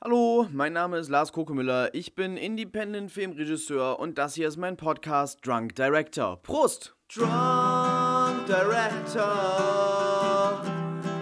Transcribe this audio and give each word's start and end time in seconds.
Hallo, 0.00 0.46
mein 0.52 0.74
Name 0.74 0.98
ist 0.98 1.08
Lars 1.08 1.32
Kokemüller, 1.32 1.92
ich 1.92 2.14
bin 2.14 2.36
Independent 2.36 3.10
Filmregisseur 3.10 3.98
und 3.98 4.16
das 4.16 4.34
hier 4.34 4.46
ist 4.46 4.56
mein 4.56 4.76
Podcast 4.76 5.44
Drunk 5.44 5.74
Director. 5.74 6.40
Prost! 6.40 6.94
Drunk 7.12 8.46
Director, 8.46 9.26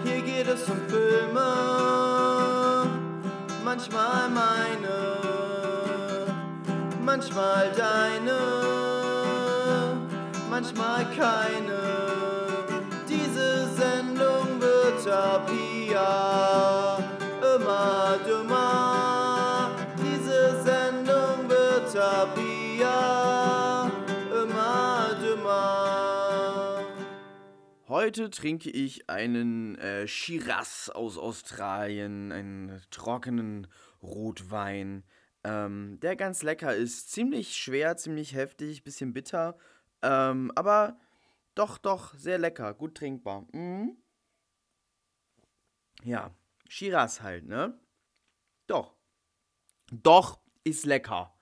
hier 0.03 0.21
geht 0.21 0.47
es 0.47 0.69
um 0.69 0.77
Filme, 0.87 2.85
manchmal 3.65 4.29
meine, 4.29 6.27
manchmal 7.03 7.71
deine, 7.75 8.37
manchmal 10.51 11.03
keine. 11.17 11.79
Diese 13.09 13.69
Sendung 13.69 14.61
wird 14.61 15.07
ab 15.11 15.49
hier 15.49 17.07
immer 17.55 18.17
dümmer. 18.23 18.46
Heute 27.99 28.29
trinke 28.29 28.69
ich 28.69 29.09
einen 29.09 29.75
äh, 29.79 30.07
Shiraz 30.07 30.89
aus 30.89 31.17
Australien, 31.17 32.31
einen 32.31 32.79
trockenen 32.91 33.65
Rotwein, 34.03 35.03
ähm, 35.43 35.99
der 35.99 36.15
ganz 36.15 36.43
lecker 36.43 36.75
ist. 36.75 37.09
Ziemlich 37.09 37.57
schwer, 37.57 37.97
ziemlich 37.97 38.35
heftig, 38.35 38.83
bisschen 38.83 39.13
bitter, 39.13 39.57
ähm, 40.03 40.51
aber 40.53 40.99
doch, 41.55 41.79
doch, 41.79 42.13
sehr 42.13 42.37
lecker, 42.37 42.75
gut 42.75 42.93
trinkbar. 42.93 43.47
Mhm. 43.51 43.97
Ja, 46.03 46.29
Shiraz 46.69 47.23
halt, 47.23 47.47
ne? 47.47 47.79
Doch. 48.67 48.93
Doch 49.91 50.39
ist 50.63 50.85
lecker. 50.85 51.33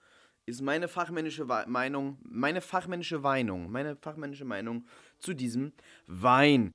Ist 0.45 0.61
meine 0.61 0.87
fachmännische 0.87 1.43
Meinung, 1.43 2.17
meine 2.23 2.61
fachmännische 2.61 3.19
Meinung, 3.19 3.69
meine 3.69 3.97
fachmännische 3.97 4.45
Meinung 4.45 4.87
zu 5.25 5.33
diesem 5.33 5.73
Wein. 6.07 6.71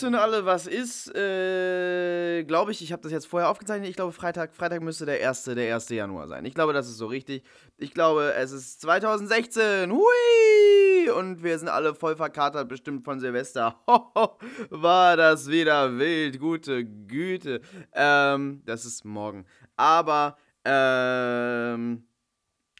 Wissen 0.00 0.14
alle, 0.14 0.46
was 0.46 0.66
ist. 0.66 1.14
Äh, 1.14 2.44
glaube 2.44 2.72
ich, 2.72 2.82
ich 2.82 2.92
habe 2.92 3.02
das 3.02 3.12
jetzt 3.12 3.26
vorher 3.26 3.50
aufgezeichnet. 3.50 3.88
Ich 3.90 3.96
glaube, 3.96 4.12
Freitag, 4.12 4.54
Freitag 4.54 4.82
müsste 4.82 5.04
der 5.04 5.28
1. 5.28 5.44
der 5.44 5.74
1. 5.74 5.88
Januar 5.90 6.26
sein. 6.26 6.44
Ich 6.44 6.54
glaube, 6.54 6.72
das 6.72 6.88
ist 6.88 6.96
so 6.96 7.06
richtig. 7.06 7.42
Ich 7.76 7.92
glaube, 7.92 8.32
es 8.34 8.52
ist 8.52 8.80
2016. 8.80 9.92
Hui! 9.92 11.10
Und 11.10 11.42
wir 11.42 11.58
sind 11.58 11.68
alle 11.68 11.94
voll 11.94 12.16
verkatert, 12.16 12.68
bestimmt 12.68 13.04
von 13.04 13.20
Silvester. 13.20 13.76
Hoho, 13.86 14.38
war 14.70 15.16
das 15.16 15.48
wieder 15.48 15.98
wild. 15.98 16.40
Gute 16.40 16.84
Güte. 16.84 17.60
Ähm, 17.92 18.62
das 18.64 18.86
ist 18.86 19.04
morgen. 19.04 19.44
Aber, 19.76 20.38
ähm, 20.64 22.04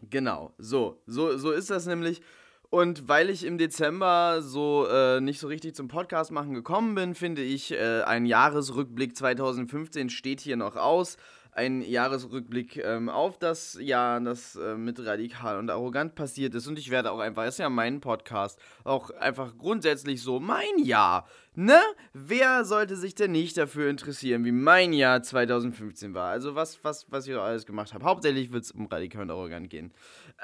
genau. 0.08 0.54
So, 0.56 1.02
so, 1.06 1.36
so 1.36 1.50
ist 1.50 1.68
das 1.68 1.86
nämlich. 1.86 2.22
Und 2.70 3.08
weil 3.08 3.30
ich 3.30 3.44
im 3.44 3.58
Dezember 3.58 4.42
so 4.42 4.86
äh, 4.86 5.20
nicht 5.20 5.40
so 5.40 5.48
richtig 5.48 5.74
zum 5.74 5.88
Podcast 5.88 6.30
machen 6.30 6.54
gekommen 6.54 6.94
bin, 6.94 7.16
finde 7.16 7.42
ich, 7.42 7.72
äh, 7.72 8.02
ein 8.02 8.26
Jahresrückblick 8.26 9.16
2015 9.16 10.08
steht 10.08 10.40
hier 10.40 10.56
noch 10.56 10.76
aus. 10.76 11.16
Ein 11.50 11.82
Jahresrückblick 11.82 12.76
ähm, 12.76 13.08
auf 13.08 13.36
das 13.36 13.76
Jahr, 13.80 14.20
das 14.20 14.54
äh, 14.54 14.76
mit 14.76 15.04
radikal 15.04 15.58
und 15.58 15.68
arrogant 15.68 16.14
passiert 16.14 16.54
ist. 16.54 16.68
Und 16.68 16.78
ich 16.78 16.92
werde 16.92 17.10
auch 17.10 17.18
einfach, 17.18 17.44
ist 17.44 17.58
ja 17.58 17.68
mein 17.68 18.00
Podcast, 18.00 18.60
auch 18.84 19.10
einfach 19.10 19.58
grundsätzlich 19.58 20.22
so 20.22 20.38
mein 20.38 20.78
Jahr. 20.78 21.26
Ne? 21.56 21.80
Wer 22.12 22.64
sollte 22.64 22.94
sich 22.94 23.16
denn 23.16 23.32
nicht 23.32 23.56
dafür 23.56 23.90
interessieren, 23.90 24.44
wie 24.44 24.52
mein 24.52 24.92
Jahr 24.92 25.24
2015 25.24 26.14
war? 26.14 26.30
Also 26.30 26.54
was, 26.54 26.84
was, 26.84 27.10
was 27.10 27.26
ich 27.26 27.36
alles 27.36 27.66
gemacht 27.66 27.92
habe. 27.94 28.04
Hauptsächlich 28.04 28.52
wird 28.52 28.62
es 28.62 28.70
um 28.70 28.86
radikal 28.86 29.22
und 29.22 29.32
arrogant 29.32 29.70
gehen. 29.70 29.92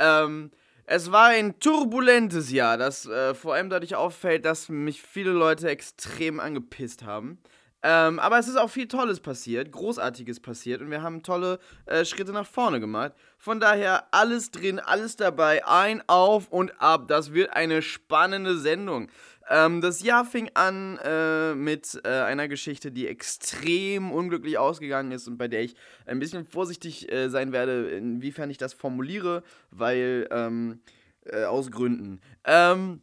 Ähm, 0.00 0.50
es 0.86 1.10
war 1.10 1.26
ein 1.26 1.58
turbulentes 1.58 2.50
Jahr, 2.50 2.78
das 2.78 3.06
äh, 3.06 3.34
vor 3.34 3.54
allem 3.54 3.70
dadurch 3.70 3.96
auffällt, 3.96 4.44
dass 4.44 4.68
mich 4.68 5.02
viele 5.02 5.32
Leute 5.32 5.68
extrem 5.68 6.38
angepisst 6.38 7.04
haben. 7.04 7.38
Ähm, 7.82 8.18
aber 8.18 8.38
es 8.38 8.48
ist 8.48 8.56
auch 8.56 8.70
viel 8.70 8.88
Tolles 8.88 9.20
passiert, 9.20 9.70
Großartiges 9.70 10.40
passiert 10.40 10.80
und 10.80 10.90
wir 10.90 11.02
haben 11.02 11.22
tolle 11.22 11.58
äh, 11.84 12.04
Schritte 12.04 12.32
nach 12.32 12.46
vorne 12.46 12.80
gemacht. 12.80 13.12
Von 13.36 13.60
daher 13.60 14.06
alles 14.12 14.50
drin, 14.50 14.80
alles 14.80 15.16
dabei, 15.16 15.64
ein 15.66 16.02
auf 16.08 16.48
und 16.48 16.80
ab. 16.80 17.06
Das 17.08 17.32
wird 17.32 17.50
eine 17.50 17.82
spannende 17.82 18.58
Sendung. 18.58 19.08
Ähm, 19.48 19.80
das 19.80 20.02
Jahr 20.02 20.24
fing 20.24 20.50
an 20.54 20.98
äh, 21.04 21.54
mit 21.54 22.00
äh, 22.04 22.08
einer 22.08 22.48
Geschichte, 22.48 22.90
die 22.90 23.06
extrem 23.06 24.10
unglücklich 24.10 24.58
ausgegangen 24.58 25.12
ist 25.12 25.28
und 25.28 25.38
bei 25.38 25.48
der 25.48 25.62
ich 25.62 25.76
ein 26.04 26.18
bisschen 26.18 26.44
vorsichtig 26.44 27.10
äh, 27.12 27.28
sein 27.28 27.52
werde, 27.52 27.90
inwiefern 27.90 28.50
ich 28.50 28.58
das 28.58 28.74
formuliere, 28.74 29.44
weil 29.70 30.26
ähm, 30.30 30.80
äh, 31.24 31.44
aus 31.44 31.70
Gründen. 31.70 32.20
Ähm, 32.44 33.00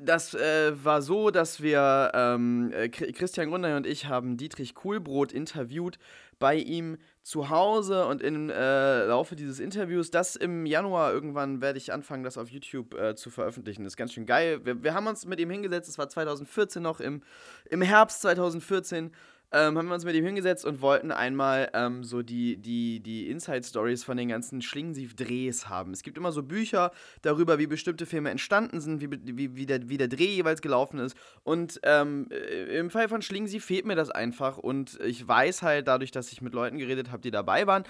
das 0.00 0.34
äh, 0.34 0.72
war 0.84 1.02
so, 1.02 1.30
dass 1.30 1.62
wir, 1.62 2.12
ähm, 2.14 2.72
äh, 2.72 2.84
Chri- 2.84 3.12
Christian 3.12 3.50
Grunder 3.50 3.76
und 3.76 3.86
ich 3.86 4.06
haben 4.06 4.36
Dietrich 4.36 4.74
Kuhlbrot 4.74 5.32
interviewt 5.32 5.98
bei 6.38 6.56
ihm 6.56 6.98
zu 7.22 7.50
Hause 7.50 8.06
und 8.06 8.20
im 8.20 8.50
äh, 8.50 9.04
Laufe 9.04 9.36
dieses 9.36 9.60
Interviews, 9.60 10.10
das 10.10 10.34
im 10.34 10.66
Januar 10.66 11.12
irgendwann 11.12 11.60
werde 11.60 11.78
ich 11.78 11.92
anfangen, 11.92 12.24
das 12.24 12.36
auf 12.36 12.48
YouTube 12.48 12.94
äh, 12.94 13.14
zu 13.14 13.30
veröffentlichen. 13.30 13.84
Das 13.84 13.92
ist 13.92 13.96
ganz 13.96 14.12
schön 14.12 14.26
geil. 14.26 14.64
Wir, 14.64 14.82
wir 14.82 14.94
haben 14.94 15.06
uns 15.06 15.24
mit 15.24 15.38
ihm 15.38 15.50
hingesetzt, 15.50 15.88
es 15.88 15.98
war 15.98 16.08
2014 16.08 16.82
noch, 16.82 16.98
im, 17.00 17.22
im 17.70 17.82
Herbst 17.82 18.22
2014 18.22 19.12
ähm, 19.52 19.76
haben 19.76 19.88
wir 19.88 19.94
uns 19.94 20.04
mit 20.04 20.14
ihm 20.14 20.24
hingesetzt 20.24 20.64
und 20.64 20.80
wollten 20.80 21.12
einmal 21.12 21.70
ähm, 21.74 22.04
so 22.04 22.22
die, 22.22 22.56
die, 22.56 23.00
die 23.00 23.28
Inside-Stories 23.28 24.04
von 24.04 24.16
den 24.16 24.28
ganzen 24.28 24.62
Schlingensief-Drehs 24.62 25.68
haben. 25.68 25.92
Es 25.92 26.02
gibt 26.02 26.16
immer 26.16 26.32
so 26.32 26.42
Bücher 26.42 26.90
darüber, 27.22 27.58
wie 27.58 27.66
bestimmte 27.66 28.06
Filme 28.06 28.30
entstanden 28.30 28.80
sind, 28.80 29.00
wie, 29.00 29.10
wie, 29.36 29.56
wie, 29.56 29.66
der, 29.66 29.88
wie 29.88 29.98
der 29.98 30.08
Dreh 30.08 30.34
jeweils 30.34 30.62
gelaufen 30.62 30.98
ist. 30.98 31.16
Und 31.42 31.80
ähm, 31.82 32.28
äh, 32.30 32.78
im 32.78 32.90
Fall 32.90 33.08
von 33.08 33.22
Schlingensief 33.22 33.64
fehlt 33.64 33.86
mir 33.86 33.96
das 33.96 34.10
einfach. 34.10 34.58
Und 34.58 34.98
ich 35.04 35.26
weiß 35.26 35.62
halt 35.62 35.88
dadurch, 35.88 36.10
dass 36.10 36.32
ich 36.32 36.40
mit 36.40 36.54
Leuten 36.54 36.78
geredet 36.78 37.10
habe, 37.10 37.22
die 37.22 37.30
dabei 37.30 37.66
waren, 37.66 37.84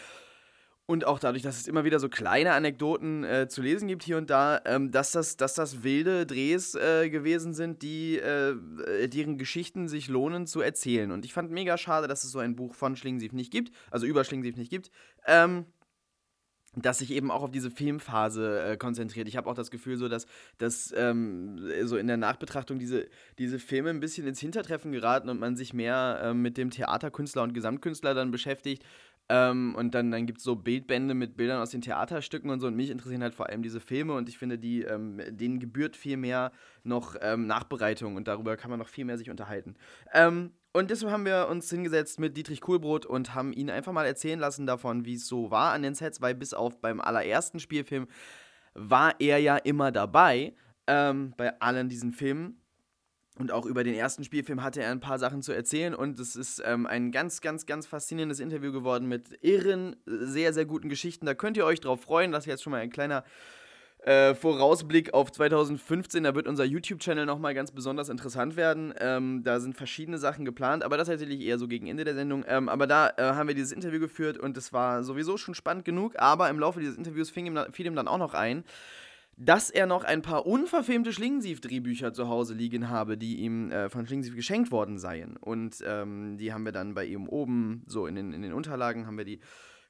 und 0.92 1.06
auch 1.06 1.18
dadurch, 1.18 1.42
dass 1.42 1.58
es 1.58 1.66
immer 1.66 1.84
wieder 1.84 1.98
so 1.98 2.08
kleine 2.08 2.52
Anekdoten 2.52 3.24
äh, 3.24 3.48
zu 3.48 3.62
lesen 3.62 3.88
gibt 3.88 4.02
hier 4.02 4.18
und 4.18 4.28
da, 4.28 4.60
ähm, 4.66 4.90
dass, 4.90 5.10
das, 5.10 5.38
dass 5.38 5.54
das 5.54 5.82
wilde 5.82 6.26
Drehs 6.26 6.74
äh, 6.74 7.08
gewesen 7.08 7.54
sind, 7.54 7.82
die, 7.82 8.18
äh, 8.18 8.50
äh, 8.50 9.08
deren 9.08 9.38
Geschichten 9.38 9.88
sich 9.88 10.08
lohnen 10.08 10.46
zu 10.46 10.60
erzählen. 10.60 11.10
Und 11.10 11.24
ich 11.24 11.32
fand 11.32 11.50
mega 11.50 11.78
schade, 11.78 12.08
dass 12.08 12.24
es 12.24 12.30
so 12.30 12.38
ein 12.38 12.54
Buch 12.54 12.74
von 12.74 12.94
Schlingensief 12.94 13.32
nicht 13.32 13.50
gibt, 13.50 13.72
also 13.90 14.06
über 14.06 14.22
Schlingensief 14.22 14.56
nicht 14.56 14.70
gibt. 14.70 14.90
Ähm, 15.26 15.64
das 16.74 16.98
sich 16.98 17.10
eben 17.10 17.30
auch 17.30 17.42
auf 17.42 17.50
diese 17.50 17.70
Filmphase 17.70 18.62
äh, 18.62 18.76
konzentriert. 18.78 19.28
Ich 19.28 19.36
habe 19.36 19.48
auch 19.48 19.54
das 19.54 19.70
Gefühl, 19.70 19.96
so 19.98 20.08
dass, 20.08 20.26
dass 20.56 20.92
ähm, 20.96 21.58
so 21.84 21.98
in 21.98 22.06
der 22.06 22.16
Nachbetrachtung 22.16 22.78
diese, 22.78 23.08
diese 23.38 23.58
Filme 23.58 23.90
ein 23.90 24.00
bisschen 24.00 24.26
ins 24.26 24.40
Hintertreffen 24.40 24.90
geraten 24.90 25.28
und 25.28 25.38
man 25.38 25.54
sich 25.54 25.74
mehr 25.74 26.20
ähm, 26.24 26.40
mit 26.40 26.56
dem 26.56 26.70
Theaterkünstler 26.70 27.42
und 27.42 27.52
Gesamtkünstler 27.52 28.14
dann 28.14 28.30
beschäftigt. 28.30 28.84
Ähm, 29.28 29.74
und 29.76 29.94
dann, 29.94 30.10
dann 30.10 30.26
gibt 30.26 30.38
es 30.38 30.44
so 30.44 30.56
Bildbände 30.56 31.14
mit 31.14 31.36
Bildern 31.36 31.60
aus 31.62 31.70
den 31.70 31.80
Theaterstücken 31.80 32.50
und 32.50 32.60
so. 32.60 32.66
Und 32.66 32.76
mich 32.76 32.90
interessieren 32.90 33.22
halt 33.22 33.34
vor 33.34 33.48
allem 33.48 33.62
diese 33.62 33.80
Filme 33.80 34.14
und 34.14 34.28
ich 34.28 34.38
finde, 34.38 34.58
die, 34.58 34.82
ähm, 34.82 35.20
denen 35.30 35.60
gebührt 35.60 35.96
viel 35.96 36.16
mehr 36.16 36.52
noch 36.82 37.16
ähm, 37.20 37.46
Nachbereitung 37.46 38.16
und 38.16 38.28
darüber 38.28 38.56
kann 38.56 38.70
man 38.70 38.78
noch 38.78 38.88
viel 38.88 39.04
mehr 39.04 39.18
sich 39.18 39.30
unterhalten. 39.30 39.76
Ähm, 40.12 40.52
und 40.72 40.90
deshalb 40.90 41.12
haben 41.12 41.26
wir 41.26 41.48
uns 41.50 41.68
hingesetzt 41.68 42.18
mit 42.18 42.36
Dietrich 42.36 42.62
Kuhlbrot 42.62 43.04
und 43.04 43.34
haben 43.34 43.52
ihn 43.52 43.68
einfach 43.68 43.92
mal 43.92 44.06
erzählen 44.06 44.38
lassen 44.38 44.66
davon, 44.66 45.04
wie 45.04 45.14
es 45.14 45.26
so 45.26 45.50
war 45.50 45.72
an 45.72 45.82
den 45.82 45.94
Sets, 45.94 46.22
weil 46.22 46.34
bis 46.34 46.54
auf 46.54 46.80
beim 46.80 47.00
allerersten 47.00 47.60
Spielfilm 47.60 48.08
war 48.74 49.14
er 49.18 49.38
ja 49.38 49.58
immer 49.58 49.92
dabei, 49.92 50.54
ähm, 50.86 51.34
bei 51.36 51.60
allen 51.60 51.90
diesen 51.90 52.12
Filmen. 52.12 52.61
Und 53.38 53.50
auch 53.50 53.64
über 53.64 53.82
den 53.82 53.94
ersten 53.94 54.24
Spielfilm 54.24 54.62
hatte 54.62 54.82
er 54.82 54.90
ein 54.90 55.00
paar 55.00 55.18
Sachen 55.18 55.40
zu 55.40 55.52
erzählen 55.52 55.94
und 55.94 56.20
es 56.20 56.36
ist 56.36 56.62
ähm, 56.66 56.86
ein 56.86 57.12
ganz, 57.12 57.40
ganz, 57.40 57.64
ganz 57.64 57.86
faszinierendes 57.86 58.40
Interview 58.40 58.72
geworden 58.72 59.08
mit 59.08 59.38
irren, 59.42 59.96
sehr, 60.04 60.52
sehr 60.52 60.66
guten 60.66 60.90
Geschichten. 60.90 61.24
Da 61.24 61.34
könnt 61.34 61.56
ihr 61.56 61.64
euch 61.64 61.80
drauf 61.80 62.02
freuen. 62.02 62.30
Das 62.30 62.44
ist 62.44 62.48
jetzt 62.48 62.62
schon 62.62 62.72
mal 62.72 62.80
ein 62.80 62.90
kleiner 62.90 63.24
äh, 64.02 64.34
Vorausblick 64.34 65.14
auf 65.14 65.30
2015, 65.30 66.24
da 66.24 66.34
wird 66.34 66.48
unser 66.48 66.64
YouTube-Channel 66.64 67.24
nochmal 67.24 67.54
ganz 67.54 67.70
besonders 67.70 68.08
interessant 68.08 68.56
werden. 68.56 68.92
Ähm, 68.98 69.42
da 69.44 69.60
sind 69.60 69.76
verschiedene 69.76 70.18
Sachen 70.18 70.44
geplant, 70.44 70.82
aber 70.82 70.96
das 70.96 71.06
tatsächlich 71.06 71.40
eher 71.40 71.58
so 71.58 71.68
gegen 71.68 71.86
Ende 71.86 72.02
der 72.02 72.14
Sendung. 72.14 72.44
Ähm, 72.48 72.68
aber 72.68 72.88
da 72.88 73.10
äh, 73.10 73.22
haben 73.22 73.46
wir 73.46 73.54
dieses 73.54 73.70
Interview 73.70 74.00
geführt 74.00 74.38
und 74.38 74.56
es 74.56 74.72
war 74.72 75.04
sowieso 75.04 75.36
schon 75.36 75.54
spannend 75.54 75.84
genug, 75.84 76.18
aber 76.18 76.50
im 76.50 76.58
Laufe 76.58 76.80
dieses 76.80 76.98
Interviews 76.98 77.30
fiel 77.30 77.46
ihm, 77.46 77.58
fiel 77.70 77.86
ihm 77.86 77.94
dann 77.94 78.08
auch 78.08 78.18
noch 78.18 78.34
ein, 78.34 78.64
dass 79.44 79.70
er 79.70 79.86
noch 79.86 80.04
ein 80.04 80.22
paar 80.22 80.46
unverfilmte 80.46 81.12
Schlingensief-Drehbücher 81.12 82.12
zu 82.12 82.28
Hause 82.28 82.54
liegen 82.54 82.88
habe, 82.88 83.18
die 83.18 83.38
ihm 83.38 83.70
äh, 83.70 83.88
von 83.88 84.06
Schlingensief 84.06 84.36
geschenkt 84.36 84.70
worden 84.70 84.98
seien. 84.98 85.36
Und 85.36 85.82
ähm, 85.84 86.36
die 86.38 86.52
haben 86.52 86.64
wir 86.64 86.72
dann 86.72 86.94
bei 86.94 87.04
ihm 87.04 87.28
oben, 87.28 87.82
so 87.86 88.06
in 88.06 88.14
den, 88.14 88.32
in 88.32 88.42
den 88.42 88.52
Unterlagen, 88.52 89.06
haben 89.06 89.18
wir 89.18 89.24
die 89.24 89.40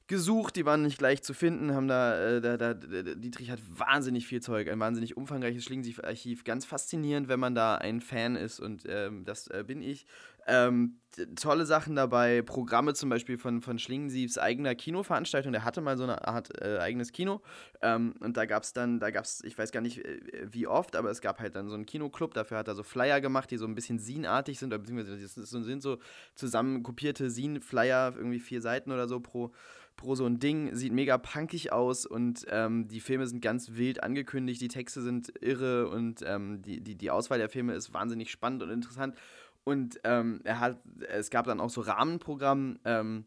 gesucht, 0.07 0.55
die 0.55 0.65
waren 0.65 0.81
nicht 0.81 0.97
gleich 0.97 1.23
zu 1.23 1.33
finden, 1.33 1.73
haben 1.73 1.87
da, 1.87 2.19
äh, 2.19 2.41
da, 2.41 2.57
da, 2.57 2.73
Dietrich 2.73 3.49
hat 3.49 3.59
wahnsinnig 3.69 4.27
viel 4.27 4.41
Zeug, 4.41 4.69
ein 4.69 4.79
wahnsinnig 4.79 5.15
umfangreiches 5.15 5.63
Schlingensief-Archiv, 5.63 6.43
ganz 6.43 6.65
faszinierend, 6.65 7.29
wenn 7.29 7.39
man 7.39 7.55
da 7.55 7.75
ein 7.75 8.01
Fan 8.01 8.35
ist 8.35 8.59
und 8.59 8.83
ähm, 8.87 9.23
das 9.23 9.47
äh, 9.47 9.63
bin 9.65 9.81
ich. 9.81 10.05
Ähm, 10.47 10.99
tolle 11.35 11.65
Sachen 11.65 11.95
dabei, 11.95 12.41
Programme 12.41 12.93
zum 12.93 13.09
Beispiel 13.09 13.37
von, 13.37 13.61
von 13.61 13.77
Schlingensiefs 13.77 14.37
eigener 14.37 14.75
Kinoveranstaltung, 14.75 15.51
der 15.51 15.63
hatte 15.63 15.81
mal 15.81 15.97
so 15.97 16.03
eine 16.03 16.27
Art 16.27 16.49
äh, 16.61 16.79
eigenes 16.79 17.11
Kino. 17.11 17.41
Ähm, 17.81 18.15
und 18.19 18.37
da 18.37 18.45
gab 18.45 18.63
es 18.63 18.73
dann, 18.73 18.99
da 18.99 19.11
gab 19.11 19.25
es, 19.25 19.43
ich 19.43 19.57
weiß 19.57 19.71
gar 19.71 19.81
nicht 19.81 20.03
äh, 20.03 20.19
wie 20.49 20.67
oft, 20.67 20.95
aber 20.95 21.11
es 21.11 21.21
gab 21.21 21.39
halt 21.39 21.55
dann 21.55 21.69
so 21.69 21.75
einen 21.75 21.85
Kinoclub, 21.85 22.33
dafür 22.33 22.57
hat 22.57 22.67
er 22.67 22.75
so 22.75 22.83
Flyer 22.83 23.21
gemacht, 23.21 23.51
die 23.51 23.57
so 23.57 23.65
ein 23.65 23.75
bisschen 23.75 23.99
Scene-artig 23.99 24.59
sind, 24.59 24.69
beziehungsweise 24.69 25.21
das 25.21 25.49
sind 25.49 25.81
so 25.81 25.99
zusammen 26.35 26.83
kopierte 26.83 27.29
Scene-Flyer, 27.29 28.13
irgendwie 28.15 28.39
vier 28.39 28.61
Seiten 28.61 28.91
oder 28.91 29.07
so 29.07 29.19
pro 29.19 29.51
pro 29.95 30.15
so 30.15 30.25
ein 30.25 30.39
Ding. 30.39 30.75
Sieht 30.75 30.93
mega 30.93 31.17
punkig 31.17 31.71
aus 31.71 32.05
und 32.05 32.45
ähm, 32.49 32.87
die 32.87 32.99
Filme 32.99 33.27
sind 33.27 33.41
ganz 33.41 33.73
wild 33.73 34.03
angekündigt, 34.03 34.61
die 34.61 34.67
Texte 34.67 35.01
sind 35.01 35.31
irre 35.41 35.87
und 35.87 36.21
ähm, 36.25 36.61
die, 36.61 36.81
die, 36.81 36.95
die 36.95 37.11
Auswahl 37.11 37.37
der 37.37 37.49
Filme 37.49 37.73
ist 37.73 37.93
wahnsinnig 37.93 38.31
spannend 38.31 38.63
und 38.63 38.69
interessant. 38.69 39.15
Und 39.63 39.99
ähm, 40.03 40.41
er 40.43 40.59
hat, 40.59 40.81
es 41.09 41.29
gab 41.29 41.45
dann 41.45 41.59
auch 41.59 41.69
so 41.69 41.81
Rahmenprogramm, 41.81 42.79
ähm, 42.85 43.25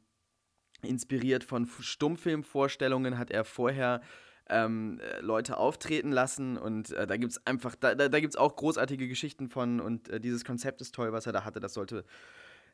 inspiriert 0.83 1.45
von 1.45 1.67
Stummfilmvorstellungen, 1.67 3.19
hat 3.19 3.31
er 3.31 3.45
vorher 3.45 4.03
ähm, 4.49 5.01
Leute 5.21 5.57
auftreten 5.57 6.13
lassen. 6.13 6.57
Und 6.57 6.93
äh, 6.93 7.07
da 7.07 7.17
gibt 7.17 7.33
es 7.33 7.47
einfach, 7.47 7.75
da, 7.75 7.95
da, 7.95 8.09
da 8.09 8.21
gibt 8.21 8.35
es 8.35 8.37
auch 8.39 8.57
großartige 8.57 9.09
Geschichten 9.09 9.49
von. 9.49 9.81
Und 9.81 10.09
äh, 10.09 10.21
dieses 10.21 10.45
Konzept 10.45 10.81
ist 10.81 10.95
toll, 10.95 11.13
was 11.13 11.27
er 11.27 11.33
da 11.33 11.45
hatte, 11.45 11.61
das 11.61 11.75
sollte 11.75 12.05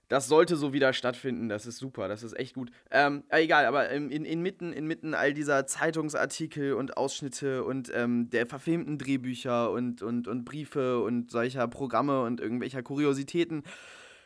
das 0.09 0.29
sollte 0.29 0.57
so 0.57 0.73
wieder 0.73 0.93
stattfinden. 0.93 1.49
Das 1.49 1.67
ist 1.67 1.79
super, 1.79 2.09
das 2.09 2.23
ist 2.23 2.39
echt 2.39 2.55
gut. 2.55 2.71
Ähm, 2.91 3.25
egal, 3.29 3.65
aber 3.67 3.89
in, 3.91 4.11
in, 4.11 4.25
inmitten, 4.25 4.73
inmitten 4.73 5.15
all 5.15 5.33
dieser 5.33 5.67
Zeitungsartikel 5.67 6.75
und 6.75 6.97
Ausschnitte 6.97 7.65
und 7.65 7.91
ähm, 7.95 8.29
der 8.31 8.47
verfilmten 8.47 8.99
Drehbücher 8.99 9.71
und, 9.71 10.03
und, 10.03 10.29
und 10.29 10.45
Briefe 10.45 11.03
und 11.03 11.31
solcher 11.31 11.67
Programme 11.69 12.23
und 12.23 12.41
irgendwelcher 12.41 12.83
Kuriositäten 12.83 13.63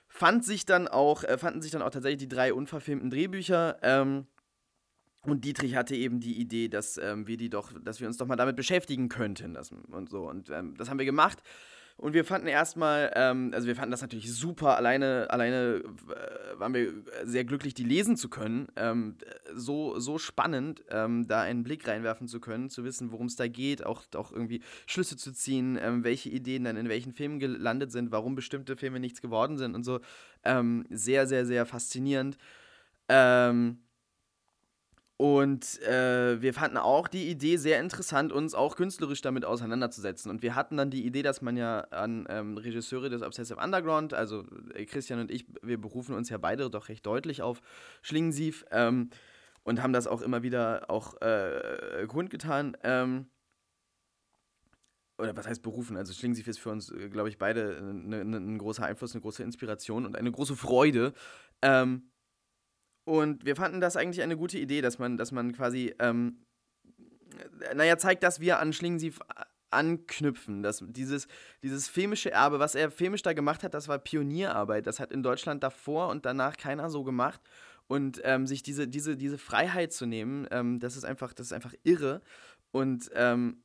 fand 0.08 0.44
sich 0.44 0.64
dann 0.64 0.88
auch, 0.88 1.24
äh, 1.24 1.38
fanden 1.38 1.62
sich 1.62 1.70
dann 1.70 1.82
auch 1.82 1.90
tatsächlich 1.90 2.20
die 2.20 2.28
drei 2.28 2.52
unverfilmten 2.52 3.10
Drehbücher. 3.10 3.78
Ähm, 3.82 4.26
und 5.22 5.44
Dietrich 5.44 5.74
hatte 5.74 5.94
eben 5.96 6.20
die 6.20 6.38
Idee, 6.38 6.68
dass 6.68 6.98
ähm, 6.98 7.26
wir 7.26 7.36
die 7.36 7.50
doch, 7.50 7.72
dass 7.82 8.00
wir 8.00 8.06
uns 8.06 8.16
doch 8.16 8.26
mal 8.26 8.36
damit 8.36 8.56
beschäftigen 8.56 9.08
könnten. 9.08 9.54
Das, 9.54 9.70
und 9.70 10.08
so. 10.08 10.28
Und 10.28 10.50
ähm, 10.50 10.74
das 10.76 10.88
haben 10.88 10.98
wir 10.98 11.04
gemacht. 11.04 11.42
Und 11.98 12.12
wir 12.12 12.26
fanden 12.26 12.46
erstmal, 12.46 13.10
ähm, 13.14 13.52
also 13.54 13.66
wir 13.66 13.74
fanden 13.74 13.90
das 13.90 14.02
natürlich 14.02 14.30
super, 14.32 14.76
alleine, 14.76 15.28
alleine 15.30 15.82
äh, 15.82 16.60
waren 16.60 16.74
wir 16.74 16.92
sehr 17.24 17.44
glücklich, 17.44 17.72
die 17.72 17.84
lesen 17.84 18.16
zu 18.16 18.28
können. 18.28 18.68
Ähm, 18.76 19.16
so, 19.54 19.98
so 19.98 20.18
spannend, 20.18 20.84
ähm, 20.90 21.26
da 21.26 21.40
einen 21.40 21.62
Blick 21.62 21.88
reinwerfen 21.88 22.28
zu 22.28 22.38
können, 22.38 22.68
zu 22.68 22.84
wissen, 22.84 23.12
worum 23.12 23.26
es 23.26 23.36
da 23.36 23.48
geht, 23.48 23.86
auch, 23.86 24.02
auch 24.14 24.30
irgendwie 24.30 24.60
Schlüsse 24.86 25.16
zu 25.16 25.32
ziehen, 25.32 25.78
ähm, 25.80 26.04
welche 26.04 26.28
Ideen 26.28 26.64
dann 26.64 26.76
in 26.76 26.90
welchen 26.90 27.14
Filmen 27.14 27.38
gelandet 27.38 27.92
sind, 27.92 28.12
warum 28.12 28.34
bestimmte 28.34 28.76
Filme 28.76 29.00
nichts 29.00 29.22
geworden 29.22 29.56
sind 29.56 29.74
und 29.74 29.82
so. 29.82 30.00
Ähm, 30.44 30.84
sehr, 30.90 31.26
sehr, 31.26 31.46
sehr 31.46 31.64
faszinierend. 31.64 32.36
Ähm, 33.08 33.78
und 35.18 35.80
äh, 35.82 36.42
wir 36.42 36.52
fanden 36.52 36.76
auch 36.76 37.08
die 37.08 37.30
Idee 37.30 37.56
sehr 37.56 37.80
interessant, 37.80 38.32
uns 38.32 38.54
auch 38.54 38.76
künstlerisch 38.76 39.22
damit 39.22 39.46
auseinanderzusetzen. 39.46 40.30
Und 40.30 40.42
wir 40.42 40.54
hatten 40.54 40.76
dann 40.76 40.90
die 40.90 41.06
Idee, 41.06 41.22
dass 41.22 41.40
man 41.40 41.56
ja 41.56 41.80
an 41.90 42.26
ähm, 42.28 42.58
Regisseure 42.58 43.08
des 43.08 43.22
Obsessive 43.22 43.58
Underground, 43.58 44.12
also 44.12 44.44
äh, 44.74 44.84
Christian 44.84 45.20
und 45.20 45.30
ich, 45.30 45.46
wir 45.62 45.80
berufen 45.80 46.14
uns 46.14 46.28
ja 46.28 46.36
beide 46.36 46.68
doch 46.68 46.90
recht 46.90 47.06
deutlich 47.06 47.40
auf 47.40 47.62
Schlingensief 48.02 48.66
ähm, 48.70 49.08
und 49.62 49.82
haben 49.82 49.94
das 49.94 50.06
auch 50.06 50.20
immer 50.20 50.42
wieder 50.42 50.90
auch 50.90 51.18
äh, 51.22 52.06
kundgetan. 52.08 52.76
Ähm, 52.82 53.26
oder 55.16 55.34
was 55.34 55.46
heißt 55.46 55.62
berufen? 55.62 55.96
Also 55.96 56.12
Schlingensief 56.12 56.46
ist 56.46 56.58
für 56.58 56.68
uns, 56.68 56.90
äh, 56.90 57.08
glaube 57.08 57.30
ich, 57.30 57.38
beide 57.38 57.80
ne, 57.82 58.22
ne, 58.22 58.36
ein 58.36 58.58
großer 58.58 58.84
Einfluss, 58.84 59.14
eine 59.14 59.22
große 59.22 59.42
Inspiration 59.42 60.04
und 60.04 60.14
eine 60.14 60.30
große 60.30 60.56
Freude. 60.56 61.14
Ähm, 61.62 62.10
und 63.06 63.46
wir 63.46 63.54
fanden 63.54 63.80
das 63.80 63.96
eigentlich 63.96 64.20
eine 64.20 64.36
gute 64.36 64.58
Idee, 64.58 64.80
dass 64.80 64.98
man, 64.98 65.16
dass 65.16 65.30
man 65.30 65.52
quasi, 65.52 65.94
ähm, 66.00 66.38
naja, 67.74 67.96
zeigt, 67.98 68.24
dass 68.24 68.40
wir 68.40 68.58
an 68.58 68.72
Schlingensief 68.72 69.20
anknüpfen. 69.70 70.64
Dass 70.64 70.82
dieses, 70.84 71.28
dieses 71.62 71.86
filmische 71.86 72.32
Erbe, 72.32 72.58
was 72.58 72.74
er 72.74 72.90
filmisch 72.90 73.22
da 73.22 73.32
gemacht 73.32 73.62
hat, 73.62 73.74
das 73.74 73.86
war 73.86 73.98
Pionierarbeit. 74.00 74.88
Das 74.88 74.98
hat 74.98 75.12
in 75.12 75.22
Deutschland 75.22 75.62
davor 75.62 76.08
und 76.08 76.26
danach 76.26 76.56
keiner 76.56 76.90
so 76.90 77.04
gemacht. 77.04 77.40
Und 77.86 78.20
ähm, 78.24 78.48
sich 78.48 78.64
diese, 78.64 78.88
diese, 78.88 79.16
diese 79.16 79.38
Freiheit 79.38 79.92
zu 79.92 80.06
nehmen, 80.06 80.48
ähm, 80.50 80.80
das 80.80 80.96
ist 80.96 81.04
einfach, 81.04 81.32
das 81.32 81.46
ist 81.46 81.52
einfach 81.52 81.74
irre. 81.84 82.22
Und 82.72 83.08
ähm, 83.14 83.62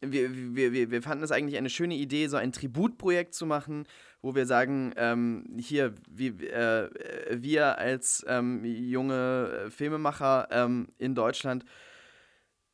wir, 0.00 0.56
wir, 0.56 0.72
wir, 0.72 0.90
wir 0.90 1.02
fanden 1.02 1.22
es 1.22 1.30
eigentlich 1.30 1.56
eine 1.56 1.70
schöne 1.70 1.94
Idee, 1.94 2.26
so 2.26 2.36
ein 2.36 2.50
Tributprojekt 2.50 3.32
zu 3.32 3.46
machen, 3.46 3.86
wo 4.26 4.34
wir 4.34 4.44
sagen, 4.44 4.92
ähm, 4.96 5.44
hier, 5.56 5.94
wie, 6.10 6.28
äh, 6.46 6.90
wir 7.30 7.78
als 7.78 8.24
ähm, 8.26 8.64
junge 8.64 9.68
Filmemacher 9.70 10.48
ähm, 10.50 10.88
in 10.98 11.14
Deutschland 11.14 11.64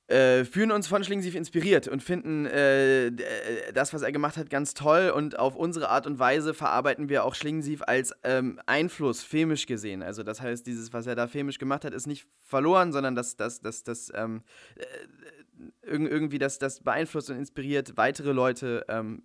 äh, 0.07 0.47
fühlen 0.47 0.73
uns 0.73 0.87
von 0.87 1.05
Schlingensief 1.05 1.35
inspiriert 1.35 1.89
und 1.89 2.03
finden 2.03 2.47
äh, 2.47 3.09
äh, 3.09 3.13
das, 3.75 3.93
was 3.93 4.01
er 4.01 4.13
gemacht 4.13 4.39
hat, 4.39 4.49
ganz 4.49 4.73
toll. 4.73 5.13
Und 5.15 5.39
auf 5.39 5.55
unsere 5.55 5.91
Art 5.91 6.07
und 6.07 6.19
Weise 6.19 6.55
verarbeiten 6.55 7.11
wir 7.11 7.25
auch 7.25 7.35
Schlingensief 7.35 7.83
als 7.87 8.15
ähm, 8.23 8.59
Einfluss 8.65 9.23
filmisch 9.23 9.67
gesehen. 9.67 10.03
Also 10.03 10.23
das 10.23 10.41
heißt, 10.41 10.67
dieses, 10.67 10.95
was 10.95 11.07
er 11.07 11.17
da 11.17 11.29
filmisch 11.29 11.59
gemacht 11.59 11.85
hat, 11.85 11.93
ist 11.93 12.07
nicht 12.07 12.27
verloren, 12.47 12.93
sondern 12.93 13.15
das, 13.15 13.37
das, 13.37 13.61
das, 13.61 13.85
das 13.85 14.11
ähm, 14.15 14.43
äh, 14.77 14.85
irgendwie 15.83 16.39
das, 16.39 16.59
das 16.59 16.81
beeinflusst 16.81 17.31
und 17.31 17.37
inspiriert 17.37 17.97
weitere 17.97 18.33
Leute, 18.33 18.85
ähm, 18.89 19.23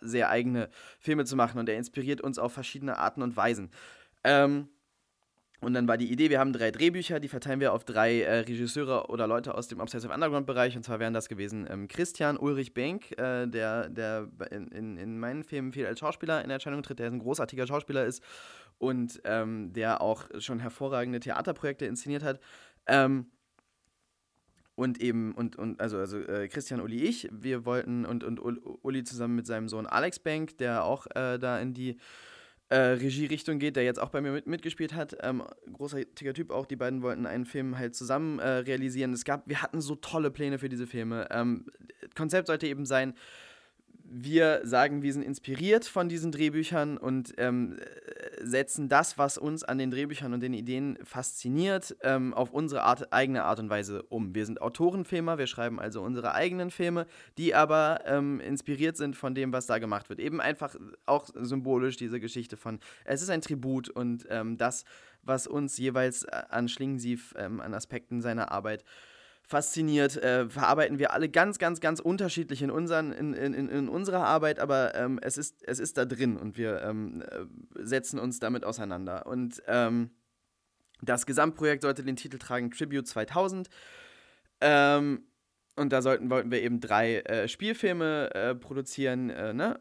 sehr 0.00 0.30
eigene 0.30 0.68
Filme 0.98 1.24
zu 1.24 1.36
machen. 1.36 1.58
Und 1.58 1.68
er 1.68 1.76
inspiriert 1.76 2.20
uns 2.20 2.38
auf 2.38 2.52
verschiedene 2.52 2.98
Arten 2.98 3.22
und 3.22 3.36
Weisen. 3.36 3.70
Ähm, 4.24 4.68
und 5.60 5.74
dann 5.74 5.86
war 5.86 5.98
die 5.98 6.10
Idee, 6.10 6.30
wir 6.30 6.38
haben 6.38 6.54
drei 6.54 6.70
Drehbücher, 6.70 7.20
die 7.20 7.28
verteilen 7.28 7.60
wir 7.60 7.74
auf 7.74 7.84
drei 7.84 8.22
äh, 8.22 8.38
Regisseure 8.40 9.10
oder 9.10 9.26
Leute 9.26 9.54
aus 9.54 9.68
dem 9.68 9.80
Obsessive 9.80 10.12
Underground-Bereich. 10.12 10.74
Und 10.74 10.84
zwar 10.84 11.00
wären 11.00 11.12
das 11.12 11.28
gewesen 11.28 11.66
ähm, 11.70 11.86
Christian 11.86 12.38
Ulrich 12.38 12.72
Benk, 12.72 13.10
äh, 13.18 13.46
der, 13.46 13.90
der 13.90 14.28
in, 14.50 14.68
in, 14.68 14.96
in, 14.96 15.18
meinen 15.18 15.44
Filmen 15.44 15.72
viel 15.72 15.86
als 15.86 16.00
Schauspieler 16.00 16.42
in 16.42 16.48
Erscheinung 16.48 16.82
tritt, 16.82 16.98
der 16.98 17.08
ein 17.08 17.18
großartiger 17.18 17.66
Schauspieler 17.66 18.06
ist 18.06 18.22
und 18.78 19.20
ähm, 19.24 19.74
der 19.74 20.00
auch 20.00 20.24
schon 20.38 20.60
hervorragende 20.60 21.20
Theaterprojekte 21.20 21.84
inszeniert 21.84 22.22
hat. 22.22 22.40
Ähm, 22.86 23.26
und 24.80 25.02
eben, 25.02 25.32
und, 25.32 25.56
und 25.56 25.78
also, 25.78 25.98
also 25.98 26.18
äh, 26.20 26.48
Christian, 26.48 26.80
Uli, 26.80 27.04
ich, 27.04 27.28
wir 27.30 27.66
wollten, 27.66 28.06
und, 28.06 28.24
und 28.24 28.38
Uli 28.38 29.04
zusammen 29.04 29.36
mit 29.36 29.46
seinem 29.46 29.68
Sohn 29.68 29.86
Alex 29.86 30.18
Bank, 30.18 30.56
der 30.56 30.84
auch 30.84 31.06
äh, 31.14 31.38
da 31.38 31.60
in 31.60 31.74
die 31.74 31.98
äh, 32.70 32.76
Regierichtung 32.76 33.58
geht, 33.58 33.76
der 33.76 33.84
jetzt 33.84 34.00
auch 34.00 34.08
bei 34.08 34.22
mir 34.22 34.32
mit, 34.32 34.46
mitgespielt 34.46 34.94
hat. 34.94 35.18
Ähm, 35.20 35.42
großartiger 35.70 36.32
Typ 36.32 36.50
auch. 36.50 36.64
Die 36.64 36.76
beiden 36.76 37.02
wollten 37.02 37.26
einen 37.26 37.44
Film 37.44 37.76
halt 37.76 37.94
zusammen 37.94 38.38
äh, 38.38 38.48
realisieren. 38.48 39.12
Es 39.12 39.26
gab, 39.26 39.46
wir 39.50 39.60
hatten 39.60 39.82
so 39.82 39.96
tolle 39.96 40.30
Pläne 40.30 40.58
für 40.58 40.70
diese 40.70 40.86
Filme. 40.86 41.28
Ähm, 41.30 41.66
Konzept 42.16 42.46
sollte 42.46 42.66
eben 42.66 42.86
sein, 42.86 43.12
wir 44.12 44.60
sagen, 44.64 45.02
wir 45.02 45.12
sind 45.12 45.22
inspiriert 45.22 45.84
von 45.84 46.08
diesen 46.08 46.32
Drehbüchern 46.32 46.98
und 46.98 47.32
ähm, 47.38 47.76
setzen 48.42 48.88
das, 48.88 49.18
was 49.18 49.38
uns 49.38 49.62
an 49.62 49.78
den 49.78 49.92
Drehbüchern 49.92 50.34
und 50.34 50.40
den 50.40 50.52
Ideen 50.52 50.98
fasziniert, 51.04 51.96
ähm, 52.02 52.34
auf 52.34 52.50
unsere 52.50 52.82
Art, 52.82 53.12
eigene 53.12 53.44
Art 53.44 53.60
und 53.60 53.70
Weise 53.70 54.02
um. 54.02 54.34
Wir 54.34 54.46
sind 54.46 54.60
Autorenfilmer, 54.60 55.38
wir 55.38 55.46
schreiben 55.46 55.78
also 55.78 56.02
unsere 56.02 56.34
eigenen 56.34 56.72
Filme, 56.72 57.06
die 57.38 57.54
aber 57.54 58.00
ähm, 58.04 58.40
inspiriert 58.40 58.96
sind 58.96 59.14
von 59.14 59.36
dem, 59.36 59.52
was 59.52 59.66
da 59.66 59.78
gemacht 59.78 60.08
wird. 60.08 60.18
Eben 60.18 60.40
einfach 60.40 60.74
auch 61.06 61.28
symbolisch 61.32 61.96
diese 61.96 62.18
Geschichte 62.18 62.56
von, 62.56 62.80
es 63.04 63.22
ist 63.22 63.30
ein 63.30 63.42
Tribut 63.42 63.88
und 63.88 64.26
ähm, 64.28 64.56
das, 64.56 64.84
was 65.22 65.46
uns 65.46 65.78
jeweils 65.78 66.24
äh, 66.24 66.42
an 66.48 66.68
Schlingensief, 66.68 67.32
ähm, 67.38 67.60
an 67.60 67.74
Aspekten 67.74 68.20
seiner 68.20 68.50
Arbeit 68.50 68.84
fasziniert, 69.50 70.16
äh, 70.16 70.48
verarbeiten 70.48 71.00
wir 71.00 71.12
alle 71.12 71.28
ganz, 71.28 71.58
ganz, 71.58 71.80
ganz 71.80 71.98
unterschiedlich 71.98 72.62
in, 72.62 72.70
unseren, 72.70 73.10
in, 73.10 73.34
in, 73.34 73.68
in 73.68 73.88
unserer 73.88 74.24
Arbeit, 74.24 74.60
aber 74.60 74.94
ähm, 74.94 75.18
es, 75.22 75.36
ist, 75.36 75.64
es 75.66 75.80
ist 75.80 75.98
da 75.98 76.04
drin 76.04 76.36
und 76.36 76.56
wir 76.56 76.80
ähm, 76.82 77.20
äh, 77.22 77.44
setzen 77.84 78.20
uns 78.20 78.38
damit 78.38 78.64
auseinander. 78.64 79.26
Und 79.26 79.60
ähm, 79.66 80.10
das 81.02 81.26
Gesamtprojekt 81.26 81.82
sollte 81.82 82.04
den 82.04 82.14
Titel 82.14 82.38
tragen 82.38 82.70
Tribute 82.70 83.08
2000. 83.08 83.68
Ähm, 84.60 85.24
und 85.74 85.92
da 85.92 86.00
sollten, 86.00 86.30
wollten 86.30 86.52
wir 86.52 86.62
eben 86.62 86.80
drei 86.80 87.16
äh, 87.16 87.48
Spielfilme 87.48 88.32
äh, 88.32 88.54
produzieren, 88.54 89.30
äh, 89.30 89.52
ne? 89.52 89.80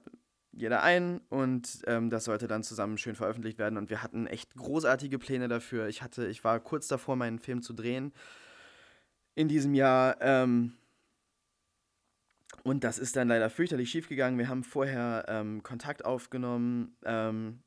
Jeder 0.51 0.81
einen 0.81 1.21
und 1.29 1.83
ähm, 1.85 2.09
das 2.09 2.23
sollte 2.23 2.47
dann 2.47 2.63
zusammen 2.63 2.97
schön 2.97 3.15
veröffentlicht 3.15 3.59
werden. 3.59 3.77
Und 3.77 3.91
wir 3.91 4.01
hatten 4.01 4.25
echt 4.25 4.55
großartige 4.55 5.19
Pläne 5.19 5.47
dafür. 5.47 5.87
Ich 5.87 6.01
hatte, 6.01 6.25
ich 6.25 6.43
war 6.43 6.59
kurz 6.59 6.87
davor, 6.87 7.15
meinen 7.15 7.37
Film 7.37 7.61
zu 7.61 7.73
drehen 7.73 8.13
in 9.39 9.47
diesem 9.47 9.73
Jahr. 9.73 10.17
Ähm, 10.19 10.73
und 12.63 12.83
das 12.83 12.99
ist 12.99 13.15
dann 13.15 13.29
leider 13.29 13.49
fürchterlich 13.49 13.89
schief 13.89 14.09
gegangen. 14.09 14.37
Wir 14.37 14.49
haben 14.49 14.65
vorher 14.65 15.25
ähm, 15.29 15.63
Kontakt 15.63 16.03
aufgenommen. 16.03 16.97
Ähm, 17.05 17.59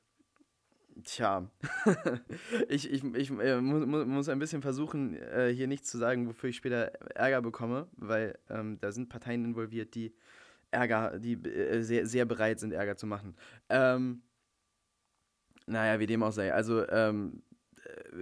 tja, 1.03 1.51
ich, 2.69 2.91
ich, 2.93 3.03
ich 3.03 3.31
äh, 3.31 3.59
muss, 3.63 4.07
muss 4.07 4.29
ein 4.29 4.39
bisschen 4.39 4.61
versuchen, 4.61 5.17
äh, 5.17 5.49
hier 5.49 5.67
nichts 5.67 5.91
zu 5.91 5.97
sagen, 5.97 6.29
wofür 6.29 6.51
ich 6.51 6.57
später 6.57 6.93
Ärger 7.15 7.41
bekomme, 7.41 7.89
weil 7.97 8.39
ähm, 8.51 8.79
da 8.79 8.93
sind 8.93 9.09
Parteien 9.09 9.43
involviert, 9.43 9.95
die 9.95 10.15
Ärger, 10.73 11.19
die 11.19 11.43
äh, 11.43 11.81
sehr, 11.81 12.07
sehr 12.07 12.27
bereit 12.27 12.61
sind, 12.61 12.75
Ärger 12.75 12.99
zu 12.99 13.07
machen. 13.07 13.35
Ähm, 13.71 14.21
naja, 15.67 15.99
wie 16.01 16.07
dem 16.07 16.23
auch 16.23 16.33
sei. 16.33 16.53
Also, 16.53 16.87
ähm, 16.91 17.43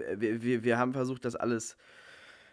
äh, 0.06 0.20
wir, 0.20 0.40
wir, 0.40 0.62
wir 0.62 0.78
haben 0.78 0.92
versucht, 0.92 1.24
das 1.24 1.34
alles 1.34 1.76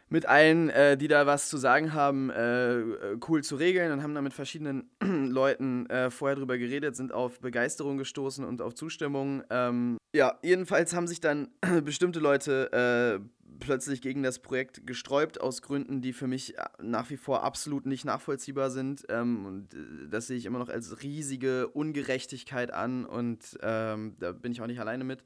mit 0.10 0.26
allen, 0.26 0.70
äh, 0.70 0.98
die 0.98 1.08
da 1.08 1.26
was 1.26 1.50
zu 1.50 1.58
sagen 1.58 1.94
haben, 1.94 2.30
äh, 2.30 2.84
cool 3.28 3.44
zu 3.44 3.56
regeln 3.56 3.92
und 3.92 4.04
haben 4.04 4.16
da 4.16 4.22
mit 4.22 4.34
verschiedenen 4.34 4.90
Leuten 5.02 5.86
äh, 5.90 6.10
vorher 6.10 6.36
drüber 6.36 6.58
geredet, 6.58 6.96
sind 6.96 7.12
auf 7.12 7.40
Begeisterung 7.40 7.98
gestoßen 7.98 8.46
und 8.46 8.62
auf 8.62 8.74
Zustimmung. 8.74 9.44
Ähm, 9.50 9.98
ja, 10.16 10.38
jedenfalls 10.42 10.96
haben 10.96 11.08
sich 11.08 11.20
dann 11.20 11.50
bestimmte 11.84 12.20
Leute 12.20 13.20
äh, 13.22 13.28
plötzlich 13.60 14.02
gegen 14.02 14.24
das 14.24 14.40
Projekt 14.40 14.86
gesträubt, 14.86 15.42
aus 15.42 15.62
Gründen, 15.62 16.02
die 16.02 16.14
für 16.14 16.28
mich 16.28 16.58
äh, 16.58 16.64
nach 16.82 17.10
wie 17.10 17.18
vor 17.18 17.44
absolut 17.44 17.86
nicht 17.86 18.06
nachvollziehbar 18.06 18.70
sind. 18.70 19.06
Ähm, 19.10 19.46
und 19.46 19.74
äh, 19.74 20.08
das 20.10 20.28
sehe 20.28 20.38
ich 20.38 20.46
immer 20.46 20.60
noch 20.60 20.70
als 20.70 21.02
riesige 21.04 21.68
Ungerechtigkeit 21.68 22.72
an 22.72 23.06
und 23.06 23.58
ähm, 23.62 24.16
da 24.20 24.32
bin 24.32 24.52
ich 24.52 24.62
auch 24.62 24.68
nicht 24.68 24.80
alleine 24.80 25.04
mit. 25.04 25.24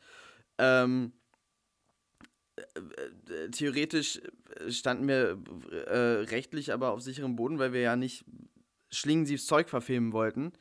Ähm, 0.58 1.14
äh, 3.30 3.50
theoretisch 3.50 4.22
standen 4.70 5.08
wir 5.08 5.38
äh, 5.88 6.24
rechtlich 6.30 6.74
aber 6.74 6.92
auf 6.92 7.02
sicherem 7.02 7.36
Boden, 7.36 7.60
weil 7.60 7.74
wir 7.74 7.82
ja 7.82 7.96
nicht 7.96 8.26
Schlingensiefs 8.92 9.46
Zeug 9.46 9.70
verfilmen 9.70 10.14
wollten. 10.14 10.54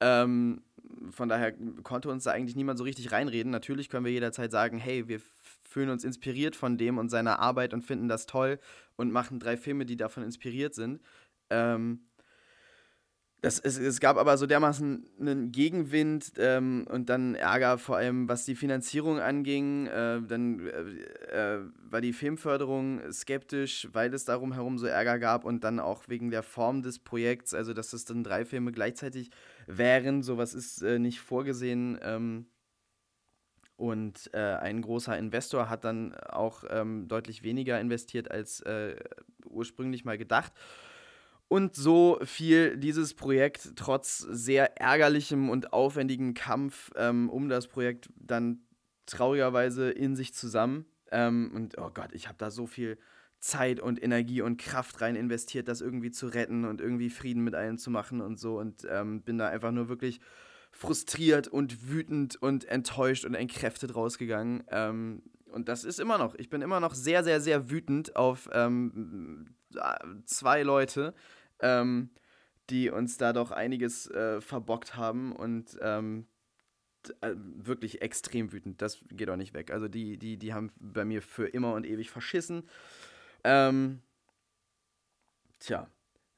Ähm, 0.00 0.62
von 1.10 1.28
daher 1.28 1.52
konnte 1.82 2.08
uns 2.08 2.24
da 2.24 2.32
eigentlich 2.32 2.56
niemand 2.56 2.78
so 2.78 2.84
richtig 2.84 3.12
reinreden. 3.12 3.50
Natürlich 3.50 3.88
können 3.88 4.04
wir 4.04 4.12
jederzeit 4.12 4.50
sagen, 4.50 4.78
hey, 4.78 5.08
wir 5.08 5.20
fühlen 5.64 5.90
uns 5.90 6.04
inspiriert 6.04 6.56
von 6.56 6.78
dem 6.78 6.98
und 6.98 7.10
seiner 7.10 7.38
Arbeit 7.38 7.74
und 7.74 7.82
finden 7.82 8.08
das 8.08 8.26
toll 8.26 8.58
und 8.96 9.12
machen 9.12 9.40
drei 9.40 9.56
Filme, 9.56 9.84
die 9.84 9.96
davon 9.96 10.22
inspiriert 10.22 10.74
sind. 10.74 11.00
Ähm, 11.50 12.05
das, 13.42 13.58
es, 13.60 13.78
es 13.78 14.00
gab 14.00 14.16
aber 14.16 14.38
so 14.38 14.46
dermaßen 14.46 15.06
einen 15.20 15.52
Gegenwind 15.52 16.32
ähm, 16.38 16.86
und 16.90 17.10
dann 17.10 17.34
Ärger, 17.34 17.76
vor 17.76 17.96
allem 17.96 18.28
was 18.28 18.46
die 18.46 18.54
Finanzierung 18.54 19.20
anging. 19.20 19.86
Äh, 19.86 20.22
dann 20.26 20.66
äh, 20.66 21.56
äh, 21.56 21.60
war 21.78 22.00
die 22.00 22.14
Filmförderung 22.14 23.00
skeptisch, 23.12 23.88
weil 23.92 24.12
es 24.14 24.24
darum 24.24 24.54
herum 24.54 24.78
so 24.78 24.86
Ärger 24.86 25.18
gab 25.18 25.44
und 25.44 25.64
dann 25.64 25.80
auch 25.80 26.08
wegen 26.08 26.30
der 26.30 26.42
Form 26.42 26.82
des 26.82 26.98
Projekts, 26.98 27.52
also 27.52 27.74
dass 27.74 27.92
es 27.92 28.06
dann 28.06 28.24
drei 28.24 28.46
Filme 28.46 28.72
gleichzeitig 28.72 29.30
wären. 29.66 30.22
Sowas 30.22 30.54
ist 30.54 30.82
äh, 30.82 30.98
nicht 30.98 31.20
vorgesehen. 31.20 31.98
Ähm, 32.02 32.46
und 33.76 34.30
äh, 34.32 34.38
ein 34.38 34.80
großer 34.80 35.16
Investor 35.18 35.68
hat 35.68 35.84
dann 35.84 36.14
auch 36.14 36.64
ähm, 36.70 37.06
deutlich 37.08 37.42
weniger 37.42 37.78
investiert 37.78 38.30
als 38.30 38.64
ursprünglich 39.44 40.06
mal 40.06 40.16
gedacht. 40.16 40.52
Und 41.48 41.76
so 41.76 42.18
fiel 42.24 42.76
dieses 42.76 43.14
Projekt 43.14 43.72
trotz 43.76 44.18
sehr 44.18 44.80
ärgerlichem 44.80 45.48
und 45.48 45.72
aufwendigem 45.72 46.34
Kampf 46.34 46.90
ähm, 46.96 47.30
um 47.30 47.48
das 47.48 47.68
Projekt 47.68 48.10
dann 48.16 48.66
traurigerweise 49.06 49.90
in 49.90 50.16
sich 50.16 50.34
zusammen. 50.34 50.86
Ähm, 51.12 51.52
und 51.54 51.78
oh 51.78 51.90
Gott, 51.94 52.12
ich 52.12 52.26
habe 52.26 52.38
da 52.38 52.50
so 52.50 52.66
viel 52.66 52.98
Zeit 53.38 53.78
und 53.78 54.02
Energie 54.02 54.42
und 54.42 54.56
Kraft 54.56 55.00
rein 55.00 55.14
investiert, 55.14 55.68
das 55.68 55.80
irgendwie 55.80 56.10
zu 56.10 56.26
retten 56.26 56.64
und 56.64 56.80
irgendwie 56.80 57.10
Frieden 57.10 57.44
mit 57.44 57.54
allen 57.54 57.78
zu 57.78 57.90
machen 57.90 58.20
und 58.20 58.40
so. 58.40 58.58
Und 58.58 58.86
ähm, 58.90 59.22
bin 59.22 59.38
da 59.38 59.48
einfach 59.48 59.70
nur 59.70 59.88
wirklich 59.88 60.20
frustriert 60.72 61.46
und 61.46 61.88
wütend 61.88 62.42
und 62.42 62.64
enttäuscht 62.64 63.24
und 63.24 63.34
entkräftet 63.34 63.94
rausgegangen. 63.94 64.64
Ähm, 64.68 65.22
und 65.52 65.68
das 65.68 65.84
ist 65.84 66.00
immer 66.00 66.18
noch. 66.18 66.34
Ich 66.34 66.50
bin 66.50 66.60
immer 66.60 66.80
noch 66.80 66.94
sehr, 66.94 67.22
sehr, 67.22 67.40
sehr 67.40 67.70
wütend 67.70 68.16
auf 68.16 68.48
ähm, 68.52 69.54
zwei 70.24 70.62
Leute, 70.62 71.14
ähm, 71.60 72.10
die 72.70 72.90
uns 72.90 73.16
da 73.16 73.32
doch 73.32 73.50
einiges 73.50 74.10
äh, 74.10 74.40
verbockt 74.40 74.96
haben 74.96 75.34
und 75.34 75.78
ähm, 75.80 76.26
äh, 77.20 77.34
wirklich 77.36 78.02
extrem 78.02 78.52
wütend. 78.52 78.82
Das 78.82 79.04
geht 79.10 79.30
auch 79.30 79.36
nicht 79.36 79.54
weg. 79.54 79.70
Also 79.70 79.88
die, 79.88 80.18
die, 80.18 80.36
die 80.36 80.52
haben 80.52 80.72
bei 80.78 81.04
mir 81.04 81.22
für 81.22 81.46
immer 81.46 81.74
und 81.74 81.86
ewig 81.86 82.10
verschissen. 82.10 82.68
Ähm, 83.44 84.00
tja. 85.60 85.88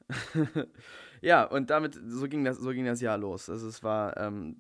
ja, 1.21 1.45
und 1.45 1.71
damit, 1.71 1.99
so 2.07 2.29
ging 2.29 2.45
das, 2.45 2.59
so 2.59 2.71
ging 2.71 2.85
das 2.85 3.01
Jahr 3.01 3.19
los. 3.19 3.49
Also 3.49 3.69
es 3.69 3.83
war 3.83 4.17
ähm, 4.17 4.57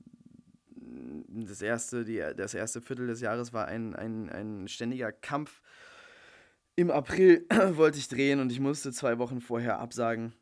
das 1.28 1.62
erste, 1.62 2.04
die, 2.04 2.24
das 2.36 2.54
erste 2.54 2.80
Viertel 2.80 3.06
des 3.06 3.20
Jahres 3.20 3.52
war 3.52 3.66
ein, 3.66 3.94
ein, 3.94 4.30
ein 4.30 4.68
ständiger 4.68 5.12
Kampf. 5.12 5.60
Im 6.76 6.90
April 6.90 7.46
wollte 7.72 7.98
ich 7.98 8.08
drehen 8.08 8.40
und 8.40 8.52
ich 8.52 8.60
musste 8.60 8.92
zwei 8.92 9.18
Wochen 9.18 9.40
vorher 9.40 9.78
absagen. 9.78 10.32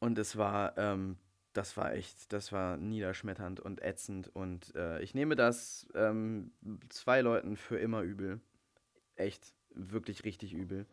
Und 0.00 0.18
es 0.18 0.36
war, 0.36 0.76
ähm, 0.78 1.16
das 1.52 1.76
war 1.76 1.92
echt, 1.92 2.32
das 2.32 2.52
war 2.52 2.76
niederschmetternd 2.76 3.60
und 3.60 3.82
ätzend. 3.82 4.28
Und 4.34 4.74
äh, 4.74 5.00
ich 5.00 5.14
nehme 5.14 5.36
das 5.36 5.88
ähm, 5.94 6.52
zwei 6.88 7.20
Leuten 7.20 7.56
für 7.56 7.78
immer 7.78 8.02
übel. 8.02 8.40
Echt, 9.16 9.54
wirklich 9.70 10.24
richtig 10.24 10.52
übel. 10.54 10.86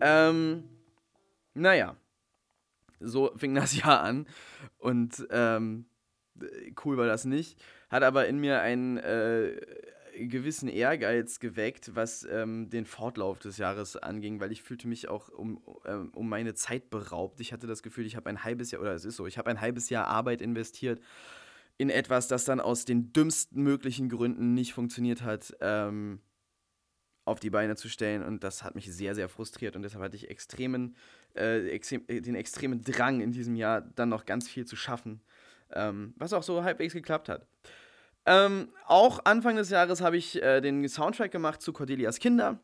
Ähm, 0.00 0.64
naja, 1.54 1.96
so 3.00 3.32
fing 3.36 3.54
das 3.54 3.76
Jahr 3.82 4.02
an 4.02 4.26
und 4.78 5.26
ähm, 5.30 5.86
cool 6.84 6.96
war 6.96 7.06
das 7.06 7.24
nicht. 7.24 7.60
Hat 7.90 8.02
aber 8.02 8.28
in 8.28 8.38
mir 8.38 8.60
einen 8.60 8.98
äh, 8.98 9.60
gewissen 10.26 10.68
Ehrgeiz 10.68 11.38
geweckt, 11.38 11.94
was 11.94 12.24
ähm, 12.24 12.70
den 12.70 12.84
Fortlauf 12.84 13.38
des 13.38 13.58
Jahres 13.58 13.96
anging, 13.96 14.40
weil 14.40 14.52
ich 14.52 14.62
fühlte 14.62 14.88
mich 14.88 15.08
auch 15.08 15.28
um, 15.28 15.60
ähm, 15.84 16.10
um 16.14 16.28
meine 16.28 16.54
Zeit 16.54 16.90
beraubt. 16.90 17.40
Ich 17.40 17.52
hatte 17.52 17.66
das 17.66 17.82
Gefühl, 17.82 18.06
ich 18.06 18.16
habe 18.16 18.28
ein 18.28 18.44
halbes 18.44 18.70
Jahr, 18.70 18.82
oder 18.82 18.94
es 18.94 19.04
ist 19.04 19.16
so, 19.16 19.26
ich 19.26 19.38
habe 19.38 19.50
ein 19.50 19.60
halbes 19.60 19.90
Jahr 19.90 20.06
Arbeit 20.06 20.40
investiert 20.42 21.00
in 21.76 21.90
etwas, 21.90 22.26
das 22.26 22.44
dann 22.44 22.60
aus 22.60 22.84
den 22.84 23.12
dümmsten 23.12 23.62
möglichen 23.62 24.08
Gründen 24.08 24.54
nicht 24.54 24.74
funktioniert 24.74 25.22
hat. 25.22 25.56
Ähm, 25.60 26.20
auf 27.28 27.40
die 27.40 27.50
Beine 27.50 27.76
zu 27.76 27.88
stellen 27.88 28.22
und 28.22 28.42
das 28.42 28.64
hat 28.64 28.74
mich 28.74 28.92
sehr, 28.92 29.14
sehr 29.14 29.28
frustriert 29.28 29.76
und 29.76 29.82
deshalb 29.82 30.02
hatte 30.02 30.16
ich 30.16 30.30
extremen, 30.30 30.96
äh, 31.36 31.68
extrem, 31.68 32.02
äh, 32.08 32.20
den 32.20 32.34
extremen 32.34 32.82
Drang 32.82 33.20
in 33.20 33.32
diesem 33.32 33.54
Jahr 33.54 33.82
dann 33.82 34.08
noch 34.08 34.24
ganz 34.24 34.48
viel 34.48 34.66
zu 34.66 34.76
schaffen, 34.76 35.20
ähm, 35.72 36.14
was 36.16 36.32
auch 36.32 36.42
so 36.42 36.64
halbwegs 36.64 36.94
geklappt 36.94 37.28
hat. 37.28 37.46
Ähm, 38.26 38.68
auch 38.86 39.24
Anfang 39.24 39.56
des 39.56 39.70
Jahres 39.70 40.00
habe 40.00 40.16
ich 40.16 40.42
äh, 40.42 40.60
den 40.60 40.86
Soundtrack 40.88 41.30
gemacht 41.30 41.62
zu 41.62 41.72
Cordelias 41.72 42.18
Kinder. 42.18 42.60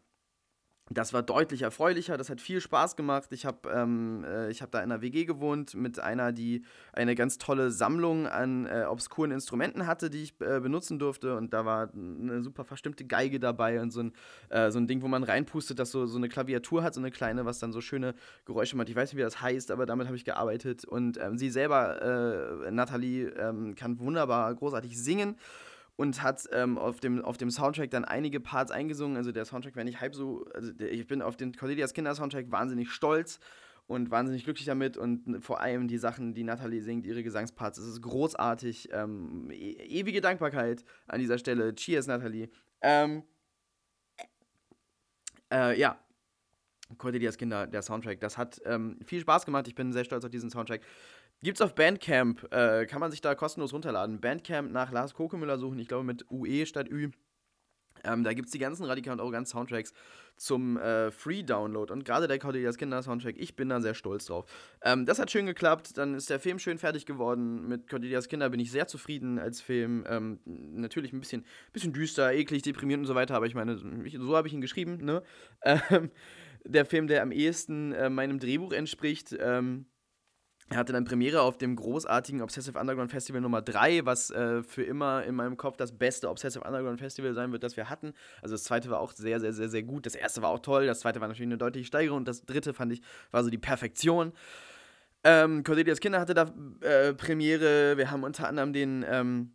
Das 0.90 1.14
war 1.14 1.22
deutlich 1.22 1.62
erfreulicher, 1.62 2.18
das 2.18 2.28
hat 2.28 2.42
viel 2.42 2.60
Spaß 2.60 2.94
gemacht. 2.94 3.32
Ich 3.32 3.46
habe 3.46 3.70
ähm, 3.70 4.22
äh, 4.22 4.52
hab 4.52 4.70
da 4.70 4.80
in 4.80 4.92
einer 4.92 5.00
WG 5.00 5.24
gewohnt 5.24 5.74
mit 5.74 5.98
einer, 5.98 6.30
die 6.30 6.62
eine 6.92 7.14
ganz 7.14 7.38
tolle 7.38 7.70
Sammlung 7.70 8.26
an 8.26 8.66
äh, 8.66 8.84
obskuren 8.86 9.30
Instrumenten 9.30 9.86
hatte, 9.86 10.10
die 10.10 10.24
ich 10.24 10.34
äh, 10.42 10.60
benutzen 10.60 10.98
durfte. 10.98 11.38
Und 11.38 11.54
da 11.54 11.64
war 11.64 11.88
eine 11.94 12.42
super 12.42 12.64
verstimmte 12.64 13.06
Geige 13.06 13.40
dabei 13.40 13.80
und 13.80 13.92
so 13.92 14.00
ein, 14.00 14.12
äh, 14.50 14.70
so 14.70 14.78
ein 14.78 14.86
Ding, 14.86 15.00
wo 15.00 15.08
man 15.08 15.24
reinpustet, 15.24 15.78
das 15.78 15.90
so, 15.90 16.04
so 16.04 16.18
eine 16.18 16.28
Klaviatur 16.28 16.82
hat, 16.82 16.92
so 16.92 17.00
eine 17.00 17.10
kleine, 17.10 17.46
was 17.46 17.58
dann 17.58 17.72
so 17.72 17.80
schöne 17.80 18.14
Geräusche 18.44 18.76
macht. 18.76 18.90
Ich 18.90 18.96
weiß 18.96 19.10
nicht, 19.10 19.18
wie 19.18 19.24
das 19.24 19.40
heißt, 19.40 19.70
aber 19.70 19.86
damit 19.86 20.06
habe 20.06 20.18
ich 20.18 20.26
gearbeitet. 20.26 20.84
Und 20.84 21.16
ähm, 21.16 21.38
sie 21.38 21.48
selber, 21.48 22.66
äh, 22.66 22.70
Nathalie, 22.70 23.28
ähm, 23.38 23.74
kann 23.74 23.98
wunderbar 24.00 24.54
großartig 24.54 25.02
singen. 25.02 25.36
Und 25.96 26.22
hat 26.22 26.48
ähm, 26.52 26.78
auf, 26.78 27.00
dem, 27.00 27.24
auf 27.24 27.36
dem 27.36 27.50
Soundtrack 27.50 27.90
dann 27.90 28.04
einige 28.04 28.40
Parts 28.40 28.70
eingesungen. 28.70 29.16
Also 29.16 29.32
der 29.32 29.44
Soundtrack 29.44 29.76
wäre 29.76 29.84
nicht 29.84 30.00
halb 30.00 30.14
so, 30.14 30.44
also 30.54 30.72
der, 30.72 30.92
ich 30.92 31.06
bin 31.06 31.22
auf 31.22 31.36
den 31.36 31.52
Cordelias 31.54 31.94
Kinder 31.94 32.14
Soundtrack 32.14 32.50
wahnsinnig 32.50 32.90
stolz 32.90 33.38
und 33.86 34.10
wahnsinnig 34.10 34.44
glücklich 34.44 34.66
damit 34.66 34.96
und 34.96 35.42
vor 35.42 35.60
allem 35.60 35.88
die 35.88 35.98
Sachen, 35.98 36.34
die 36.34 36.42
Natalie 36.42 36.80
singt, 36.80 37.06
ihre 37.06 37.22
Gesangsparts, 37.22 37.78
es 37.78 37.86
ist 37.86 38.02
großartig. 38.02 38.88
Ähm, 38.92 39.50
e 39.50 39.72
ewige 39.72 40.20
Dankbarkeit 40.20 40.84
an 41.06 41.20
dieser 41.20 41.38
Stelle. 41.38 41.74
Cheers, 41.74 42.06
Natalie. 42.06 42.48
Ähm, 42.80 43.22
äh, 45.52 45.78
ja, 45.78 45.98
Cordelias 46.98 47.36
Kinder, 47.36 47.66
der 47.66 47.82
Soundtrack, 47.82 48.20
das 48.20 48.38
hat 48.38 48.60
ähm, 48.64 48.98
viel 49.04 49.20
Spaß 49.20 49.44
gemacht. 49.44 49.68
Ich 49.68 49.74
bin 49.74 49.92
sehr 49.92 50.04
stolz 50.04 50.24
auf 50.24 50.30
diesen 50.30 50.50
Soundtrack. 50.50 50.80
Gibt's 51.44 51.60
auf 51.60 51.74
Bandcamp, 51.74 52.50
äh, 52.54 52.86
kann 52.86 53.00
man 53.00 53.10
sich 53.10 53.20
da 53.20 53.34
kostenlos 53.34 53.74
runterladen. 53.74 54.18
Bandcamp 54.18 54.72
nach 54.72 54.90
Lars 54.90 55.12
Kokemüller 55.12 55.58
suchen, 55.58 55.78
ich 55.78 55.88
glaube 55.88 56.02
mit 56.02 56.24
UE 56.30 56.64
statt 56.64 56.90
Ü. 56.90 57.10
Ähm, 58.02 58.24
da 58.24 58.32
gibt 58.32 58.46
es 58.46 58.52
die 58.52 58.58
ganzen 58.58 58.84
Radikal 58.84 59.12
und 59.12 59.20
Arrogant 59.20 59.46
Soundtracks 59.46 59.92
zum 60.38 60.78
äh, 60.78 61.10
Free-Download. 61.10 61.92
Und 61.92 62.06
gerade 62.06 62.28
der 62.28 62.38
Cordelias 62.38 62.78
Kinder 62.78 63.02
Soundtrack, 63.02 63.36
ich 63.36 63.56
bin 63.56 63.68
da 63.68 63.82
sehr 63.82 63.92
stolz 63.92 64.24
drauf. 64.24 64.46
Ähm, 64.82 65.04
das 65.04 65.18
hat 65.18 65.30
schön 65.30 65.44
geklappt. 65.44 65.98
Dann 65.98 66.14
ist 66.14 66.30
der 66.30 66.40
Film 66.40 66.58
schön 66.58 66.78
fertig 66.78 67.04
geworden. 67.04 67.68
Mit 67.68 67.90
Cordelias 67.90 68.28
Kinder 68.28 68.48
bin 68.48 68.58
ich 68.58 68.70
sehr 68.70 68.86
zufrieden 68.86 69.38
als 69.38 69.60
Film. 69.60 70.04
Ähm, 70.08 70.40
natürlich 70.46 71.12
ein 71.12 71.20
bisschen, 71.20 71.44
bisschen 71.74 71.92
düster, 71.92 72.32
eklig, 72.32 72.62
deprimierend 72.62 73.02
und 73.02 73.08
so 73.08 73.14
weiter. 73.14 73.34
Aber 73.34 73.44
ich 73.44 73.54
meine, 73.54 73.76
so 73.76 74.34
habe 74.34 74.48
ich 74.48 74.54
ihn 74.54 74.62
geschrieben. 74.62 74.96
Ne? 75.04 75.22
Ähm, 75.62 76.10
der 76.66 76.86
Film, 76.86 77.06
der 77.06 77.20
am 77.20 77.32
ehesten 77.32 77.92
äh, 77.92 78.08
meinem 78.08 78.38
Drehbuch 78.38 78.72
entspricht. 78.72 79.36
Ähm, 79.38 79.84
er 80.70 80.78
hatte 80.78 80.92
dann 80.94 81.04
Premiere 81.04 81.42
auf 81.42 81.58
dem 81.58 81.76
großartigen 81.76 82.40
Obsessive 82.40 82.78
Underground 82.78 83.10
Festival 83.10 83.40
Nummer 83.40 83.60
3, 83.60 84.06
was 84.06 84.30
äh, 84.30 84.62
für 84.62 84.82
immer 84.82 85.22
in 85.24 85.34
meinem 85.34 85.56
Kopf 85.56 85.76
das 85.76 85.92
beste 85.92 86.30
Obsessive 86.30 86.64
Underground 86.64 87.00
Festival 87.00 87.34
sein 87.34 87.52
wird, 87.52 87.62
das 87.62 87.76
wir 87.76 87.90
hatten. 87.90 88.14
Also 88.40 88.54
das 88.54 88.64
zweite 88.64 88.88
war 88.88 89.00
auch 89.00 89.12
sehr, 89.12 89.40
sehr, 89.40 89.52
sehr, 89.52 89.68
sehr 89.68 89.82
gut. 89.82 90.06
Das 90.06 90.14
erste 90.14 90.40
war 90.40 90.48
auch 90.48 90.60
toll, 90.60 90.86
das 90.86 91.00
zweite 91.00 91.20
war 91.20 91.28
natürlich 91.28 91.48
eine 91.48 91.58
deutliche 91.58 91.86
Steigerung 91.86 92.18
und 92.18 92.28
das 92.28 92.46
dritte 92.46 92.72
fand 92.72 92.92
ich 92.92 93.02
war 93.30 93.44
so 93.44 93.50
die 93.50 93.58
Perfektion. 93.58 94.32
Ähm, 95.22 95.64
Cordelias 95.64 96.00
Kinder 96.00 96.20
hatte 96.20 96.34
da 96.34 96.52
äh, 96.80 97.12
Premiere. 97.14 97.96
Wir 97.96 98.10
haben 98.10 98.24
unter 98.24 98.48
anderem 98.48 98.72
den, 98.72 99.04
ähm, 99.08 99.52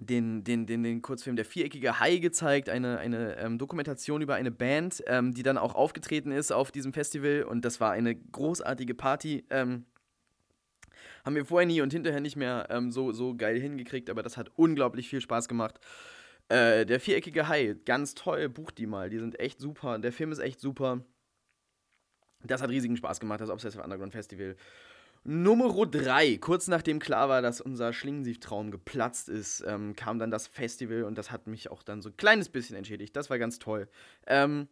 den, 0.00 0.44
den, 0.44 0.66
den, 0.66 0.82
den 0.82 1.00
Kurzfilm 1.00 1.36
Der 1.36 1.44
viereckige 1.46 1.98
Hai 1.98 2.18
gezeigt, 2.18 2.68
eine, 2.68 2.98
eine 2.98 3.36
ähm, 3.38 3.58
Dokumentation 3.58 4.20
über 4.20 4.34
eine 4.34 4.50
Band, 4.50 5.02
ähm, 5.06 5.32
die 5.32 5.42
dann 5.42 5.56
auch 5.56 5.74
aufgetreten 5.74 6.30
ist 6.30 6.52
auf 6.52 6.70
diesem 6.70 6.92
Festival 6.92 7.42
und 7.42 7.64
das 7.64 7.80
war 7.80 7.92
eine 7.92 8.14
großartige 8.14 8.94
Party. 8.94 9.44
Ähm, 9.50 9.86
haben 11.26 11.34
wir 11.34 11.44
vorher 11.44 11.66
nie 11.66 11.80
und 11.80 11.92
hinterher 11.92 12.20
nicht 12.20 12.36
mehr 12.36 12.68
ähm, 12.70 12.92
so, 12.92 13.10
so 13.10 13.34
geil 13.34 13.60
hingekriegt, 13.60 14.08
aber 14.08 14.22
das 14.22 14.36
hat 14.36 14.52
unglaublich 14.54 15.08
viel 15.08 15.20
Spaß 15.20 15.48
gemacht. 15.48 15.80
Äh, 16.48 16.86
der 16.86 17.00
viereckige 17.00 17.48
Hai, 17.48 17.76
ganz 17.84 18.14
toll, 18.14 18.48
bucht 18.48 18.78
die 18.78 18.86
mal, 18.86 19.10
die 19.10 19.18
sind 19.18 19.40
echt 19.40 19.60
super. 19.60 19.98
Der 19.98 20.12
Film 20.12 20.30
ist 20.30 20.38
echt 20.38 20.60
super. 20.60 21.04
Das 22.44 22.62
hat 22.62 22.70
riesigen 22.70 22.96
Spaß 22.96 23.18
gemacht, 23.18 23.40
das 23.40 23.50
Obsessive 23.50 23.82
Underground 23.82 24.12
Festival. 24.12 24.54
Nummer 25.24 25.84
3, 25.84 26.38
kurz 26.38 26.68
nachdem 26.68 27.00
klar 27.00 27.28
war, 27.28 27.42
dass 27.42 27.60
unser 27.60 27.92
Schlingensief-Traum 27.92 28.70
geplatzt 28.70 29.28
ist, 29.28 29.64
ähm, 29.66 29.96
kam 29.96 30.20
dann 30.20 30.30
das 30.30 30.46
Festival 30.46 31.02
und 31.02 31.18
das 31.18 31.32
hat 31.32 31.48
mich 31.48 31.72
auch 31.72 31.82
dann 31.82 32.02
so 32.02 32.10
ein 32.10 32.16
kleines 32.16 32.48
bisschen 32.48 32.76
entschädigt. 32.76 33.16
Das 33.16 33.28
war 33.30 33.40
ganz 33.40 33.58
toll. 33.58 33.88
Ähm, 34.28 34.68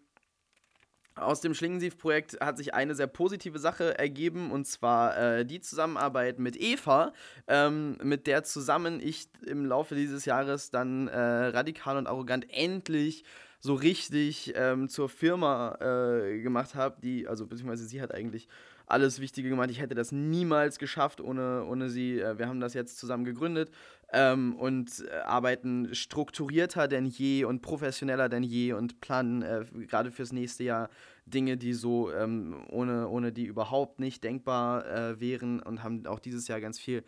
aus 1.17 1.41
dem 1.41 1.55
Schlingensief-Projekt 1.55 2.41
hat 2.41 2.57
sich 2.57 2.75
eine 2.75 2.95
sehr 2.95 3.07
positive 3.07 3.59
Sache 3.59 3.99
ergeben, 3.99 4.51
und 4.51 4.67
zwar 4.67 5.17
äh, 5.17 5.47
die 5.47 5.61
Zusammenarbeit 5.61 6.39
mit 6.39 6.61
Eva, 6.61 7.13
ähm, 7.47 7.97
mit 8.03 8.27
der 8.27 8.43
zusammen 8.43 9.01
ich 9.01 9.29
im 9.47 9.65
Laufe 9.65 9.95
dieses 9.95 10.25
Jahres 10.25 10.71
dann 10.71 11.09
äh, 11.09 11.19
radikal 11.19 11.97
und 11.97 12.07
arrogant 12.07 12.47
endlich 12.51 13.25
so 13.61 13.75
richtig 13.75 14.53
ähm, 14.57 14.89
zur 14.89 15.09
Firma 15.09 15.77
äh, 15.81 16.41
gemacht 16.43 16.75
habe, 16.75 17.01
die, 17.01 17.27
also 17.27 17.47
beziehungsweise 17.47 17.87
sie 17.87 18.03
hat 18.03 18.13
eigentlich 18.13 18.49
alles 18.87 19.21
Wichtige 19.21 19.49
gemacht. 19.49 19.71
Ich 19.71 19.81
hätte 19.81 19.95
das 19.95 20.13
niemals 20.13 20.79
geschafft 20.79 21.21
ohne, 21.21 21.65
ohne 21.65 21.89
sie. 21.89 22.21
Äh, 22.21 22.39
wir 22.39 22.49
haben 22.49 22.61
das 22.61 22.75
jetzt 22.75 22.99
zusammen 22.99 23.25
gegründet 23.25 23.71
ähm, 24.15 24.55
und 24.57 25.05
äh, 25.07 25.17
arbeiten 25.25 25.95
strukturierter 25.95 26.89
denn 26.89 27.07
je 27.07 27.45
und 27.45 27.61
professioneller 27.61 28.29
denn 28.29 28.43
je 28.43 28.73
und 28.73 29.01
planen 29.01 29.43
äh, 29.43 29.65
gerade 29.87 30.11
fürs 30.11 30.33
nächste 30.33 30.65
Jahr 30.65 30.89
Dinge, 31.27 31.57
die 31.57 31.73
so 31.73 32.13
ähm, 32.13 32.65
ohne, 32.71 33.09
ohne 33.09 33.33
die 33.33 33.45
überhaupt 33.45 33.99
nicht 33.99 34.23
denkbar 34.25 34.87
äh, 34.87 35.21
wären 35.21 35.61
und 35.61 35.83
haben 35.83 36.07
auch 36.07 36.21
dieses 36.21 36.49
Jahr 36.49 36.61
ganz 36.61 36.79
viel 36.79 37.03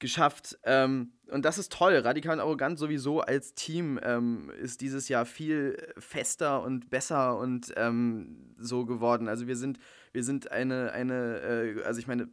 geschafft. 0.00 0.58
Ähm, 0.64 1.12
und 1.30 1.44
das 1.44 1.58
ist 1.58 1.72
toll. 1.72 1.94
Radikal 1.94 2.34
und 2.34 2.40
Arrogant 2.40 2.78
sowieso 2.78 3.20
als 3.20 3.54
Team 3.54 4.00
ähm, 4.02 4.50
ist 4.60 4.80
dieses 4.80 5.08
Jahr 5.08 5.26
viel 5.26 5.76
fester 5.98 6.62
und 6.62 6.90
besser 6.90 7.38
und 7.38 7.72
ähm, 7.76 8.54
so 8.58 8.86
geworden. 8.86 9.28
Also 9.28 9.46
wir 9.46 9.56
sind, 9.56 9.78
wir 10.12 10.24
sind 10.24 10.50
eine, 10.50 10.92
eine 10.92 11.40
äh, 11.40 11.82
also 11.84 12.00
ich 12.00 12.06
meine, 12.08 12.28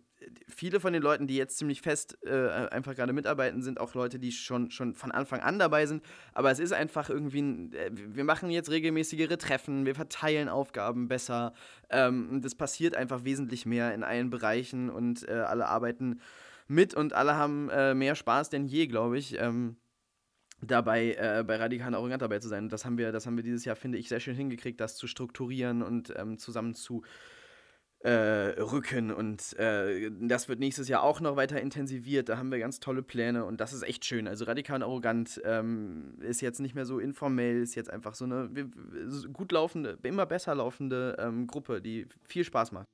viele 0.47 0.79
von 0.79 0.93
den 0.93 1.01
Leuten, 1.01 1.27
die 1.27 1.35
jetzt 1.35 1.57
ziemlich 1.57 1.81
fest 1.81 2.17
äh, 2.25 2.67
einfach 2.69 2.95
gerade 2.95 3.13
mitarbeiten, 3.13 3.61
sind 3.61 3.79
auch 3.79 3.93
Leute, 3.93 4.19
die 4.19 4.31
schon, 4.31 4.71
schon 4.71 4.95
von 4.95 5.11
Anfang 5.11 5.41
an 5.41 5.59
dabei 5.59 5.85
sind. 5.85 6.03
Aber 6.33 6.51
es 6.51 6.59
ist 6.59 6.73
einfach 6.73 7.09
irgendwie, 7.09 7.41
ein, 7.41 7.73
äh, 7.73 7.91
wir 7.93 8.23
machen 8.23 8.49
jetzt 8.49 8.69
regelmäßigere 8.69 9.37
Treffen, 9.37 9.85
wir 9.85 9.95
verteilen 9.95 10.49
Aufgaben 10.49 11.07
besser. 11.07 11.53
Ähm, 11.89 12.41
das 12.41 12.55
passiert 12.55 12.95
einfach 12.95 13.23
wesentlich 13.23 13.65
mehr 13.65 13.93
in 13.93 14.03
allen 14.03 14.29
Bereichen 14.29 14.89
und 14.89 15.27
äh, 15.27 15.33
alle 15.33 15.67
arbeiten 15.67 16.19
mit 16.67 16.93
und 16.93 17.13
alle 17.13 17.35
haben 17.35 17.69
äh, 17.69 17.93
mehr 17.93 18.15
Spaß 18.15 18.49
denn 18.49 18.65
je, 18.65 18.87
glaube 18.87 19.17
ich. 19.17 19.39
Ähm, 19.39 19.77
dabei 20.61 21.13
äh, 21.13 21.43
bei 21.45 21.57
radikalen 21.57 21.93
Arrogant 21.93 22.21
dabei 22.21 22.39
zu 22.39 22.47
sein. 22.47 22.63
Und 22.63 22.73
das 22.73 22.83
haben 22.83 22.97
wir, 22.97 23.11
das 23.11 23.25
haben 23.25 23.37
wir 23.37 23.43
dieses 23.43 23.65
Jahr, 23.65 23.75
finde 23.75 23.97
ich, 23.97 24.09
sehr 24.09 24.19
schön 24.19 24.35
hingekriegt, 24.35 24.79
das 24.79 24.97
zu 24.97 25.05
strukturieren 25.07 25.83
und 25.83 26.11
ähm, 26.17 26.37
zusammen 26.39 26.73
zu 26.73 27.03
äh, 28.07 28.61
rücken. 28.61 29.11
Und 29.11 29.57
äh, 29.59 30.09
das 30.21 30.47
wird 30.47 30.59
nächstes 30.59 30.87
Jahr 30.87 31.03
auch 31.03 31.19
noch 31.19 31.35
weiter 31.35 31.59
intensiviert. 31.59 32.29
Da 32.29 32.37
haben 32.37 32.51
wir 32.51 32.59
ganz 32.59 32.79
tolle 32.79 33.03
Pläne 33.03 33.43
und 33.43 33.59
das 33.59 33.73
ist 33.73 33.83
echt 33.83 34.05
schön. 34.05 34.27
Also 34.27 34.45
radikal 34.45 34.81
arrogant 34.81 35.41
ähm, 35.43 36.15
ist 36.21 36.41
jetzt 36.41 36.61
nicht 36.61 36.73
mehr 36.73 36.85
so 36.85 36.99
informell, 36.99 37.61
ist 37.61 37.75
jetzt 37.75 37.89
einfach 37.91 38.15
so 38.15 38.23
eine 38.23 38.49
gut 39.33 39.51
laufende, 39.51 39.97
immer 40.03 40.25
besser 40.25 40.55
laufende 40.55 41.17
ähm, 41.19 41.47
Gruppe, 41.47 41.81
die 41.81 42.07
viel 42.23 42.45
Spaß 42.45 42.71
macht. 42.71 42.87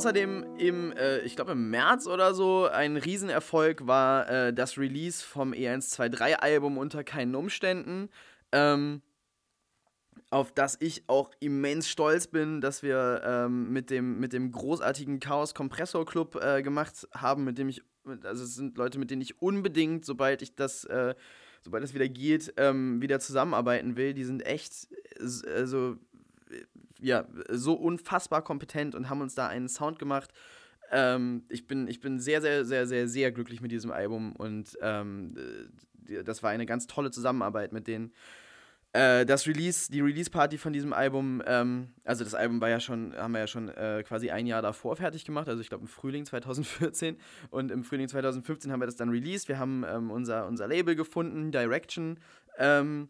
Außerdem 0.00 0.56
im, 0.56 0.92
äh, 0.92 1.18
ich 1.18 1.36
glaube 1.36 1.52
im 1.52 1.68
März 1.68 2.06
oder 2.06 2.32
so, 2.32 2.64
ein 2.64 2.96
Riesenerfolg 2.96 3.86
war 3.86 4.30
äh, 4.30 4.54
das 4.54 4.78
Release 4.78 5.22
vom 5.22 5.52
E123-Album 5.52 6.78
unter 6.78 7.04
keinen 7.04 7.34
Umständen. 7.34 8.08
Ähm, 8.50 9.02
auf 10.30 10.52
das 10.52 10.78
ich 10.80 11.04
auch 11.06 11.30
immens 11.40 11.86
stolz 11.86 12.28
bin, 12.28 12.62
dass 12.62 12.82
wir 12.82 13.20
ähm, 13.26 13.74
mit, 13.74 13.90
dem, 13.90 14.18
mit 14.18 14.32
dem 14.32 14.50
großartigen 14.52 15.20
Chaos 15.20 15.54
Kompressor 15.54 16.06
Club 16.06 16.34
äh, 16.42 16.62
gemacht 16.62 17.06
haben, 17.12 17.44
mit 17.44 17.58
dem 17.58 17.68
ich, 17.68 17.82
also 18.22 18.44
es 18.44 18.54
sind 18.54 18.78
Leute, 18.78 18.98
mit 18.98 19.10
denen 19.10 19.20
ich 19.20 19.42
unbedingt, 19.42 20.06
sobald 20.06 20.40
ich 20.40 20.54
das, 20.54 20.84
äh, 20.84 21.14
sobald 21.60 21.84
es 21.84 21.92
wieder 21.92 22.08
geht, 22.08 22.54
ähm, 22.56 23.02
wieder 23.02 23.20
zusammenarbeiten 23.20 23.98
will. 23.98 24.14
Die 24.14 24.24
sind 24.24 24.46
echt, 24.46 24.88
also 25.18 25.98
ja, 27.00 27.26
so 27.48 27.74
unfassbar 27.74 28.42
kompetent 28.42 28.94
und 28.94 29.08
haben 29.08 29.20
uns 29.20 29.34
da 29.34 29.48
einen 29.48 29.68
Sound 29.68 29.98
gemacht. 29.98 30.32
Ähm, 30.90 31.44
ich, 31.48 31.66
bin, 31.66 31.86
ich 31.88 32.00
bin 32.00 32.18
sehr, 32.18 32.40
sehr, 32.40 32.64
sehr, 32.64 32.86
sehr, 32.86 33.08
sehr 33.08 33.32
glücklich 33.32 33.60
mit 33.60 33.70
diesem 33.70 33.90
Album 33.90 34.34
und 34.36 34.76
ähm, 34.82 35.34
das 36.24 36.42
war 36.42 36.50
eine 36.50 36.66
ganz 36.66 36.86
tolle 36.86 37.10
Zusammenarbeit 37.10 37.72
mit 37.72 37.86
denen. 37.86 38.12
Äh, 38.92 39.24
das 39.24 39.46
Release, 39.46 39.90
die 39.90 40.00
Release-Party 40.00 40.58
von 40.58 40.72
diesem 40.72 40.92
Album, 40.92 41.40
ähm, 41.46 41.90
also 42.04 42.24
das 42.24 42.34
Album 42.34 42.60
war 42.60 42.70
ja 42.70 42.80
schon, 42.80 43.14
haben 43.16 43.32
wir 43.32 43.38
ja 43.38 43.46
schon 43.46 43.68
äh, 43.68 44.02
quasi 44.04 44.30
ein 44.30 44.48
Jahr 44.48 44.62
davor 44.62 44.96
fertig 44.96 45.24
gemacht, 45.24 45.48
also 45.48 45.60
ich 45.60 45.68
glaube 45.68 45.82
im 45.82 45.88
Frühling 45.88 46.24
2014 46.26 47.16
und 47.50 47.70
im 47.70 47.84
Frühling 47.84 48.08
2015 48.08 48.72
haben 48.72 48.80
wir 48.80 48.86
das 48.86 48.96
dann 48.96 49.10
released. 49.10 49.48
Wir 49.48 49.60
haben 49.60 49.84
ähm, 49.88 50.10
unser, 50.10 50.46
unser 50.48 50.66
Label 50.66 50.96
gefunden, 50.96 51.52
Direction. 51.52 52.18
Ähm, 52.58 53.08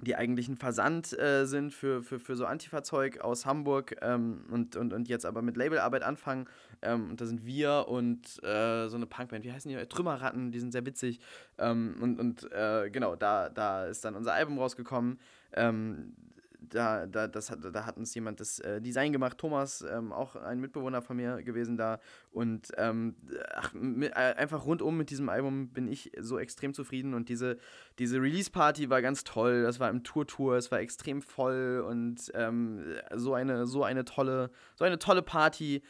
die 0.00 0.14
eigentlich 0.14 0.48
ein 0.48 0.56
Versand 0.56 1.18
äh, 1.18 1.46
sind 1.46 1.72
für, 1.72 2.02
für, 2.02 2.18
für 2.18 2.36
so 2.36 2.44
Antifa-Zeug 2.44 3.20
aus 3.20 3.46
Hamburg 3.46 3.96
ähm, 4.02 4.44
und, 4.50 4.76
und, 4.76 4.92
und 4.92 5.08
jetzt 5.08 5.24
aber 5.24 5.40
mit 5.40 5.56
Labelarbeit 5.56 6.02
anfangen. 6.02 6.46
Ähm, 6.82 7.10
und 7.10 7.20
da 7.20 7.26
sind 7.26 7.46
wir 7.46 7.86
und 7.88 8.42
äh, 8.44 8.88
so 8.88 8.96
eine 8.96 9.06
Punkband, 9.06 9.44
wie 9.44 9.52
heißen 9.52 9.70
die? 9.70 9.76
Trümmerratten, 9.86 10.52
die 10.52 10.60
sind 10.60 10.72
sehr 10.72 10.84
witzig. 10.84 11.20
Ähm, 11.58 11.96
und 12.00 12.20
und 12.20 12.52
äh, 12.52 12.90
genau, 12.90 13.16
da, 13.16 13.48
da 13.48 13.86
ist 13.86 14.04
dann 14.04 14.14
unser 14.14 14.34
Album 14.34 14.58
rausgekommen. 14.58 15.18
Da, 16.70 17.06
da, 17.06 17.28
das 17.28 17.50
hat, 17.50 17.58
da 17.62 17.86
hat 17.86 17.96
uns 17.96 18.14
jemand 18.14 18.40
das 18.40 18.58
äh, 18.60 18.80
Design 18.80 19.12
gemacht, 19.12 19.38
Thomas, 19.38 19.82
ähm, 19.82 20.12
auch 20.12 20.36
ein 20.36 20.60
Mitbewohner 20.60 21.02
von 21.02 21.16
mir 21.16 21.42
gewesen 21.42 21.76
da. 21.76 22.00
Und 22.30 22.72
ähm, 22.76 23.16
ach, 23.54 23.72
mit, 23.72 24.12
äh, 24.12 24.14
einfach 24.14 24.64
rundum 24.64 24.96
mit 24.96 25.10
diesem 25.10 25.28
Album 25.28 25.68
bin 25.68 25.88
ich 25.88 26.12
so 26.18 26.38
extrem 26.38 26.74
zufrieden. 26.74 27.14
Und 27.14 27.28
diese, 27.28 27.58
diese 27.98 28.20
Release-Party 28.20 28.90
war 28.90 29.02
ganz 29.02 29.24
toll. 29.24 29.62
Das 29.62 29.80
war 29.80 29.90
im 29.90 30.04
Tour-Tour, 30.04 30.56
es 30.56 30.70
war 30.70 30.80
extrem 30.80 31.22
voll 31.22 31.84
und 31.86 32.30
ähm, 32.34 32.84
so, 33.14 33.34
eine, 33.34 33.66
so, 33.66 33.84
eine 33.84 34.04
tolle, 34.04 34.50
so 34.76 34.84
eine 34.84 34.98
tolle 34.98 35.22
Party. 35.22 35.82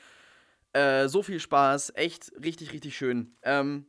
Äh, 0.73 1.09
so 1.09 1.23
viel 1.23 1.41
Spaß, 1.41 1.93
echt 1.95 2.33
richtig, 2.43 2.73
richtig 2.75 2.97
schön. 2.97 3.35
Ähm, 3.43 3.87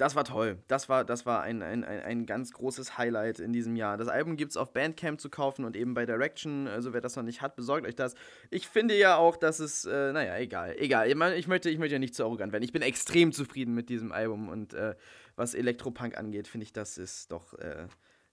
das 0.00 0.14
war 0.14 0.24
toll. 0.24 0.58
Das 0.66 0.88
war, 0.88 1.04
das 1.04 1.26
war 1.26 1.42
ein, 1.42 1.62
ein, 1.62 1.84
ein, 1.84 2.24
ganz 2.24 2.52
großes 2.52 2.96
Highlight 2.96 3.38
in 3.38 3.52
diesem 3.52 3.76
Jahr. 3.76 3.98
Das 3.98 4.08
Album 4.08 4.38
gibt 4.38 4.52
es 4.52 4.56
auf 4.56 4.72
Bandcamp 4.72 5.20
zu 5.20 5.28
kaufen 5.28 5.66
und 5.66 5.76
eben 5.76 5.92
bei 5.92 6.06
Direction. 6.06 6.68
Also 6.68 6.94
wer 6.94 7.02
das 7.02 7.16
noch 7.16 7.22
nicht 7.22 7.42
hat, 7.42 7.54
besorgt 7.54 7.86
euch 7.86 7.96
das. 7.96 8.14
Ich 8.48 8.66
finde 8.66 8.96
ja 8.96 9.16
auch, 9.16 9.36
dass 9.36 9.58
es, 9.58 9.84
äh, 9.84 10.12
naja, 10.12 10.38
egal. 10.38 10.74
Egal. 10.78 11.08
Ich, 11.08 11.14
mein, 11.16 11.34
ich, 11.36 11.48
möchte, 11.48 11.68
ich 11.68 11.78
möchte 11.78 11.96
ja 11.96 11.98
nicht 11.98 12.14
zu 12.14 12.24
arrogant 12.24 12.50
werden. 12.52 12.64
Ich 12.64 12.72
bin 12.72 12.80
extrem 12.80 13.32
zufrieden 13.32 13.74
mit 13.74 13.90
diesem 13.90 14.10
Album 14.10 14.48
und 14.48 14.72
äh, 14.72 14.94
was 15.36 15.54
Elektropunk 15.54 16.16
angeht, 16.16 16.48
finde 16.48 16.64
ich, 16.64 16.72
das 16.72 16.96
ist 16.96 17.30
doch 17.30 17.52
äh, 17.58 17.86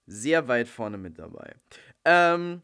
sehr 0.06 0.48
weit 0.48 0.68
vorne 0.68 0.96
mit 0.96 1.18
dabei. 1.18 1.54
Ähm, 2.06 2.62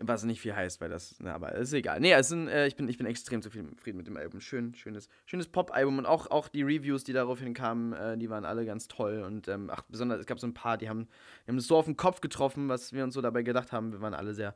was 0.00 0.22
nicht 0.24 0.40
viel 0.40 0.54
heißt, 0.54 0.80
weil 0.80 0.88
das, 0.88 1.16
na, 1.18 1.34
aber 1.34 1.54
ist 1.54 1.72
egal. 1.72 1.98
Nee, 2.00 2.12
es 2.12 2.28
sind, 2.28 2.48
äh, 2.48 2.66
ich, 2.66 2.76
bin, 2.76 2.88
ich 2.88 2.98
bin 2.98 3.06
extrem 3.06 3.42
zufrieden 3.42 3.76
mit 3.94 4.06
dem 4.06 4.16
Album. 4.16 4.40
Schön, 4.40 4.74
schönes, 4.74 5.08
schönes 5.26 5.48
Pop-Album 5.48 5.98
und 5.98 6.06
auch, 6.06 6.30
auch 6.30 6.48
die 6.48 6.62
Reviews, 6.62 7.02
die 7.02 7.12
daraufhin 7.12 7.52
kamen, 7.52 7.92
äh, 7.92 8.16
die 8.16 8.30
waren 8.30 8.44
alle 8.44 8.64
ganz 8.64 8.86
toll. 8.86 9.22
Und 9.22 9.48
ähm, 9.48 9.70
ach, 9.72 9.82
besonders, 9.88 10.20
es 10.20 10.26
gab 10.26 10.38
so 10.38 10.46
ein 10.46 10.54
paar, 10.54 10.78
die 10.78 10.88
haben, 10.88 11.08
die 11.44 11.50
haben 11.50 11.58
es 11.58 11.66
so 11.66 11.76
auf 11.76 11.86
den 11.86 11.96
Kopf 11.96 12.20
getroffen, 12.20 12.68
was 12.68 12.92
wir 12.92 13.02
uns 13.02 13.14
so 13.14 13.20
dabei 13.20 13.42
gedacht 13.42 13.72
haben. 13.72 13.92
Wir 13.92 14.00
waren 14.00 14.14
alle 14.14 14.34
sehr, 14.34 14.54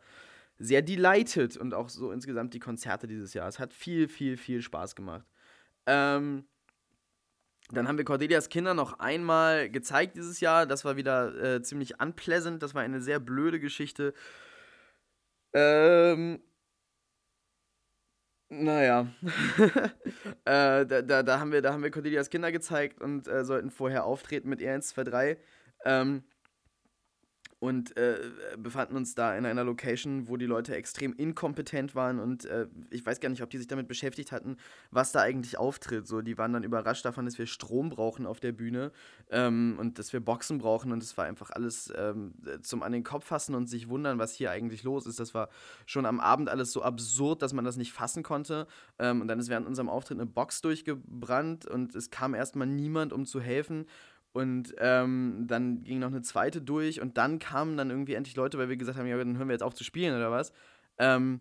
sehr 0.58 0.80
delighted 0.80 1.56
und 1.56 1.74
auch 1.74 1.88
so 1.88 2.12
insgesamt 2.12 2.54
die 2.54 2.60
Konzerte 2.60 3.08
dieses 3.08 3.34
Jahr. 3.34 3.48
Es 3.48 3.58
hat 3.58 3.74
viel, 3.74 4.08
viel, 4.08 4.36
viel 4.36 4.62
Spaß 4.62 4.94
gemacht. 4.94 5.26
Ähm, 5.86 6.44
dann 7.72 7.88
haben 7.88 7.98
wir 7.98 8.04
Cordelias 8.04 8.48
Kinder 8.48 8.74
noch 8.74 9.00
einmal 9.00 9.70
gezeigt 9.70 10.16
dieses 10.16 10.40
Jahr. 10.40 10.66
Das 10.66 10.84
war 10.84 10.96
wieder 10.96 11.34
äh, 11.56 11.62
ziemlich 11.62 12.00
unpleasant. 12.00 12.62
Das 12.62 12.74
war 12.74 12.82
eine 12.82 13.00
sehr 13.00 13.18
blöde 13.18 13.58
Geschichte. 13.58 14.14
Ähm. 15.54 16.40
Naja. 18.48 19.08
äh, 20.44 20.84
da, 20.84 21.02
da, 21.02 21.22
da, 21.22 21.40
haben 21.40 21.52
wir, 21.52 21.62
da 21.62 21.72
haben 21.72 21.82
wir 21.82 21.90
Cordelias 21.90 22.28
Kinder 22.28 22.52
gezeigt 22.52 23.00
und 23.00 23.26
äh, 23.26 23.44
sollten 23.44 23.70
vorher 23.70 24.04
auftreten 24.04 24.48
mit 24.50 24.60
E123. 24.60 25.38
Ähm, 25.86 26.22
und 27.62 27.96
äh, 27.96 28.18
befanden 28.58 28.96
uns 28.96 29.14
da 29.14 29.36
in 29.36 29.46
einer 29.46 29.62
Location, 29.62 30.26
wo 30.26 30.36
die 30.36 30.46
Leute 30.46 30.74
extrem 30.74 31.12
inkompetent 31.12 31.94
waren 31.94 32.18
und 32.18 32.44
äh, 32.44 32.66
ich 32.90 33.06
weiß 33.06 33.20
gar 33.20 33.28
nicht, 33.28 33.40
ob 33.40 33.50
die 33.50 33.58
sich 33.58 33.68
damit 33.68 33.86
beschäftigt 33.86 34.32
hatten, 34.32 34.56
was 34.90 35.12
da 35.12 35.20
eigentlich 35.20 35.58
auftritt. 35.58 36.08
So, 36.08 36.22
die 36.22 36.36
waren 36.38 36.52
dann 36.52 36.64
überrascht 36.64 37.04
davon, 37.04 37.24
dass 37.24 37.38
wir 37.38 37.46
Strom 37.46 37.88
brauchen 37.88 38.26
auf 38.26 38.40
der 38.40 38.50
Bühne 38.50 38.90
ähm, 39.30 39.76
und 39.78 40.00
dass 40.00 40.12
wir 40.12 40.18
Boxen 40.18 40.58
brauchen 40.58 40.90
und 40.90 41.04
es 41.04 41.16
war 41.16 41.26
einfach 41.26 41.50
alles 41.50 41.92
ähm, 41.96 42.32
zum 42.62 42.82
an 42.82 42.90
den 42.90 43.04
Kopf 43.04 43.26
fassen 43.26 43.54
und 43.54 43.68
sich 43.68 43.88
wundern, 43.88 44.18
was 44.18 44.34
hier 44.34 44.50
eigentlich 44.50 44.82
los 44.82 45.06
ist. 45.06 45.20
Das 45.20 45.32
war 45.32 45.48
schon 45.86 46.04
am 46.04 46.18
Abend 46.18 46.48
alles 46.48 46.72
so 46.72 46.82
absurd, 46.82 47.42
dass 47.42 47.52
man 47.52 47.64
das 47.64 47.76
nicht 47.76 47.92
fassen 47.92 48.24
konnte. 48.24 48.66
Ähm, 48.98 49.20
und 49.20 49.28
dann 49.28 49.38
ist 49.38 49.50
während 49.50 49.68
unserem 49.68 49.88
Auftritt 49.88 50.18
eine 50.18 50.26
Box 50.26 50.62
durchgebrannt 50.62 51.66
und 51.66 51.94
es 51.94 52.10
kam 52.10 52.34
erstmal 52.34 52.66
niemand, 52.66 53.12
um 53.12 53.24
zu 53.24 53.40
helfen. 53.40 53.86
Und 54.32 54.74
ähm, 54.78 55.44
dann 55.46 55.84
ging 55.84 55.98
noch 55.98 56.08
eine 56.08 56.22
zweite 56.22 56.62
durch 56.62 57.00
und 57.00 57.18
dann 57.18 57.38
kamen 57.38 57.76
dann 57.76 57.90
irgendwie 57.90 58.14
endlich 58.14 58.34
Leute, 58.34 58.56
weil 58.58 58.70
wir 58.70 58.76
gesagt 58.76 58.98
haben, 58.98 59.06
ja, 59.06 59.18
dann 59.18 59.36
hören 59.36 59.48
wir 59.48 59.54
jetzt 59.54 59.62
auf 59.62 59.74
zu 59.74 59.84
spielen 59.84 60.16
oder 60.16 60.30
was. 60.30 60.52
Ähm, 60.98 61.40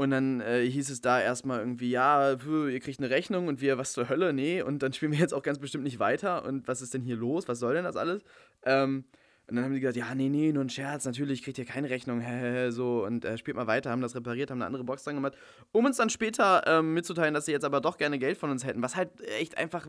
und 0.00 0.10
dann 0.10 0.40
äh, 0.40 0.64
hieß 0.64 0.88
es 0.88 1.02
da 1.02 1.20
erstmal 1.20 1.60
irgendwie, 1.60 1.90
ja, 1.90 2.32
ihr 2.32 2.80
kriegt 2.80 3.00
eine 3.00 3.10
Rechnung 3.10 3.48
und 3.48 3.60
wir, 3.60 3.76
was 3.76 3.92
zur 3.92 4.08
Hölle, 4.08 4.32
nee. 4.32 4.62
Und 4.62 4.82
dann 4.82 4.92
spielen 4.94 5.12
wir 5.12 5.18
jetzt 5.18 5.34
auch 5.34 5.42
ganz 5.42 5.58
bestimmt 5.58 5.84
nicht 5.84 5.98
weiter. 5.98 6.44
Und 6.44 6.66
was 6.66 6.80
ist 6.80 6.94
denn 6.94 7.02
hier 7.02 7.16
los? 7.16 7.48
Was 7.48 7.58
soll 7.58 7.74
denn 7.74 7.84
das 7.84 7.96
alles? 7.96 8.22
Ähm, 8.64 9.04
und 9.50 9.56
dann 9.56 9.64
haben 9.64 9.74
die 9.74 9.80
gesagt, 9.80 9.96
ja, 9.96 10.14
nee, 10.14 10.28
nee, 10.28 10.52
nur 10.52 10.64
ein 10.64 10.70
Scherz, 10.70 11.04
natürlich 11.04 11.42
kriegt 11.42 11.58
ihr 11.58 11.64
keine 11.64 11.90
Rechnung, 11.90 12.22
so, 12.70 13.04
und 13.04 13.24
äh, 13.24 13.36
spielt 13.36 13.56
mal 13.56 13.66
weiter, 13.66 13.90
haben 13.90 14.00
das 14.00 14.14
repariert, 14.14 14.50
haben 14.50 14.58
eine 14.58 14.66
andere 14.66 14.84
Box 14.84 15.02
dran 15.04 15.16
gemacht, 15.16 15.34
um 15.72 15.84
uns 15.84 15.96
dann 15.96 16.08
später 16.08 16.62
ähm, 16.66 16.94
mitzuteilen, 16.94 17.34
dass 17.34 17.46
sie 17.46 17.52
jetzt 17.52 17.64
aber 17.64 17.80
doch 17.80 17.98
gerne 17.98 18.18
Geld 18.18 18.38
von 18.38 18.50
uns 18.50 18.64
hätten, 18.64 18.82
was 18.82 18.94
halt 18.94 19.20
echt 19.38 19.58
einfach 19.58 19.88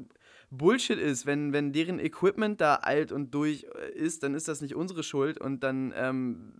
Bullshit 0.50 0.98
ist, 0.98 1.26
wenn, 1.26 1.54
wenn 1.54 1.72
deren 1.72 2.00
Equipment 2.00 2.60
da 2.60 2.76
alt 2.76 3.12
und 3.12 3.34
durch 3.34 3.66
äh, 3.76 3.92
ist, 3.92 4.24
dann 4.24 4.34
ist 4.34 4.48
das 4.48 4.62
nicht 4.62 4.76
unsere 4.76 5.04
Schuld 5.04 5.40
und 5.40 5.64
dann, 5.64 5.94
ähm, 5.96 6.54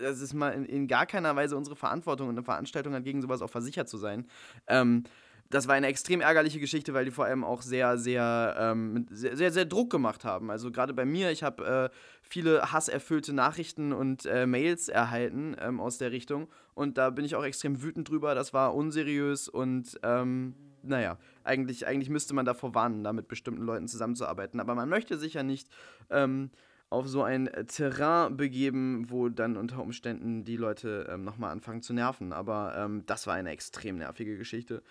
das 0.00 0.20
ist 0.20 0.32
mal 0.32 0.50
in, 0.50 0.64
in, 0.64 0.86
gar 0.86 1.06
keiner 1.06 1.34
Weise 1.34 1.56
unsere 1.56 1.76
Verantwortung 1.76 2.28
und 2.28 2.36
eine 2.36 2.44
Veranstaltung 2.44 2.94
hat 2.94 3.04
gegen 3.04 3.20
sowas 3.20 3.42
auch 3.42 3.50
versichert 3.50 3.88
zu 3.88 3.98
sein. 3.98 4.26
Ähm, 4.66 5.02
das 5.50 5.66
war 5.66 5.74
eine 5.74 5.86
extrem 5.86 6.20
ärgerliche 6.20 6.60
Geschichte, 6.60 6.92
weil 6.92 7.06
die 7.06 7.10
vor 7.10 7.24
allem 7.24 7.42
auch 7.42 7.62
sehr, 7.62 7.96
sehr, 7.96 8.54
ähm, 8.58 9.06
sehr, 9.10 9.36
sehr, 9.36 9.50
sehr, 9.50 9.64
Druck 9.64 9.90
gemacht 9.90 10.24
haben. 10.24 10.50
Also 10.50 10.70
gerade 10.70 10.92
bei 10.92 11.04
mir, 11.04 11.30
ich 11.30 11.42
habe 11.42 11.90
äh, 11.92 11.96
viele 12.22 12.72
hasserfüllte 12.72 13.32
Nachrichten 13.32 13.92
und 13.92 14.26
äh, 14.26 14.46
Mails 14.46 14.88
erhalten 14.88 15.56
ähm, 15.60 15.80
aus 15.80 15.98
der 15.98 16.12
Richtung. 16.12 16.48
Und 16.74 16.98
da 16.98 17.10
bin 17.10 17.24
ich 17.24 17.34
auch 17.34 17.44
extrem 17.44 17.82
wütend 17.82 18.08
drüber. 18.08 18.34
Das 18.34 18.52
war 18.52 18.74
unseriös 18.74 19.48
und 19.48 19.98
ähm, 20.02 20.54
naja, 20.82 21.18
eigentlich, 21.44 21.86
eigentlich 21.86 22.10
müsste 22.10 22.34
man 22.34 22.44
davor 22.44 22.74
warnen, 22.74 23.02
da 23.02 23.12
mit 23.12 23.28
bestimmten 23.28 23.62
Leuten 23.62 23.88
zusammenzuarbeiten. 23.88 24.60
Aber 24.60 24.74
man 24.74 24.88
möchte 24.88 25.18
sich 25.18 25.34
ja 25.34 25.42
nicht 25.42 25.68
ähm, 26.10 26.50
auf 26.90 27.06
so 27.06 27.22
ein 27.22 27.50
Terrain 27.66 28.36
begeben, 28.36 29.06
wo 29.08 29.28
dann 29.28 29.56
unter 29.56 29.80
Umständen 29.80 30.44
die 30.44 30.56
Leute 30.56 31.08
ähm, 31.10 31.24
nochmal 31.24 31.50
anfangen 31.50 31.82
zu 31.82 31.92
nerven. 31.92 32.32
Aber 32.32 32.74
ähm, 32.76 33.04
das 33.06 33.26
war 33.26 33.34
eine 33.34 33.50
extrem 33.50 33.98
nervige 33.98 34.36
Geschichte. 34.36 34.82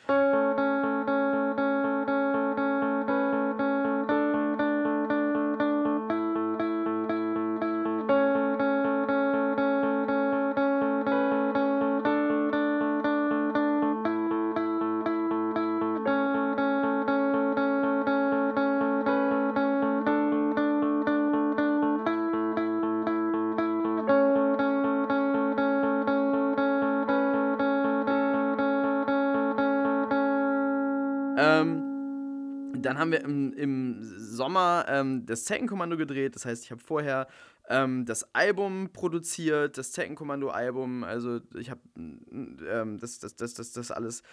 Das 35.26 35.46
Zeckenkommando 35.46 35.98
gedreht. 35.98 36.36
Das 36.36 36.46
heißt, 36.46 36.64
ich 36.64 36.72
habe 36.72 36.82
vorher 36.82 37.28
ähm, 37.70 38.06
das 38.06 38.34
Album 38.34 38.90
produziert, 38.94 39.78
das 39.78 39.92
Zeckenkommando-Album. 39.92 41.04
Also 41.04 41.40
ich 41.56 41.70
habe 41.70 41.82
ähm, 41.96 42.98
das, 43.00 43.20
das, 43.20 43.36
das, 43.36 43.54
das, 43.54 43.74
das 43.74 43.92
alles 43.92 44.24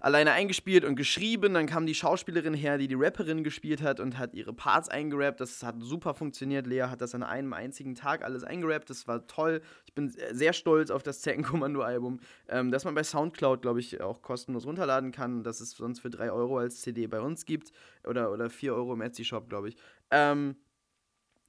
alleine 0.00 0.32
eingespielt 0.32 0.84
und 0.84 0.96
geschrieben. 0.96 1.54
Dann 1.54 1.66
kam 1.66 1.86
die 1.86 1.94
Schauspielerin 1.94 2.54
her, 2.54 2.78
die 2.78 2.88
die 2.88 2.94
Rapperin 2.94 3.44
gespielt 3.44 3.82
hat 3.82 4.00
und 4.00 4.18
hat 4.18 4.34
ihre 4.34 4.52
Parts 4.52 4.88
eingerappt. 4.88 5.40
Das 5.40 5.62
hat 5.62 5.76
super 5.78 6.14
funktioniert. 6.14 6.66
Lea 6.66 6.84
hat 6.84 7.00
das 7.00 7.14
an 7.14 7.22
einem 7.22 7.52
einzigen 7.52 7.94
Tag 7.94 8.24
alles 8.24 8.42
eingerappt. 8.42 8.90
Das 8.90 9.06
war 9.06 9.26
toll. 9.26 9.60
Ich 9.86 9.94
bin 9.94 10.12
sehr 10.32 10.52
stolz 10.52 10.90
auf 10.90 11.02
das 11.02 11.20
Zeckenkommando-Album, 11.20 12.20
ähm, 12.48 12.70
das 12.70 12.84
man 12.84 12.94
bei 12.94 13.04
Soundcloud, 13.04 13.62
glaube 13.62 13.80
ich, 13.80 14.00
auch 14.00 14.22
kostenlos 14.22 14.66
runterladen 14.66 15.12
kann. 15.12 15.44
Das 15.44 15.60
es 15.60 15.72
sonst 15.72 16.00
für 16.00 16.10
3 16.10 16.32
Euro 16.32 16.58
als 16.58 16.80
CD 16.80 17.06
bei 17.06 17.20
uns 17.20 17.44
gibt. 17.44 17.72
Oder, 18.06 18.32
oder 18.32 18.48
4 18.50 18.74
Euro 18.74 18.94
im 18.94 19.02
Etsy-Shop, 19.02 19.48
glaube 19.48 19.68
ich. 19.68 19.76
Ähm, 20.10 20.56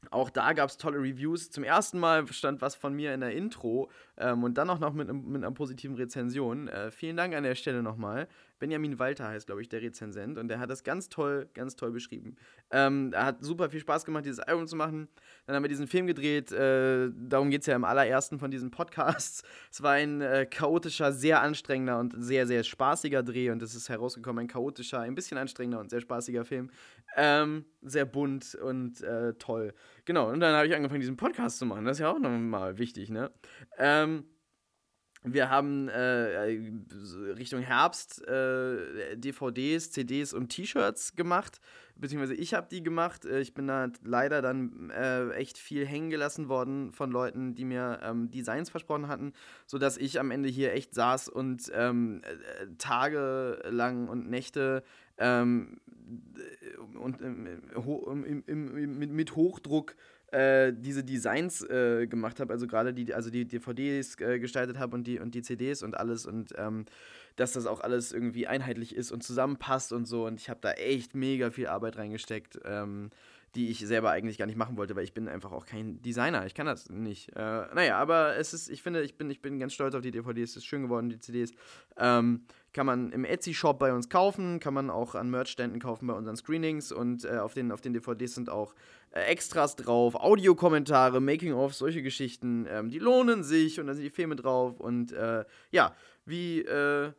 auch 0.09 0.29
da 0.29 0.53
gab 0.53 0.69
es 0.69 0.77
tolle 0.77 0.97
Reviews. 0.97 1.51
Zum 1.51 1.63
ersten 1.63 1.99
Mal 1.99 2.27
stand 2.33 2.61
was 2.61 2.75
von 2.75 2.93
mir 2.93 3.13
in 3.13 3.21
der 3.21 3.33
Intro 3.33 3.91
ähm, 4.21 4.43
und 4.43 4.57
dann 4.57 4.69
auch 4.69 4.79
noch 4.79 4.93
mit, 4.93 5.11
mit 5.11 5.43
einer 5.43 5.51
positiven 5.51 5.95
Rezension. 5.95 6.67
Äh, 6.67 6.91
vielen 6.91 7.17
Dank 7.17 7.33
an 7.33 7.43
der 7.43 7.55
Stelle 7.55 7.81
nochmal. 7.81 8.27
Benjamin 8.59 8.99
Walter 8.99 9.27
heißt, 9.27 9.47
glaube 9.47 9.61
ich, 9.61 9.69
der 9.69 9.81
Rezensent. 9.81 10.37
Und 10.37 10.47
der 10.47 10.59
hat 10.59 10.69
das 10.69 10.83
ganz 10.83 11.09
toll, 11.09 11.49
ganz 11.55 11.75
toll 11.75 11.91
beschrieben. 11.91 12.35
Ähm, 12.69 13.11
er 13.11 13.25
hat 13.25 13.43
super 13.43 13.69
viel 13.71 13.79
Spaß 13.79 14.05
gemacht, 14.05 14.25
dieses 14.25 14.39
Album 14.39 14.67
zu 14.67 14.75
machen. 14.75 15.07
Dann 15.47 15.55
haben 15.55 15.63
wir 15.63 15.69
diesen 15.69 15.87
Film 15.87 16.05
gedreht. 16.05 16.51
Äh, 16.51 17.09
darum 17.15 17.49
geht 17.49 17.61
es 17.61 17.67
ja 17.67 17.75
im 17.75 17.83
allerersten 17.83 18.37
von 18.37 18.51
diesen 18.51 18.69
Podcasts. 18.69 19.43
Es 19.71 19.81
war 19.81 19.93
ein 19.93 20.21
äh, 20.21 20.45
chaotischer, 20.45 21.11
sehr 21.11 21.41
anstrengender 21.41 21.99
und 21.99 22.13
sehr, 22.17 22.45
sehr 22.45 22.63
spaßiger 22.63 23.23
Dreh. 23.23 23.49
Und 23.49 23.63
es 23.63 23.73
ist 23.73 23.89
herausgekommen, 23.89 24.45
ein 24.45 24.47
chaotischer, 24.47 24.99
ein 24.99 25.15
bisschen 25.15 25.39
anstrengender 25.39 25.79
und 25.79 25.89
sehr 25.89 26.01
spaßiger 26.01 26.45
Film. 26.45 26.69
Ähm, 27.17 27.65
sehr 27.81 28.05
bunt 28.05 28.53
und 28.55 29.01
äh, 29.01 29.33
toll. 29.33 29.73
Genau, 30.11 30.29
und 30.29 30.41
dann 30.41 30.53
habe 30.53 30.67
ich 30.67 30.75
angefangen, 30.75 30.99
diesen 30.99 31.15
Podcast 31.15 31.57
zu 31.57 31.65
machen. 31.65 31.85
Das 31.85 31.95
ist 31.95 32.01
ja 32.01 32.11
auch 32.11 32.19
nochmal 32.19 32.77
wichtig, 32.77 33.09
ne? 33.09 33.31
Ähm, 33.77 34.25
wir 35.23 35.49
haben 35.49 35.87
äh, 35.87 36.59
Richtung 37.37 37.61
Herbst 37.61 38.27
äh, 38.27 39.15
DVDs, 39.15 39.91
CDs 39.91 40.33
und 40.33 40.49
T-Shirts 40.49 41.15
gemacht, 41.15 41.61
beziehungsweise 41.95 42.33
ich 42.33 42.53
habe 42.53 42.67
die 42.69 42.83
gemacht. 42.83 43.23
Äh, 43.23 43.39
ich 43.39 43.53
bin 43.53 43.67
da 43.67 43.87
leider 44.03 44.41
dann 44.41 44.89
äh, 44.89 45.29
echt 45.29 45.57
viel 45.57 45.87
hängen 45.87 46.09
gelassen 46.09 46.49
worden 46.49 46.91
von 46.91 47.09
Leuten, 47.09 47.55
die 47.55 47.63
mir 47.63 48.01
ähm, 48.03 48.29
Designs 48.29 48.69
versprochen 48.69 49.07
hatten, 49.07 49.31
sodass 49.65 49.95
ich 49.95 50.19
am 50.19 50.29
Ende 50.29 50.49
hier 50.49 50.73
echt 50.73 50.93
saß 50.93 51.29
und 51.29 51.71
ähm, 51.73 52.21
äh, 52.25 52.65
Tage 52.77 53.61
lang 53.69 54.09
und 54.09 54.29
Nächte 54.29 54.83
ähm, 55.21 55.77
und 56.99 57.21
im, 57.21 58.43
im, 58.47 58.77
im, 58.77 59.15
mit 59.15 59.35
Hochdruck 59.35 59.95
äh, 60.31 60.73
diese 60.75 61.03
Designs 61.03 61.61
äh, 61.63 62.07
gemacht 62.07 62.39
habe, 62.39 62.53
also 62.53 62.67
gerade 62.67 62.93
die, 62.93 63.13
also 63.13 63.29
die 63.29 63.45
DVDs 63.45 64.19
äh, 64.19 64.39
gestaltet 64.39 64.79
habe 64.79 64.95
und 64.95 65.05
die, 65.05 65.19
und 65.19 65.35
die 65.35 65.41
CDs 65.41 65.83
und 65.83 65.97
alles 65.97 66.25
und 66.25 66.53
ähm, 66.57 66.85
dass 67.35 67.53
das 67.53 67.65
auch 67.65 67.81
alles 67.81 68.11
irgendwie 68.11 68.47
einheitlich 68.47 68.95
ist 68.95 69.11
und 69.11 69.23
zusammenpasst 69.23 69.93
und 69.93 70.05
so. 70.05 70.25
Und 70.25 70.39
ich 70.39 70.49
habe 70.49 70.59
da 70.61 70.71
echt 70.71 71.15
mega 71.15 71.51
viel 71.51 71.67
Arbeit 71.67 71.97
reingesteckt. 71.97 72.59
Ähm, 72.65 73.09
die 73.55 73.69
ich 73.69 73.79
selber 73.79 74.11
eigentlich 74.11 74.37
gar 74.37 74.45
nicht 74.45 74.57
machen 74.57 74.77
wollte, 74.77 74.95
weil 74.95 75.03
ich 75.03 75.13
bin 75.13 75.27
einfach 75.27 75.51
auch 75.51 75.65
kein 75.65 76.01
Designer. 76.01 76.45
Ich 76.45 76.53
kann 76.53 76.65
das 76.65 76.89
nicht. 76.89 77.35
Äh, 77.35 77.65
naja, 77.75 77.97
aber 77.97 78.37
es 78.37 78.53
ist, 78.53 78.69
ich 78.69 78.81
finde, 78.81 79.01
ich 79.01 79.17
bin, 79.17 79.29
ich 79.29 79.41
bin 79.41 79.59
ganz 79.59 79.73
stolz 79.73 79.93
auf 79.93 80.01
die 80.01 80.11
DVDs. 80.11 80.51
Es 80.51 80.57
ist 80.57 80.65
schön 80.65 80.83
geworden, 80.83 81.09
die 81.09 81.19
CDs. 81.19 81.51
Ähm, 81.97 82.45
kann 82.73 82.85
man 82.85 83.11
im 83.11 83.25
Etsy-Shop 83.25 83.79
bei 83.79 83.93
uns 83.93 84.09
kaufen, 84.09 84.59
kann 84.59 84.73
man 84.73 84.89
auch 84.89 85.15
an 85.15 85.29
Merch-Ständen 85.29 85.79
kaufen 85.79 86.07
bei 86.07 86.13
unseren 86.13 86.35
Screenings 86.35 86.91
und 86.91 87.25
äh, 87.25 87.37
auf, 87.37 87.53
den, 87.53 87.71
auf 87.71 87.81
den 87.81 87.93
DVDs 87.93 88.35
sind 88.35 88.49
auch 88.49 88.73
äh, 89.11 89.21
Extras 89.21 89.75
drauf, 89.75 90.15
Audiokommentare, 90.15 91.19
Making-of, 91.19 91.73
solche 91.73 92.01
Geschichten. 92.01 92.65
Ähm, 92.69 92.89
die 92.89 92.99
lohnen 92.99 93.43
sich 93.43 93.79
und 93.79 93.87
da 93.87 93.93
sind 93.93 94.03
die 94.03 94.09
Filme 94.09 94.35
drauf 94.35 94.79
und 94.79 95.11
äh, 95.11 95.45
ja, 95.71 95.95
wie 96.25 96.61
äh, 96.61 97.11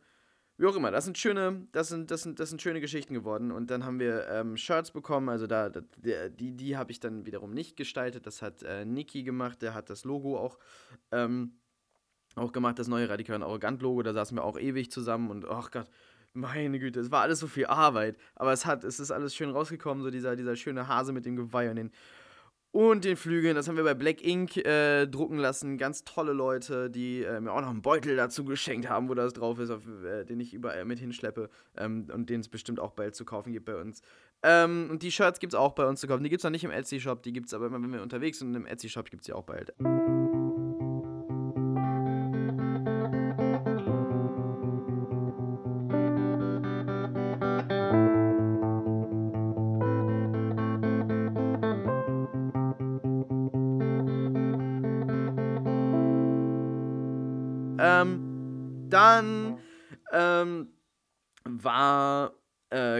wie 0.57 0.67
auch 0.67 0.75
immer, 0.75 0.91
das 0.91 1.05
sind 1.05 1.17
schöne, 1.17 1.67
das 1.71 1.89
sind, 1.89 2.11
das 2.11 2.21
sind, 2.21 2.39
das 2.39 2.49
sind 2.49 2.61
schöne 2.61 2.79
Geschichten 2.79 3.13
geworden. 3.13 3.51
Und 3.51 3.71
dann 3.71 3.83
haben 3.83 3.99
wir 3.99 4.27
ähm, 4.29 4.55
Shirts 4.55 4.91
bekommen, 4.91 5.29
also 5.29 5.47
da, 5.47 5.69
die, 5.69 6.51
die 6.55 6.77
habe 6.77 6.91
ich 6.91 6.99
dann 6.99 7.25
wiederum 7.25 7.53
nicht 7.53 7.75
gestaltet. 7.75 8.27
Das 8.27 8.41
hat 8.41 8.61
äh, 8.61 8.85
Niki 8.85 9.23
gemacht, 9.23 9.61
der 9.61 9.73
hat 9.73 9.89
das 9.89 10.03
Logo 10.03 10.37
auch, 10.37 10.59
ähm, 11.11 11.57
auch 12.35 12.51
gemacht, 12.51 12.79
das 12.79 12.87
neue 12.87 13.09
Radikal 13.09 13.35
und 13.35 13.43
Arrogant-Logo. 13.43 14.03
Da 14.03 14.13
saßen 14.13 14.37
wir 14.37 14.43
auch 14.43 14.59
ewig 14.59 14.91
zusammen 14.91 15.29
und 15.29 15.47
ach 15.47 15.71
Gott, 15.71 15.87
meine 16.33 16.79
Güte, 16.79 16.99
es 16.99 17.11
war 17.11 17.21
alles 17.21 17.39
so 17.39 17.47
viel 17.47 17.67
Arbeit. 17.67 18.17
Aber 18.35 18.53
es 18.53 18.65
hat, 18.65 18.83
es 18.83 18.99
ist 18.99 19.11
alles 19.11 19.35
schön 19.35 19.51
rausgekommen, 19.51 20.03
so 20.03 20.09
dieser, 20.09 20.35
dieser 20.35 20.55
schöne 20.55 20.87
Hase 20.87 21.13
mit 21.13 21.25
dem 21.25 21.35
Geweih 21.35 21.69
und 21.69 21.75
den 21.75 21.91
und 22.73 23.05
den 23.05 23.15
Flügeln. 23.15 23.55
Das 23.55 23.67
haben 23.67 23.77
wir 23.77 23.83
bei 23.83 23.93
Black 23.93 24.25
Ink 24.25 24.57
äh, 24.57 25.05
drucken 25.05 25.37
lassen. 25.37 25.77
Ganz 25.77 26.03
tolle 26.05 26.33
Leute, 26.33 26.89
die 26.89 27.21
äh, 27.21 27.39
mir 27.39 27.51
auch 27.51 27.61
noch 27.61 27.69
einen 27.69 27.83
Beutel 27.83 28.15
dazu 28.15 28.43
geschenkt 28.43 28.89
haben, 28.89 29.09
wo 29.09 29.13
das 29.13 29.33
drauf 29.33 29.59
ist, 29.59 29.69
auf, 29.69 29.83
äh, 30.03 30.25
den 30.25 30.39
ich 30.39 30.55
überall 30.55 30.83
mit 30.83 30.99
hinschleppe 30.99 31.49
ähm, 31.77 32.07
und 32.11 32.31
den 32.31 32.41
es 32.41 32.49
bestimmt 32.49 32.79
auch 32.79 32.91
bald 32.91 33.15
zu 33.15 33.25
kaufen 33.25 33.53
gibt 33.53 33.65
bei 33.65 33.79
uns. 33.79 34.01
Ähm, 34.41 34.87
und 34.89 35.03
die 35.03 35.11
Shirts 35.11 35.39
gibt 35.39 35.53
es 35.53 35.59
auch 35.59 35.73
bei 35.73 35.85
uns 35.85 36.01
zu 36.01 36.07
kaufen. 36.07 36.23
Die 36.23 36.29
gibt 36.31 36.39
es 36.39 36.43
noch 36.43 36.51
nicht 36.51 36.63
im 36.63 36.71
Etsy-Shop, 36.71 37.21
die 37.21 37.31
gibt 37.31 37.45
es 37.45 37.53
aber 37.53 37.67
immer, 37.67 37.81
wenn 37.81 37.93
wir 37.93 38.01
unterwegs 38.01 38.39
sind. 38.39 38.55
Im 38.55 38.65
Etsy-Shop 38.65 39.09
gibt 39.11 39.21
es 39.21 39.27
die 39.27 39.33
auch 39.33 39.43
bald. 39.43 39.71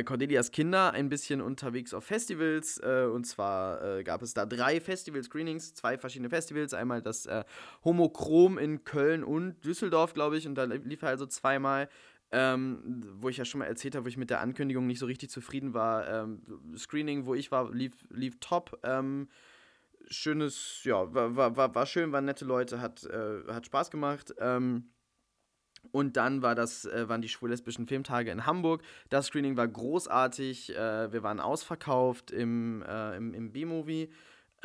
Äh, 0.04 0.06
Cordelias 0.06 0.52
Kinder 0.52 0.92
ein 0.92 1.10
bisschen 1.10 1.42
unterwegs 1.42 1.94
auf 1.94 2.04
Festivals. 2.04 2.78
Äh, 2.80 3.08
und 3.12 3.26
zwar 3.26 3.82
äh, 3.84 4.04
gab 4.04 4.22
es 4.22 4.34
da 4.34 4.46
drei 4.46 4.80
Festival-Screenings, 4.80 5.74
zwei 5.74 5.98
verschiedene 5.98 6.30
Festivals. 6.30 6.74
Einmal 6.74 7.02
das 7.02 7.26
äh, 7.26 7.44
Homochrom 7.84 8.58
in 8.58 8.84
Köln 8.84 9.24
und 9.24 9.64
Düsseldorf, 9.64 10.14
glaube 10.14 10.38
ich. 10.38 10.48
Und 10.48 10.56
da 10.56 10.66
lief 10.66 11.02
er 11.02 11.10
also 11.10 11.26
zweimal. 11.26 11.90
Ähm, 12.36 13.04
wo 13.20 13.30
ich 13.30 13.38
ja 13.38 13.46
schon 13.46 13.60
mal 13.60 13.66
erzählt 13.66 13.94
habe, 13.94 14.06
wo 14.06 14.10
ich 14.10 14.18
mit 14.18 14.32
der 14.32 14.42
Ankündigung 14.42 14.88
nicht 14.88 14.98
so 14.98 15.06
richtig 15.06 15.30
zufrieden 15.30 15.76
war. 15.76 16.08
Ähm, 16.08 16.42
Screening, 16.76 17.28
wo 17.28 17.36
ich 17.36 17.52
war, 17.52 17.72
lief, 17.72 17.94
lief 18.10 18.40
top. 18.40 18.80
Ähm, 18.82 19.28
schönes, 20.10 20.84
ja, 20.84 21.14
war, 21.14 21.36
war, 21.56 21.76
war, 21.76 21.86
schön, 21.86 22.12
waren 22.12 22.26
nette 22.26 22.44
Leute, 22.44 22.82
hat, 22.82 23.04
äh, 23.04 23.44
hat 23.50 23.68
Spaß 23.68 23.92
gemacht. 23.92 24.34
Ähm, 24.40 24.90
und 25.92 26.18
dann 26.18 26.42
war 26.42 26.56
das, 26.56 26.86
äh, 26.86 27.08
waren 27.10 27.22
die 27.22 27.30
schwul-lesbischen 27.30 27.88
Filmtage 27.88 28.32
in 28.32 28.46
Hamburg. 28.46 28.82
Das 29.10 29.28
Screening 29.28 29.58
war 29.58 29.68
großartig. 29.68 30.76
Äh, 30.76 31.12
wir 31.12 31.24
waren 31.24 31.40
ausverkauft 31.40 32.32
im, 32.32 32.84
äh, 32.88 33.18
im, 33.18 33.34
im 33.34 33.52
B-Movie. 33.52 34.10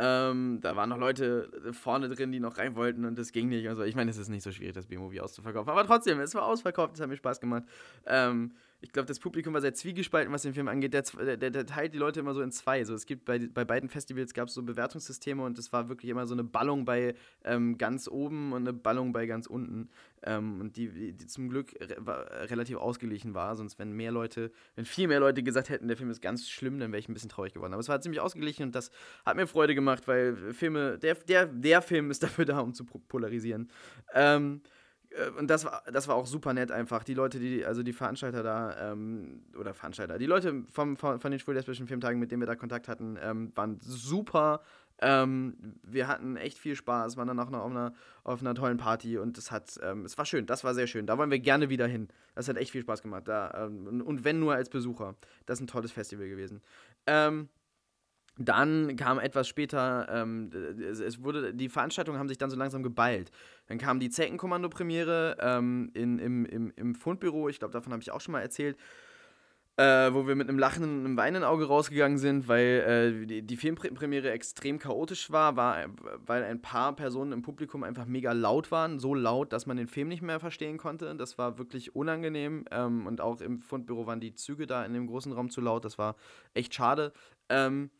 Ähm, 0.01 0.61
da 0.63 0.77
waren 0.77 0.91
noch 0.91 0.99
Leute 0.99 1.51
vorne 1.73 2.09
drin, 2.09 2.31
die 2.31 2.39
noch 2.39 2.57
rein 2.59 2.77
wollten 2.77 3.05
und 3.05 3.19
das 3.19 3.33
ging 3.33 3.49
nicht. 3.49 3.69
Also 3.69 3.83
ich 3.83 3.97
meine, 3.97 4.11
es 4.11 4.17
ist 4.17 4.29
nicht 4.29 4.45
so 4.45 4.53
schwierig, 4.53 4.75
das 4.75 4.87
B-Movie 4.87 5.21
auszuverkaufen. 5.21 5.71
Aber 5.71 5.85
trotzdem, 5.85 6.21
es 6.21 6.35
war 6.35 6.47
ausverkauft, 6.47 6.95
es 6.95 7.01
hat 7.01 7.09
mir 7.09 7.17
Spaß 7.17 7.41
gemacht. 7.41 7.65
Ähm, 8.07 8.53
ich 8.81 8.93
glaube, 8.93 9.07
das 9.07 9.19
Publikum 9.19 9.55
war 9.55 9.61
sehr 9.61 9.75
zwiegespalten, 9.75 10.33
was 10.33 10.43
den 10.43 10.55
Film 10.55 10.69
angeht. 10.69 10.95
Der, 10.95 11.03
der, 11.37 11.51
der, 11.51 11.67
teilt 11.67 11.95
die 11.95 11.99
Leute 11.99 12.21
immer 12.21 12.33
so 12.33 12.43
in 12.43 12.53
zwei. 12.53 12.85
So, 12.85 12.95
es 12.95 13.07
gibt 13.07 13.25
bei, 13.25 13.39
bei 13.39 13.65
beiden 13.65 13.89
Festivals 13.89 14.35
gab 14.35 14.49
es 14.49 14.55
so 14.55 14.63
Bewertungssysteme 14.63 15.43
und 15.43 15.59
es 15.59 15.73
war 15.73 15.89
wirklich 15.89 16.11
immer 16.11 16.29
so 16.29 16.35
eine 16.35 16.45
Ballung 16.45 16.85
bei 16.85 17.15
ähm, 17.45 17.77
ganz 17.77 18.07
oben 18.07 18.53
und 18.53 18.69
eine 18.69 18.73
Ballung 18.73 19.13
bei 19.13 19.27
ganz 19.27 19.49
unten. 19.49 19.89
Ähm, 20.23 20.61
und 20.61 20.77
die, 20.77 21.13
die, 21.13 21.27
zum 21.27 21.49
Glück 21.49 21.75
re 21.81 22.51
relativ 22.51 22.77
ausgeglichen 22.77 23.35
war. 23.35 23.57
Sonst, 23.57 23.81
wenn 23.81 23.91
mehr 23.91 24.13
Leute, 24.13 24.53
wenn 24.77 24.85
viel 24.85 25.09
mehr 25.09 25.19
Leute 25.19 25.43
gesagt 25.43 25.71
hätten, 25.71 25.89
der 25.89 25.97
Film 25.97 26.11
ist 26.11 26.21
ganz 26.21 26.49
schlimm, 26.49 26.79
dann 26.79 26.93
wäre 26.93 27.01
ich 27.01 27.09
ein 27.09 27.15
bisschen 27.15 27.31
traurig 27.31 27.55
geworden. 27.55 27.73
Aber 27.73 27.81
es 27.81 27.89
war 27.89 28.01
ziemlich 28.01 28.21
ausgeglichen 28.21 28.63
und 28.67 28.77
das 28.77 28.93
hat 29.27 29.37
mir 29.37 29.49
Freude 29.49 29.75
gemacht, 29.75 30.07
weil 30.07 30.37
Filme, 30.53 30.99
der, 30.99 31.17
der, 31.17 31.47
der 31.47 31.83
Film 31.83 32.13
ist 32.13 32.23
dafür 32.23 32.45
da, 32.45 32.61
um 32.61 32.75
zu 32.75 32.85
polarisieren. 32.85 33.71
Ähm, 34.15 34.61
äh, 34.65 34.78
und 35.39 35.49
das 35.49 35.65
war, 35.65 35.83
das 35.93 36.09
war 36.09 36.15
auch 36.17 36.27
super 36.27 36.53
nett 36.53 36.71
einfach. 36.71 37.05
Die 37.05 37.15
Leute, 37.15 37.39
die, 37.39 37.65
also 37.65 37.83
die 37.83 37.93
Veranstalter 37.93 38.43
da, 38.43 38.93
ähm, 38.93 39.43
oder 39.59 39.75
Veranstalter, 39.75 40.19
die 40.19 40.27
Leute 40.27 40.65
vom, 40.73 40.97
von, 40.97 41.21
von 41.21 41.31
den 41.31 41.41
schwul-lesbischen 41.41 41.87
Filmtagen, 41.87 42.19
mit 42.19 42.31
denen 42.31 42.43
wir 42.43 42.47
da 42.47 42.57
Kontakt 42.57 42.89
hatten, 42.89 43.19
ähm, 43.23 43.53
waren 43.55 43.79
super. 43.81 44.63
Ähm, 45.01 45.57
wir 45.83 46.09
hatten 46.09 46.37
echt 46.37 46.59
viel 46.59 46.75
Spaß, 46.75 47.17
waren 47.17 47.29
dann 47.29 47.39
auch 47.39 47.51
noch 47.51 47.61
auf 47.61 47.71
einer, 47.71 47.95
auf 48.25 48.41
einer 48.41 48.55
tollen 48.55 48.79
Party 48.79 49.17
und 49.17 49.39
es 49.39 49.53
hat, 49.53 49.79
ähm, 49.83 50.05
es 50.05 50.19
war 50.19 50.27
schön, 50.27 50.47
das 50.47 50.65
war 50.65 50.75
sehr 50.75 50.89
schön. 50.89 51.07
Da 51.07 51.19
wollen 51.19 51.31
wir 51.31 51.39
gerne 51.39 51.69
wieder 51.69 51.87
hin. 51.87 52.09
Das 52.35 52.49
hat 52.49 52.57
echt 52.57 52.73
viel 52.73 52.83
Spaß 52.83 53.03
gemacht. 53.03 53.29
Da, 53.29 53.67
ähm, 53.67 54.03
und 54.05 54.25
wenn 54.25 54.41
nur 54.41 54.55
als 54.55 54.69
Besucher. 54.69 55.15
Das 55.47 55.59
ist 55.59 55.65
ein 55.65 55.69
tolles 55.69 55.93
Festival 55.93 56.29
gewesen. 56.29 56.61
Ähm, 57.07 57.49
dann 58.39 58.95
kam 58.97 59.19
etwas 59.19 59.49
später, 59.49 60.07
ähm, 60.11 60.51
es, 60.81 61.01
es, 61.01 61.23
wurde, 61.23 61.53
die 61.53 61.69
Veranstaltungen 61.69 62.19
haben 62.19 62.29
sich 62.29 62.39
dann 62.39 62.51
so 62.51 62.57
langsam 62.57 62.83
geballt. 62.85 63.33
Dann 63.69 63.79
kam 63.79 64.01
die 64.01 64.11
Zeckenkommando-Premiere 64.11 65.37
ähm, 65.41 65.91
in, 65.95 66.19
im, 66.19 66.47
im, 66.47 66.73
im 66.75 66.95
Fundbüro, 66.95 67.49
ich 67.49 67.59
glaube, 67.59 67.73
davon 67.73 67.93
habe 67.93 68.03
ich 68.03 68.11
auch 68.11 68.21
schon 68.21 68.33
mal 68.33 68.41
erzählt, 68.41 68.77
äh, 69.79 70.13
wo 70.13 70.27
wir 70.27 70.35
mit 70.35 70.49
einem 70.49 70.59
lachenden 70.59 70.99
und 70.99 71.05
einem 71.05 71.17
weinenden 71.17 71.45
Auge 71.45 71.67
rausgegangen 71.67 72.19
sind, 72.19 72.49
weil 72.49 73.23
äh, 73.23 73.27
die, 73.27 73.43
die, 73.43 73.57
Filmpremiere 73.57 74.33
extrem 74.33 74.81
chaotisch 74.81 75.31
war, 75.31 75.55
war, 75.55 75.85
weil 76.27 76.43
ein 76.43 76.61
paar 76.61 76.97
Personen 76.97 77.31
im 77.31 77.43
Publikum 77.43 77.85
einfach 77.85 78.05
mega 78.05 78.33
laut 78.33 78.73
waren, 78.73 78.99
so 78.99 79.15
laut, 79.15 79.53
dass 79.53 79.67
man 79.67 79.77
den 79.77 79.87
Film 79.87 80.09
nicht 80.09 80.21
mehr 80.21 80.41
verstehen 80.41 80.79
konnte. 80.79 81.15
Das 81.15 81.39
war 81.39 81.59
wirklich 81.59 81.95
unangenehm. 81.95 82.65
Ähm, 82.73 83.07
und 83.07 83.21
auch 83.21 83.41
im 83.41 83.61
Fundbüro 83.61 84.07
waren 84.09 84.19
die 84.19 84.35
Züge 84.35 84.67
da 84.67 84.85
in 84.85 84.95
dem 84.95 85.07
großen 85.07 85.33
Raum 85.33 85.49
zu 85.49 85.61
laut, 85.61 85.85
das 85.85 85.97
war 85.97 86.17
echt 86.55 86.75
schade. 86.75 87.13
Ähm, 87.49 87.91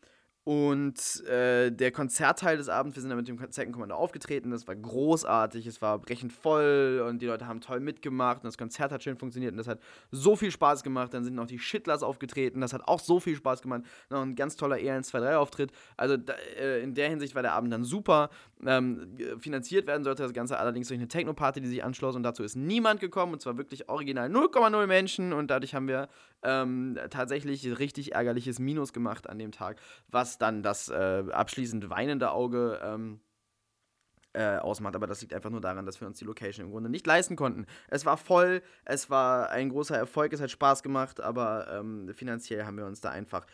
und 0.49 1.23
äh, 1.27 1.69
der 1.71 1.91
Konzertteil 1.91 2.57
des 2.57 2.69
Abends, 2.69 2.95
wir 2.95 3.01
sind 3.01 3.11
dann 3.11 3.19
mit 3.19 3.27
dem 3.27 3.37
Konzertenkommando 3.37 3.93
aufgetreten, 3.93 4.49
das 4.49 4.67
war 4.67 4.75
großartig, 4.75 5.67
es 5.67 5.79
war 5.79 5.99
brechend 5.99 6.33
voll 6.33 7.05
und 7.07 7.21
die 7.21 7.27
Leute 7.27 7.45
haben 7.45 7.61
toll 7.61 7.79
mitgemacht 7.79 8.37
und 8.37 8.45
das 8.45 8.57
Konzert 8.57 8.91
hat 8.91 9.03
schön 9.03 9.15
funktioniert 9.15 9.51
und 9.51 9.59
das 9.59 9.67
hat 9.67 9.79
so 10.09 10.35
viel 10.35 10.49
Spaß 10.49 10.81
gemacht. 10.81 11.13
Dann 11.13 11.23
sind 11.23 11.35
noch 11.35 11.45
die 11.45 11.59
Shitlers 11.59 12.01
aufgetreten, 12.01 12.61
das 12.61 12.73
hat 12.73 12.81
auch 12.87 12.99
so 12.99 13.19
viel 13.19 13.35
Spaß 13.35 13.61
gemacht. 13.61 13.83
Noch 14.09 14.23
ein 14.23 14.33
ganz 14.33 14.55
toller 14.55 14.77
EL123-Auftritt. 14.77 15.71
Also 15.97 16.17
da, 16.17 16.33
äh, 16.59 16.81
in 16.81 16.95
der 16.95 17.09
Hinsicht 17.09 17.35
war 17.35 17.43
der 17.43 17.53
Abend 17.53 17.71
dann 17.71 17.83
super 17.83 18.31
Ähm, 18.65 19.17
finanziert 19.39 19.87
werden 19.87 20.03
sollte. 20.03 20.23
Das 20.23 20.33
Ganze 20.33 20.59
allerdings 20.59 20.89
durch 20.89 20.99
eine 20.99 21.07
Techno-Party, 21.07 21.61
die 21.61 21.67
sich 21.67 21.83
anschloss. 21.83 22.15
Und 22.15 22.23
dazu 22.23 22.43
ist 22.43 22.55
niemand 22.55 22.99
gekommen. 22.99 23.33
Und 23.33 23.41
zwar 23.41 23.57
wirklich 23.57 23.87
original 23.87 24.29
0,0 24.29 24.85
Menschen. 24.85 25.31
Und 25.31 25.49
dadurch 25.49 25.75
haben 25.75 25.87
wir 25.87 26.09
ähm, 26.43 26.97
tatsächlich 27.09 27.79
richtig 27.79 28.13
ärgerliches 28.13 28.59
Minus 28.59 28.91
gemacht 28.91 29.29
an 29.29 29.39
dem 29.39 29.53
Tag, 29.53 29.79
was 30.09 30.37
dann 30.37 30.61
das 30.61 30.89
äh, 30.89 31.23
abschließend 31.31 31.89
weinende 31.89 32.31
Auge 32.31 32.81
ähm, 32.83 33.21
äh, 34.33 34.57
ausmacht. 34.57 34.95
Aber 34.95 35.07
das 35.07 35.21
liegt 35.21 35.33
einfach 35.33 35.49
nur 35.49 35.61
daran, 35.61 35.85
dass 35.85 35.99
wir 36.01 36.07
uns 36.07 36.19
die 36.19 36.25
Location 36.25 36.65
im 36.65 36.71
Grunde 36.71 36.89
nicht 36.89 37.07
leisten 37.07 37.35
konnten. 37.35 37.65
Es 37.87 38.05
war 38.05 38.17
voll, 38.17 38.61
es 38.85 39.09
war 39.09 39.49
ein 39.49 39.69
großer 39.69 39.97
Erfolg, 39.97 40.33
es 40.33 40.41
hat 40.41 40.51
Spaß 40.51 40.83
gemacht, 40.83 41.19
aber 41.19 41.67
ähm, 41.71 42.11
finanziell 42.13 42.65
haben 42.65 42.77
wir 42.77 42.85
uns 42.85 43.01
da 43.01 43.09
einfach 43.09 43.45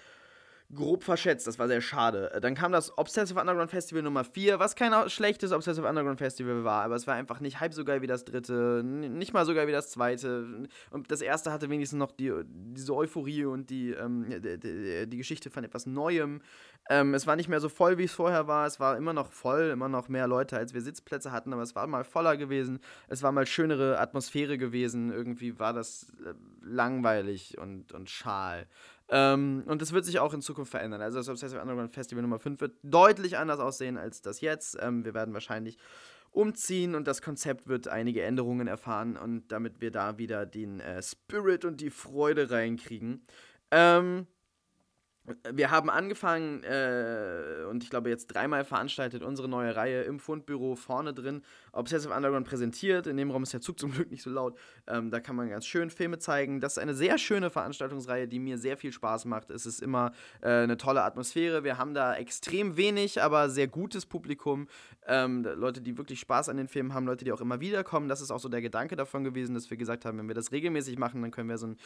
grob 0.73 1.03
verschätzt. 1.03 1.45
Das 1.47 1.59
war 1.59 1.67
sehr 1.67 1.81
schade. 1.81 2.31
Äh, 2.33 2.41
dann 2.41 2.55
kam 2.55 2.71
das 2.71 2.97
Obsessive 2.97 3.39
Underground 3.39 3.69
Festival 3.69 4.01
Nummer 4.01 4.23
4, 4.23 4.59
was 4.59 4.75
kein 4.75 5.09
schlechtes 5.09 5.51
Obsessive 5.51 5.87
Underground 5.87 6.19
Festival 6.19 6.63
war, 6.63 6.83
aber 6.83 6.95
es 6.95 7.05
war 7.07 7.15
einfach 7.15 7.39
nicht 7.39 7.59
halb 7.59 7.73
so 7.73 7.85
geil 7.85 8.01
wie 8.01 8.07
das 8.07 8.25
dritte, 8.25 8.81
nicht 8.83 9.33
mal 9.33 9.45
so 9.45 9.53
geil 9.53 9.67
wie 9.67 9.71
das 9.71 9.91
zweite. 9.91 10.67
Und 10.91 11.11
das 11.11 11.21
erste 11.21 11.51
hatte 11.51 11.69
wenigstens 11.69 11.99
noch 11.99 12.11
die, 12.11 12.31
diese 12.45 12.95
Euphorie 12.95 13.45
und 13.45 13.69
die, 13.69 13.91
ähm, 13.91 14.25
die, 14.29 15.07
die, 15.07 15.17
Geschichte 15.17 15.49
von 15.49 15.63
etwas 15.63 15.85
Neuem. 15.85 16.41
Ähm, 16.89 17.13
es 17.13 17.27
war 17.27 17.35
nicht 17.35 17.49
mehr 17.49 17.59
so 17.59 17.69
voll, 17.69 17.97
wie 17.97 18.03
es 18.03 18.13
vorher 18.13 18.47
war. 18.47 18.65
Es 18.65 18.79
war 18.79 18.97
immer 18.97 19.13
noch 19.13 19.31
voll, 19.31 19.69
immer 19.71 19.89
noch 19.89 20.09
mehr 20.09 20.27
Leute, 20.27 20.57
als 20.57 20.73
wir 20.73 20.81
Sitzplätze 20.81 21.31
hatten, 21.31 21.53
aber 21.53 21.63
es 21.63 21.75
war 21.75 21.87
mal 21.87 22.03
voller 22.03 22.37
gewesen. 22.37 22.79
Es 23.07 23.23
war 23.23 23.31
mal 23.31 23.45
schönere 23.45 23.99
Atmosphäre 23.99 24.57
gewesen. 24.57 25.11
Irgendwie 25.11 25.59
war 25.59 25.73
das 25.73 26.11
äh, 26.25 26.33
langweilig 26.61 27.57
und, 27.57 27.91
und 27.93 28.09
schal. 28.09 28.67
Ähm, 29.09 29.63
und 29.67 29.81
das 29.81 29.93
wird 29.93 30.05
sich 30.05 30.19
auch 30.19 30.33
in 30.33 30.41
Zukunft 30.41 30.71
verändern. 30.71 31.01
Also 31.01 31.19
das 31.19 31.29
Obsessive 31.29 31.61
Underground 31.61 31.93
Festival 31.93 32.21
Nummer 32.21 32.39
5 32.39 32.59
wird 32.59 32.77
deutlich 32.81 33.37
anders 33.37 33.59
aussehen 33.59 33.97
als 33.97 34.21
das 34.21 34.41
jetzt. 34.41 34.77
Ähm, 34.79 35.05
wir 35.05 35.13
werden 35.13 35.33
wahrscheinlich 35.33 35.77
umziehen 36.31 36.95
und 36.95 37.07
das 37.07 37.21
Konzept 37.21 37.67
wird 37.67 37.87
einige 37.87 38.23
Änderungen 38.23 38.67
erfahren 38.67 39.15
und 39.15 39.47
damit 39.51 39.79
wir 39.79 39.91
da 39.91 40.17
wieder 40.17 40.45
den 40.45 40.79
äh, 40.79 41.01
Spirit 41.01 41.65
und 41.65 41.81
die 41.81 41.89
Freude 41.89 42.51
reinkriegen. 42.51 43.25
Ähm, 43.71 44.27
wir 45.51 45.71
haben 45.71 45.89
angefangen 45.89 46.63
äh, 46.63 47.65
und 47.69 47.83
ich 47.83 47.89
glaube 47.89 48.09
jetzt 48.09 48.27
dreimal 48.27 48.63
veranstaltet 48.63 49.23
unsere 49.23 49.47
neue 49.47 49.75
Reihe 49.75 50.03
im 50.03 50.19
Fundbüro 50.19 50.75
vorne 50.75 51.13
drin 51.13 51.41
Obsessive 51.75 52.13
Underground 52.13 52.47
präsentiert. 52.47 53.07
In 53.07 53.17
dem 53.17 53.31
Raum 53.31 53.43
ist 53.43 53.53
der 53.53 53.61
Zug 53.61 53.79
zum 53.79 53.91
Glück 53.91 54.09
nicht 54.09 54.23
so 54.23 54.29
laut. 54.29 54.57
Ähm, 54.87 55.11
da 55.11 55.19
kann 55.19 55.35
man 55.35 55.49
ganz 55.49 55.65
schön 55.65 55.89
Filme 55.89 56.19
zeigen. 56.19 56.61
Das 56.61 56.73
ist 56.73 56.79
eine 56.79 56.93
sehr 56.93 57.17
schöne 57.17 57.49
Veranstaltungsreihe, 57.49 58.27
die 58.27 58.39
mir 58.39 58.57
sehr 58.57 58.77
viel 58.77 58.91
Spaß 58.91 59.25
macht. 59.25 59.51
Es 59.51 59.65
ist 59.65 59.81
immer 59.81 60.11
äh, 60.41 60.49
eine 60.49 60.77
tolle 60.77 61.03
Atmosphäre. 61.03 61.63
Wir 61.63 61.77
haben 61.77 61.93
da 61.93 62.15
extrem 62.15 62.77
wenig, 62.77 63.21
aber 63.21 63.49
sehr 63.49 63.67
gutes 63.67 64.05
Publikum. 64.05 64.67
Ähm, 65.05 65.43
Leute, 65.43 65.81
die 65.81 65.97
wirklich 65.97 66.19
Spaß 66.19 66.49
an 66.49 66.57
den 66.57 66.67
Filmen 66.67 66.93
haben, 66.93 67.05
Leute, 67.05 67.25
die 67.25 67.31
auch 67.31 67.41
immer 67.41 67.59
wieder 67.59 67.83
kommen. 67.83 68.07
Das 68.07 68.21
ist 68.21 68.31
auch 68.31 68.39
so 68.39 68.49
der 68.49 68.61
Gedanke 68.61 68.95
davon 68.95 69.23
gewesen, 69.23 69.53
dass 69.53 69.69
wir 69.69 69.77
gesagt 69.77 70.05
haben, 70.05 70.17
wenn 70.17 70.27
wir 70.27 70.35
das 70.35 70.51
regelmäßig 70.51 70.97
machen, 70.97 71.21
dann 71.21 71.31
können 71.31 71.49
wir 71.49 71.57
so 71.57 71.67
ein, 71.67 71.77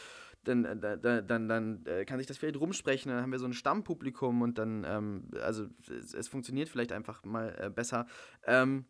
dann, 0.44 0.64
äh, 0.64 0.98
dann, 0.98 1.26
dann, 1.26 1.48
dann 1.48 1.86
äh, 1.86 2.04
kann 2.04 2.18
sich 2.18 2.26
das 2.26 2.38
vielleicht 2.38 2.60
rumsprechen. 2.60 3.10
Dann 3.10 3.22
haben 3.22 3.32
wir 3.32 3.38
so 3.38 3.46
ein 3.46 3.52
Stammpublikum 3.52 4.42
und 4.42 4.58
dann, 4.58 4.84
ähm, 4.88 5.28
also 5.42 5.66
es, 5.88 6.14
es, 6.14 6.28
funktioniert 6.28 6.68
vielleicht 6.68 6.92
einfach 6.92 7.24
mal 7.24 7.54
äh, 7.58 7.70
besser. 7.70 8.06
Ähm, 8.46 8.84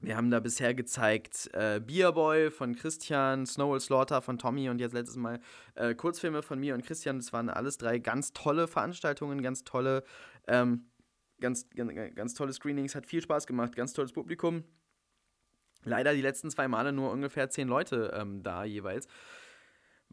wir 0.00 0.16
haben 0.16 0.30
da 0.30 0.40
bisher 0.40 0.74
gezeigt 0.74 1.50
äh, 1.54 1.80
Beerboy 1.80 2.50
von 2.50 2.74
Christian, 2.74 3.46
Snowball 3.46 3.80
Slaughter 3.80 4.20
von 4.22 4.38
Tommy 4.38 4.68
und 4.68 4.80
jetzt 4.80 4.92
letztes 4.92 5.16
Mal 5.16 5.40
äh, 5.74 5.94
Kurzfilme 5.94 6.42
von 6.42 6.58
mir 6.58 6.74
und 6.74 6.84
Christian. 6.84 7.18
Das 7.18 7.32
waren 7.32 7.48
alles 7.48 7.78
drei 7.78 7.98
ganz 7.98 8.32
tolle 8.32 8.68
Veranstaltungen, 8.68 9.42
ganz 9.42 9.64
tolle, 9.64 10.04
ähm, 10.46 10.90
ganz, 11.40 11.68
ganz, 11.70 11.92
ganz 12.14 12.34
tolle 12.34 12.52
Screenings. 12.52 12.94
Hat 12.94 13.06
viel 13.06 13.22
Spaß 13.22 13.46
gemacht, 13.46 13.74
ganz 13.76 13.92
tolles 13.92 14.12
Publikum. 14.12 14.64
Leider 15.84 16.14
die 16.14 16.22
letzten 16.22 16.50
zwei 16.50 16.68
Male 16.68 16.92
nur 16.92 17.10
ungefähr 17.10 17.50
zehn 17.50 17.68
Leute 17.68 18.12
ähm, 18.14 18.42
da 18.42 18.64
jeweils. 18.64 19.06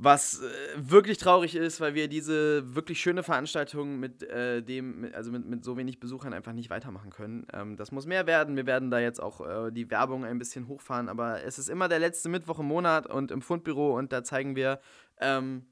Was 0.04 0.42
äh, 0.42 0.48
wirklich 0.76 1.20
traurig 1.20 1.56
ist, 1.56 1.80
weil 1.80 1.94
wir 1.94 2.08
diese 2.08 2.74
wirklich 2.74 3.00
schöne 3.00 3.22
Veranstaltung 3.22 4.00
mit 4.00 4.24
äh, 4.24 4.64
dem, 4.64 5.02
mit, 5.02 5.14
also 5.14 5.32
mit, 5.32 5.46
mit 5.46 5.64
so 5.64 5.78
wenig 5.78 6.00
Besuchern 6.00 6.34
einfach 6.34 6.54
nicht 6.54 6.72
weitermachen 6.72 7.12
können. 7.12 7.46
Ähm, 7.54 7.78
das 7.78 7.92
muss 7.92 8.08
mehr 8.08 8.26
werden. 8.26 8.56
Wir 8.56 8.66
werden 8.66 8.90
da 8.90 8.98
jetzt 8.98 9.22
auch 9.22 9.42
äh, 9.42 9.72
die 9.72 9.92
Werbung 9.92 10.26
ein 10.26 10.40
bisschen 10.40 10.68
hochfahren, 10.68 11.08
aber 11.08 11.44
es 11.44 11.60
ist 11.60 11.70
immer 11.70 11.88
der 11.88 12.00
letzte 12.00 12.30
Mittwoch 12.30 12.58
im 12.58 12.66
Monat 12.66 13.06
und 13.06 13.30
im 13.30 13.44
Fundbüro 13.44 13.96
und 13.96 14.12
da 14.12 14.24
zeigen 14.24 14.56
wir, 14.56 14.80
ähm, 15.20 15.68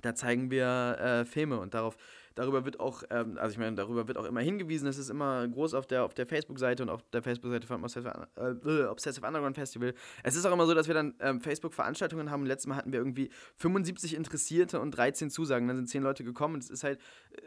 da 0.00 0.14
zeigen 0.14 0.52
wir 0.52 0.96
äh, 1.00 1.24
Filme 1.24 1.58
und 1.58 1.74
darauf 1.74 1.96
Darüber 2.34 2.64
wird 2.64 2.80
auch, 2.80 3.02
ähm, 3.10 3.38
also 3.38 3.52
ich 3.52 3.58
meine, 3.58 3.76
darüber 3.76 4.08
wird 4.08 4.18
auch 4.18 4.24
immer 4.24 4.40
hingewiesen. 4.40 4.88
Es 4.88 4.98
ist 4.98 5.08
immer 5.08 5.46
groß 5.46 5.74
auf 5.74 5.86
der, 5.86 6.04
auf 6.04 6.14
der 6.14 6.26
Facebook-Seite 6.26 6.82
und 6.82 6.88
auf 6.88 7.02
der 7.12 7.22
Facebook-Seite 7.22 7.66
vom 7.66 7.84
Obsessive, 7.84 8.28
äh, 8.36 8.84
Obsessive 8.86 9.26
Underground 9.26 9.54
Festival. 9.54 9.94
Es 10.22 10.34
ist 10.34 10.44
auch 10.44 10.52
immer 10.52 10.66
so, 10.66 10.74
dass 10.74 10.88
wir 10.88 10.94
dann 10.94 11.14
ähm, 11.20 11.40
Facebook-Veranstaltungen 11.40 12.30
haben. 12.30 12.44
Letztes 12.44 12.66
Mal 12.66 12.76
hatten 12.76 12.92
wir 12.92 12.98
irgendwie 12.98 13.30
75 13.56 14.14
Interessierte 14.14 14.80
und 14.80 14.90
13 14.92 15.30
Zusagen. 15.30 15.68
Dann 15.68 15.76
sind 15.76 15.88
10 15.88 16.02
Leute 16.02 16.24
gekommen. 16.24 16.54
Und 16.54 16.64
es 16.64 16.70
ist 16.70 16.82
halt, 16.82 17.00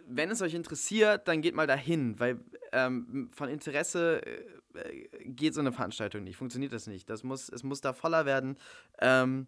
wenn 0.07 0.31
es 0.31 0.41
euch 0.41 0.53
interessiert, 0.53 1.27
dann 1.27 1.41
geht 1.41 1.53
mal 1.53 1.67
dahin, 1.67 2.19
weil 2.19 2.39
ähm, 2.71 3.29
von 3.33 3.49
Interesse 3.49 4.21
äh, 4.25 5.07
geht 5.25 5.53
so 5.53 5.59
eine 5.59 5.73
Veranstaltung 5.73 6.23
nicht. 6.23 6.37
Funktioniert 6.37 6.71
das 6.71 6.87
nicht. 6.87 7.09
Das 7.09 7.23
muss, 7.23 7.49
es 7.49 7.63
muss 7.63 7.81
da 7.81 7.91
voller 7.93 8.25
werden. 8.25 8.57
Ähm, 8.99 9.47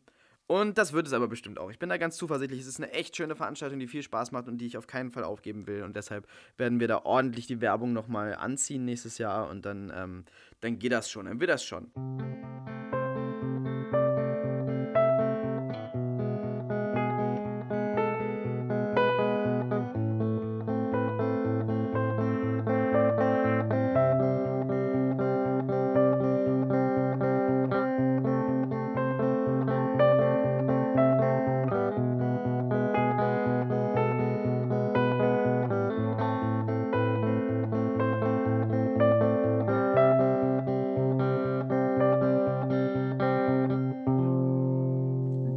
und 0.49 0.79
das 0.79 0.93
wird 0.93 1.05
es 1.05 1.13
aber 1.13 1.27
bestimmt 1.27 1.59
auch. 1.59 1.69
Ich 1.69 1.77
bin 1.77 1.89
da 1.89 1.97
ganz 1.97 2.17
zuversichtlich. 2.17 2.62
Es 2.62 2.65
ist 2.65 2.79
eine 2.79 2.91
echt 2.91 3.15
schöne 3.15 3.35
Veranstaltung, 3.35 3.77
die 3.77 3.85
viel 3.85 4.01
Spaß 4.01 4.31
macht 4.31 4.47
und 4.47 4.57
die 4.57 4.65
ich 4.65 4.77
auf 4.77 4.88
keinen 4.88 5.12
Fall 5.12 5.23
aufgeben 5.23 5.67
will. 5.67 5.83
Und 5.83 5.95
deshalb 5.95 6.27
werden 6.57 6.79
wir 6.79 6.88
da 6.88 7.03
ordentlich 7.03 7.45
die 7.45 7.62
Werbung 7.62 7.93
nochmal 7.93 8.33
anziehen 8.33 8.83
nächstes 8.83 9.19
Jahr. 9.19 9.47
Und 9.47 9.67
dann, 9.67 9.93
ähm, 9.95 10.25
dann 10.62 10.79
geht 10.79 10.91
das 10.91 11.07
schon. 11.12 11.27
Dann 11.27 11.39
wird 11.39 11.51
das 11.51 11.63
schon. 11.63 11.91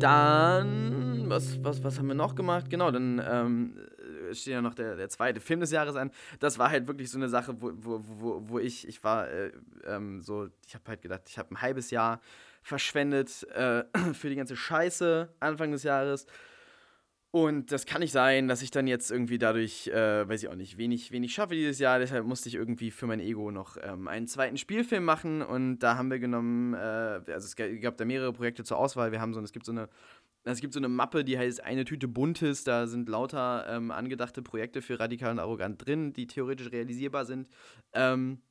Dann, 0.02 1.30
was, 1.30 1.62
was, 1.62 1.84
was 1.84 1.98
haben 1.98 2.08
wir 2.08 2.16
noch 2.16 2.34
gemacht? 2.34 2.68
Genau, 2.68 2.90
dann 2.90 3.22
ähm, 3.24 3.76
steht 4.32 4.54
ja 4.54 4.60
noch 4.60 4.74
der, 4.74 4.96
der 4.96 5.08
zweite 5.08 5.40
Film 5.40 5.60
des 5.60 5.70
Jahres 5.70 5.94
an. 5.94 6.10
Das 6.40 6.58
war 6.58 6.70
halt 6.70 6.88
wirklich 6.88 7.08
so 7.08 7.18
eine 7.18 7.28
Sache, 7.28 7.54
wo, 7.60 7.70
wo, 7.76 8.00
wo, 8.02 8.42
wo 8.48 8.58
ich, 8.58 8.88
ich 8.88 9.04
war 9.04 9.28
äh, 9.28 9.52
ähm, 9.86 10.20
so, 10.20 10.48
ich 10.66 10.74
habe 10.74 10.84
halt 10.88 11.02
gedacht, 11.02 11.22
ich 11.28 11.38
habe 11.38 11.54
ein 11.54 11.60
halbes 11.60 11.92
Jahr 11.92 12.20
verschwendet 12.62 13.46
äh, 13.54 13.84
für 14.14 14.28
die 14.28 14.34
ganze 14.34 14.56
Scheiße 14.56 15.28
Anfang 15.38 15.70
des 15.70 15.84
Jahres. 15.84 16.26
Und 17.34 17.72
das 17.72 17.86
kann 17.86 18.02
nicht 18.02 18.12
sein, 18.12 18.46
dass 18.46 18.60
ich 18.60 18.70
dann 18.70 18.86
jetzt 18.86 19.10
irgendwie 19.10 19.38
dadurch, 19.38 19.88
äh, 19.88 20.28
weiß 20.28 20.42
ich 20.42 20.50
auch 20.50 20.54
nicht, 20.54 20.76
wenig, 20.76 21.12
wenig 21.12 21.32
schaffe 21.32 21.54
dieses 21.54 21.78
Jahr. 21.78 21.98
Deshalb 21.98 22.26
musste 22.26 22.50
ich 22.50 22.56
irgendwie 22.56 22.90
für 22.90 23.06
mein 23.06 23.20
Ego 23.20 23.50
noch 23.50 23.78
ähm, 23.82 24.06
einen 24.06 24.26
zweiten 24.26 24.58
Spielfilm 24.58 25.02
machen. 25.02 25.40
Und 25.40 25.78
da 25.78 25.96
haben 25.96 26.10
wir 26.10 26.18
genommen, 26.18 26.74
äh, 26.74 26.76
also 26.76 27.30
es 27.30 27.56
gab 27.56 27.96
da 27.96 28.04
mehrere 28.04 28.34
Projekte 28.34 28.64
zur 28.64 28.76
Auswahl. 28.76 29.12
Wir 29.12 29.20
haben 29.22 29.32
so, 29.32 29.40
es 29.40 29.52
gibt 29.52 29.64
so 29.64 29.72
eine, 29.72 29.88
es 30.44 30.60
gibt 30.60 30.74
so 30.74 30.80
eine 30.80 30.90
Mappe, 30.90 31.24
die 31.24 31.38
heißt 31.38 31.64
eine 31.64 31.86
Tüte 31.86 32.06
Buntes. 32.06 32.64
Da 32.64 32.86
sind 32.86 33.08
lauter 33.08 33.64
ähm, 33.66 33.90
angedachte 33.92 34.42
Projekte 34.42 34.82
für 34.82 35.00
radikal 35.00 35.30
und 35.30 35.38
arrogant 35.38 35.86
drin, 35.86 36.12
die 36.12 36.26
theoretisch 36.26 36.70
realisierbar 36.70 37.24
sind. 37.24 37.48
Ähm, 37.94 38.42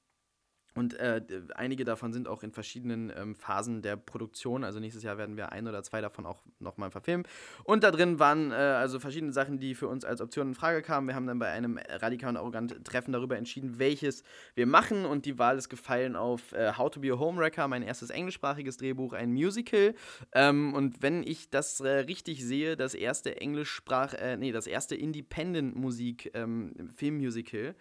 und 0.73 0.93
äh, 0.93 1.21
einige 1.55 1.83
davon 1.83 2.13
sind 2.13 2.29
auch 2.29 2.43
in 2.43 2.51
verschiedenen 2.51 3.11
ähm, 3.15 3.35
Phasen 3.35 3.81
der 3.81 3.97
Produktion. 3.97 4.63
Also 4.63 4.79
nächstes 4.79 5.03
Jahr 5.03 5.17
werden 5.17 5.35
wir 5.35 5.51
ein 5.51 5.67
oder 5.67 5.83
zwei 5.83 5.99
davon 5.99 6.25
auch 6.25 6.45
nochmal 6.59 6.91
verfilmen. 6.91 7.27
Und 7.65 7.83
da 7.83 7.91
drin 7.91 8.19
waren 8.19 8.51
äh, 8.51 8.55
also 8.55 8.97
verschiedene 8.99 9.33
Sachen, 9.33 9.59
die 9.59 9.75
für 9.75 9.89
uns 9.89 10.05
als 10.05 10.21
Option 10.21 10.47
in 10.47 10.55
Frage 10.55 10.81
kamen. 10.81 11.07
Wir 11.07 11.15
haben 11.15 11.27
dann 11.27 11.39
bei 11.39 11.51
einem 11.51 11.77
radikalen 11.89 12.37
arrogant 12.37 12.85
Treffen 12.85 13.11
darüber 13.11 13.35
entschieden, 13.37 13.79
welches 13.79 14.23
wir 14.55 14.65
machen. 14.65 15.05
Und 15.05 15.25
die 15.25 15.37
Wahl 15.37 15.57
ist 15.57 15.67
gefallen 15.67 16.15
auf 16.15 16.53
äh, 16.53 16.71
How 16.77 16.89
to 16.89 17.01
be 17.01 17.11
a 17.11 17.19
Homewrecker, 17.19 17.67
mein 17.67 17.83
erstes 17.83 18.09
englischsprachiges 18.09 18.77
Drehbuch, 18.77 19.11
ein 19.11 19.33
Musical. 19.33 19.93
Ähm, 20.31 20.73
und 20.73 21.01
wenn 21.01 21.21
ich 21.21 21.49
das 21.49 21.81
äh, 21.81 21.89
richtig 21.89 22.45
sehe, 22.45 22.77
das 22.77 22.93
erste 22.93 23.41
Englischsprach, 23.41 24.13
äh, 24.13 24.37
nee, 24.37 24.53
das 24.53 24.67
erste 24.67 24.95
Independent-Musik-Filmmusical 24.95 27.59
ähm, 27.59 27.75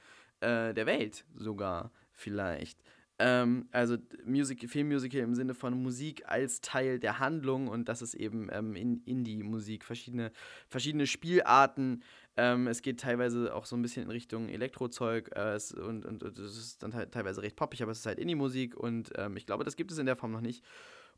der 0.74 0.86
Welt 0.86 1.26
sogar 1.36 1.90
vielleicht. 2.20 2.78
Ähm, 3.20 3.68
also 3.70 3.98
Music, 4.24 4.68
Filmmusical 4.70 5.20
im 5.20 5.34
Sinne 5.34 5.54
von 5.54 5.80
Musik 5.82 6.22
als 6.26 6.62
Teil 6.62 6.98
der 6.98 7.18
Handlung 7.18 7.68
und 7.68 7.88
das 7.88 8.00
ist 8.00 8.14
eben 8.14 8.48
ähm, 8.50 8.74
in 8.74 9.02
Indie-Musik, 9.04 9.84
verschiedene, 9.84 10.32
verschiedene 10.68 11.06
Spielarten. 11.06 12.02
Ähm, 12.38 12.66
es 12.66 12.80
geht 12.80 13.00
teilweise 13.00 13.54
auch 13.54 13.66
so 13.66 13.76
ein 13.76 13.82
bisschen 13.82 14.04
in 14.04 14.10
Richtung 14.10 14.48
Elektrozeug 14.48 15.30
äh, 15.36 15.52
es, 15.52 15.70
und, 15.72 16.06
und, 16.06 16.22
und 16.22 16.38
es 16.38 16.56
ist 16.56 16.82
dann 16.82 16.94
halt 16.94 17.12
teilweise 17.12 17.42
recht 17.42 17.56
poppig, 17.56 17.82
aber 17.82 17.92
es 17.92 17.98
ist 17.98 18.06
halt 18.06 18.18
Indie-Musik 18.18 18.74
und 18.74 19.10
ähm, 19.16 19.36
ich 19.36 19.44
glaube, 19.44 19.64
das 19.64 19.76
gibt 19.76 19.92
es 19.92 19.98
in 19.98 20.06
der 20.06 20.16
Form 20.16 20.32
noch 20.32 20.40
nicht. 20.40 20.64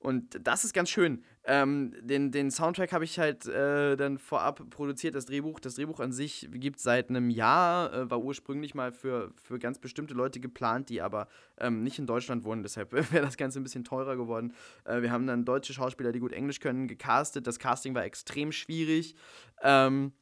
Und 0.02 0.40
das 0.46 0.64
ist 0.64 0.72
ganz 0.72 0.90
schön. 0.90 1.22
Ähm, 1.44 1.94
den, 2.00 2.32
den 2.32 2.50
Soundtrack 2.50 2.92
habe 2.92 3.04
ich 3.04 3.20
halt 3.20 3.46
äh, 3.46 3.96
dann 3.96 4.18
vorab 4.18 4.68
produziert, 4.70 5.14
das 5.14 5.26
Drehbuch. 5.26 5.60
Das 5.60 5.76
Drehbuch 5.76 6.00
an 6.00 6.10
sich 6.10 6.48
gibt 6.50 6.78
es 6.78 6.82
seit 6.82 7.08
einem 7.08 7.30
Jahr, 7.30 7.92
äh, 7.92 8.10
war 8.10 8.20
ursprünglich 8.20 8.74
mal 8.74 8.90
für, 8.90 9.32
für 9.40 9.60
ganz 9.60 9.78
bestimmte 9.78 10.14
Leute 10.14 10.40
geplant, 10.40 10.88
die 10.88 11.00
aber 11.00 11.28
ähm, 11.56 11.84
nicht 11.84 12.00
in 12.00 12.06
Deutschland 12.06 12.42
wohnen. 12.42 12.64
Deshalb 12.64 12.92
wäre 13.12 13.24
das 13.24 13.36
Ganze 13.36 13.60
ein 13.60 13.62
bisschen 13.62 13.84
teurer 13.84 14.16
geworden. 14.16 14.54
Äh, 14.84 15.02
wir 15.02 15.12
haben 15.12 15.28
dann 15.28 15.44
deutsche 15.44 15.72
Schauspieler, 15.72 16.10
die 16.10 16.18
gut 16.18 16.32
Englisch 16.32 16.58
können, 16.58 16.88
gecastet. 16.88 17.46
Das 17.46 17.60
Casting 17.60 17.94
war 17.94 18.04
extrem 18.04 18.50
schwierig. 18.50 19.14
Ähm, 19.62 20.12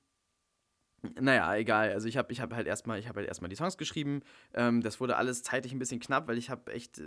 naja, 1.19 1.55
egal. 1.57 1.93
Also 1.93 2.09
ich 2.09 2.17
habe 2.17 2.31
ich 2.33 2.41
hab 2.41 2.53
halt 2.53 2.67
erstmal, 2.67 3.03
halt 3.03 3.27
erstmal 3.27 3.49
die 3.49 3.57
Songs 3.57 3.79
geschrieben. 3.79 4.21
Ähm, 4.53 4.83
das 4.83 5.01
wurde 5.01 5.17
alles 5.17 5.43
zeitlich 5.43 5.73
ein 5.73 5.79
bisschen 5.79 6.01
knapp, 6.01 6.29
weil 6.29 6.37
ich 6.37 6.51
habe 6.51 6.73
echt, 6.73 6.99
äh, 6.99 7.05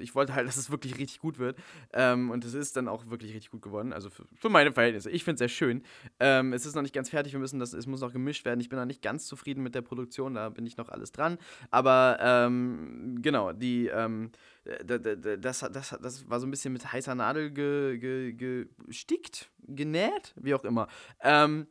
ich 0.00 0.14
wollte 0.14 0.34
halt, 0.34 0.46
dass 0.48 0.56
es 0.56 0.70
wirklich 0.70 0.98
richtig 0.98 1.20
gut 1.20 1.38
wird. 1.38 1.56
Ähm, 1.92 2.30
und 2.30 2.44
es 2.44 2.54
ist 2.54 2.76
dann 2.76 2.88
auch 2.88 3.08
wirklich 3.08 3.34
richtig 3.34 3.50
gut 3.50 3.62
geworden. 3.62 3.92
Also 3.92 4.10
für, 4.10 4.24
für 4.34 4.48
meine 4.48 4.72
Verhältnisse. 4.72 5.10
Ich 5.10 5.24
finde 5.24 5.34
es 5.34 5.38
sehr 5.38 5.48
schön. 5.48 5.82
Ähm, 6.20 6.52
es 6.52 6.66
ist 6.66 6.74
noch 6.74 6.82
nicht 6.82 6.94
ganz 6.94 7.10
fertig. 7.10 7.32
Wir 7.32 7.40
müssen 7.40 7.58
das, 7.58 7.72
es 7.72 7.86
muss 7.86 8.00
noch 8.00 8.12
gemischt 8.12 8.44
werden. 8.44 8.60
Ich 8.60 8.68
bin 8.68 8.78
noch 8.78 8.86
nicht 8.86 9.02
ganz 9.02 9.26
zufrieden 9.26 9.62
mit 9.62 9.74
der 9.74 9.82
Produktion. 9.82 10.34
Da 10.34 10.48
bin 10.48 10.66
ich 10.66 10.76
noch 10.76 10.88
alles 10.88 11.12
dran. 11.12 11.38
Aber 11.70 12.18
ähm, 12.20 13.18
genau, 13.20 13.52
die, 13.52 13.86
ähm, 13.88 14.30
das, 14.84 15.60
das, 15.60 15.96
das 16.00 16.30
war 16.30 16.40
so 16.40 16.46
ein 16.46 16.50
bisschen 16.50 16.72
mit 16.72 16.92
heißer 16.92 17.14
Nadel 17.14 17.50
ge, 17.50 17.98
ge, 17.98 18.32
gestickt, 18.32 19.50
genäht, 19.66 20.34
wie 20.36 20.54
auch 20.54 20.64
immer. 20.64 20.88
Ähm, 21.20 21.66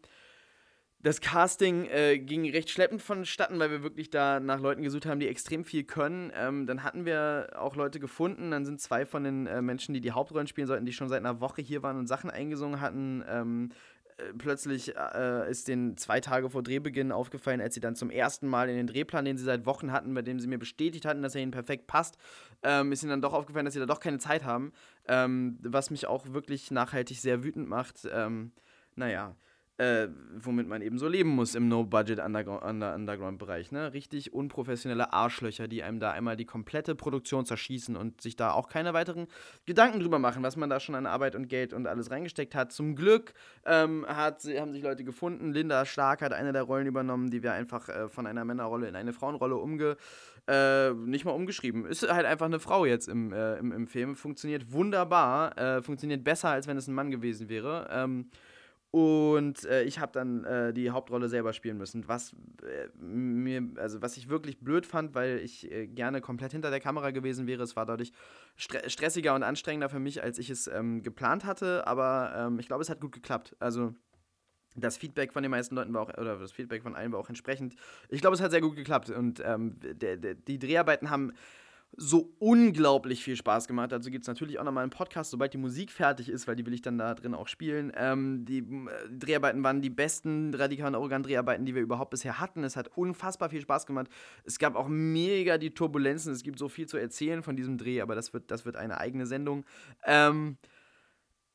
das 1.04 1.20
Casting 1.20 1.86
äh, 1.86 2.20
ging 2.20 2.50
recht 2.52 2.70
schleppend 2.70 3.02
vonstatten, 3.02 3.60
weil 3.60 3.72
wir 3.72 3.84
wirklich 3.84 4.10
da 4.10 4.40
nach 4.40 4.60
Leuten 4.60 4.84
gesucht 4.84 5.06
haben, 5.06 5.20
die 5.20 5.28
extrem 5.28 5.66
viel 5.66 5.84
können. 5.84 6.32
Ähm, 6.36 6.68
dann 6.68 6.84
hatten 6.84 7.06
wir 7.06 7.54
auch 7.56 7.76
Leute 7.76 8.00
gefunden. 8.00 8.52
Dann 8.52 8.66
sind 8.66 8.80
zwei 8.80 9.06
von 9.06 9.24
den 9.24 9.48
äh, 9.48 9.62
Menschen, 9.62 9.94
die 9.94 10.02
die 10.02 10.12
Hauptrollen 10.12 10.48
spielen 10.48 10.68
sollten, 10.68 10.86
die 10.86 10.94
schon 10.94 11.10
seit 11.10 11.20
einer 11.20 11.40
Woche 11.42 11.62
hier 11.62 11.82
waren 11.82 11.98
und 11.98 12.08
Sachen 12.08 12.30
eingesungen 12.30 12.82
hatten. 12.82 13.24
Ähm, 13.28 13.70
äh, 14.18 14.34
plötzlich 14.38 14.96
äh, 14.96 15.50
ist 15.50 15.68
denen 15.68 15.98
zwei 15.98 16.20
Tage 16.20 16.52
vor 16.52 16.62
Drehbeginn 16.62 17.12
aufgefallen, 17.12 17.62
als 17.62 17.74
sie 17.74 17.82
dann 17.82 17.96
zum 17.96 18.12
ersten 18.12 18.48
Mal 18.48 18.70
in 18.70 18.76
den 18.76 18.88
Drehplan, 18.88 19.26
den 19.26 19.38
sie 19.38 19.46
seit 19.46 19.66
Wochen 19.66 19.92
hatten, 19.92 20.14
bei 20.14 20.22
dem 20.22 20.40
sie 20.40 20.48
mir 20.48 20.60
bestätigt 20.60 21.06
hatten, 21.06 21.24
dass 21.24 21.34
er 21.34 21.42
ihnen 21.42 21.52
perfekt 21.52 21.88
passt, 21.88 22.18
ähm, 22.62 22.92
ist 22.92 23.02
ihnen 23.02 23.10
dann 23.10 23.22
doch 23.22 23.34
aufgefallen, 23.34 23.66
dass 23.66 23.74
sie 23.74 23.80
da 23.80 23.88
doch 23.88 24.00
keine 24.00 24.20
Zeit 24.20 24.44
haben. 24.44 24.72
Ähm, 25.08 25.58
was 25.64 25.90
mich 25.90 26.06
auch 26.06 26.28
wirklich 26.32 26.70
nachhaltig 26.70 27.20
sehr 27.20 27.44
wütend 27.44 27.68
macht. 27.68 28.08
Ähm, 28.12 28.52
naja 28.96 29.36
äh, 29.82 30.10
womit 30.40 30.68
man 30.68 30.84
eben 30.84 31.00
so 31.00 31.08
leben 31.08 31.32
muss 31.32 31.56
im 31.56 31.68
No-Budget-Underground-Bereich. 31.68 33.72
Ne? 33.72 33.94
Richtig 33.94 34.32
unprofessionelle 34.32 35.12
Arschlöcher, 35.12 35.68
die 35.68 35.82
einem 35.82 36.00
da 36.00 36.12
einmal 36.12 36.38
die 36.38 36.46
komplette 36.46 36.94
Produktion 36.94 37.46
zerschießen 37.46 37.96
und 37.96 38.22
sich 38.22 38.36
da 38.36 38.52
auch 38.52 38.70
keine 38.70 38.94
weiteren 38.94 39.26
Gedanken 39.66 40.00
drüber 40.00 40.20
machen, 40.20 40.44
was 40.44 40.56
man 40.56 40.70
da 40.70 40.80
schon 40.80 40.94
an 40.94 41.08
Arbeit 41.08 41.36
und 41.36 41.48
Geld 41.48 41.74
und 41.74 41.88
alles 41.88 42.12
reingesteckt 42.12 42.54
hat. 42.54 42.72
Zum 42.72 42.96
Glück 42.96 43.34
ähm, 43.66 44.06
hat, 44.08 44.44
haben 44.44 44.72
sich 44.72 44.84
Leute 44.84 45.04
gefunden. 45.04 45.52
Linda 45.52 45.84
Stark 45.86 46.22
hat 46.22 46.32
eine 46.32 46.54
der 46.54 46.62
Rollen 46.62 46.86
übernommen, 46.86 47.32
die 47.32 47.42
wir 47.42 47.54
einfach 47.54 47.90
äh, 47.90 48.08
von 48.08 48.28
einer 48.28 48.46
Männerrolle 48.46 48.88
in 48.88 48.96
eine 48.96 49.14
Frauenrolle 49.14 49.56
umge 49.56 49.98
äh, 50.48 50.92
nicht 50.94 51.26
mal 51.26 51.32
umgeschrieben. 51.32 51.86
Ist 51.86 52.08
halt 52.08 52.28
einfach 52.28 52.46
eine 52.46 52.60
Frau 52.60 52.86
jetzt 52.86 53.08
im, 53.08 53.34
äh, 53.34 53.58
im, 53.58 53.72
im 53.72 53.88
Film. 53.88 54.16
Funktioniert 54.16 54.72
wunderbar. 54.72 55.58
Äh, 55.58 55.82
funktioniert 55.82 56.24
besser, 56.24 56.50
als 56.50 56.68
wenn 56.68 56.78
es 56.78 56.88
ein 56.88 56.94
Mann 56.94 57.10
gewesen 57.10 57.50
wäre. 57.50 57.88
Ähm, 57.92 58.30
und 58.92 59.64
äh, 59.64 59.84
ich 59.84 60.00
habe 60.00 60.12
dann 60.12 60.44
äh, 60.44 60.74
die 60.74 60.92
Hauptrolle 60.92 61.30
selber 61.30 61.54
spielen 61.54 61.78
müssen, 61.78 62.10
was 62.10 62.34
äh, 62.62 62.90
mir, 62.98 63.64
also 63.78 64.02
was 64.02 64.18
ich 64.18 64.28
wirklich 64.28 64.60
blöd 64.60 64.86
fand, 64.86 65.16
weil 65.16 65.40
ich 65.40 65.72
äh, 65.72 65.88
gerne 65.88 66.20
komplett 66.20 66.52
hinter 66.52 66.70
der 66.72 66.82
Kamera 66.82 67.12
gewesen 67.12 67.48
wäre. 67.48 67.64
Es 67.64 67.78
war 67.78 67.86
dadurch 67.86 68.12
stre 68.58 68.90
stressiger 68.90 69.34
und 69.34 69.44
anstrengender 69.44 69.88
für 69.88 70.00
mich, 70.00 70.22
als 70.22 70.38
ich 70.38 70.50
es 70.50 70.68
ähm, 70.68 71.04
geplant 71.04 71.46
hatte. 71.46 71.88
Aber 71.88 72.34
ähm, 72.36 72.60
ich 72.60 72.68
glaube, 72.68 72.82
es 72.82 72.90
hat 72.90 73.00
gut 73.00 73.14
geklappt. 73.14 73.56
Also 73.60 73.96
das 74.76 74.98
Feedback 74.98 75.32
von 75.32 75.42
den 75.42 75.52
meisten 75.52 75.76
Leuten 75.76 75.94
war 75.94 76.02
auch, 76.02 76.18
oder 76.18 76.38
das 76.38 76.52
Feedback 76.52 76.84
von 76.84 76.94
allen 76.94 77.14
war 77.14 77.20
auch 77.20 77.30
entsprechend. 77.30 77.76
Ich 78.10 78.20
glaube, 78.20 78.36
es 78.36 78.42
hat 78.42 78.52
sehr 78.52 78.62
gut 78.62 78.76
geklappt. 78.76 79.10
Und 79.10 79.42
ähm, 79.46 79.78
der, 79.80 80.18
der, 80.18 80.36
die 80.36 80.60
Dreharbeiten 80.60 81.10
haben 81.10 81.32
so 81.98 82.34
unglaublich 82.40 83.24
viel 83.24 83.36
Spaß 83.36 83.68
gemacht. 83.68 83.92
Dazu 83.92 84.10
gibt 84.10 84.24
es 84.24 84.28
natürlich 84.28 84.60
auch 84.60 84.64
nochmal 84.64 84.84
einen 84.84 84.92
Podcast, 84.92 85.32
sobald 85.32 85.54
die 85.54 85.58
Musik 85.58 85.92
fertig 85.92 86.30
ist, 86.30 86.48
weil 86.48 86.56
die 86.56 86.66
will 86.66 86.74
ich 86.74 86.82
dann 86.82 86.98
da 86.98 87.14
drin 87.14 87.34
auch 87.34 87.48
spielen. 87.48 87.92
Ähm, 87.96 88.46
die 88.46 88.60
äh, 88.60 88.64
Dreharbeiten 89.12 89.64
waren 89.64 89.82
die 89.82 89.90
besten 89.90 90.54
radikalen 90.54 90.96
Organ-Dreharbeiten, 90.96 91.66
die 91.66 91.76
wir 91.76 91.82
überhaupt 91.82 92.12
bisher 92.12 92.40
hatten. 92.40 92.64
Es 92.64 92.76
hat 92.76 92.90
unfassbar 92.96 93.50
viel 93.50 93.62
Spaß 93.62 93.86
gemacht. 93.86 94.08
Es 94.44 94.58
gab 94.58 94.76
auch 94.76 94.88
mega 94.88 95.58
die 95.58 95.74
Turbulenzen. 95.74 96.32
Es 96.32 96.44
gibt 96.44 96.60
so 96.60 96.70
viel 96.70 96.88
zu 96.88 96.98
erzählen 96.98 97.44
von 97.44 97.56
diesem 97.56 97.78
Dreh, 97.78 98.02
aber 98.02 98.16
das 98.16 98.34
wird, 98.34 98.52
das 98.52 98.66
wird 98.66 98.78
eine 98.78 98.98
eigene 98.98 99.26
Sendung. 99.26 99.66
Ähm, 100.06 100.58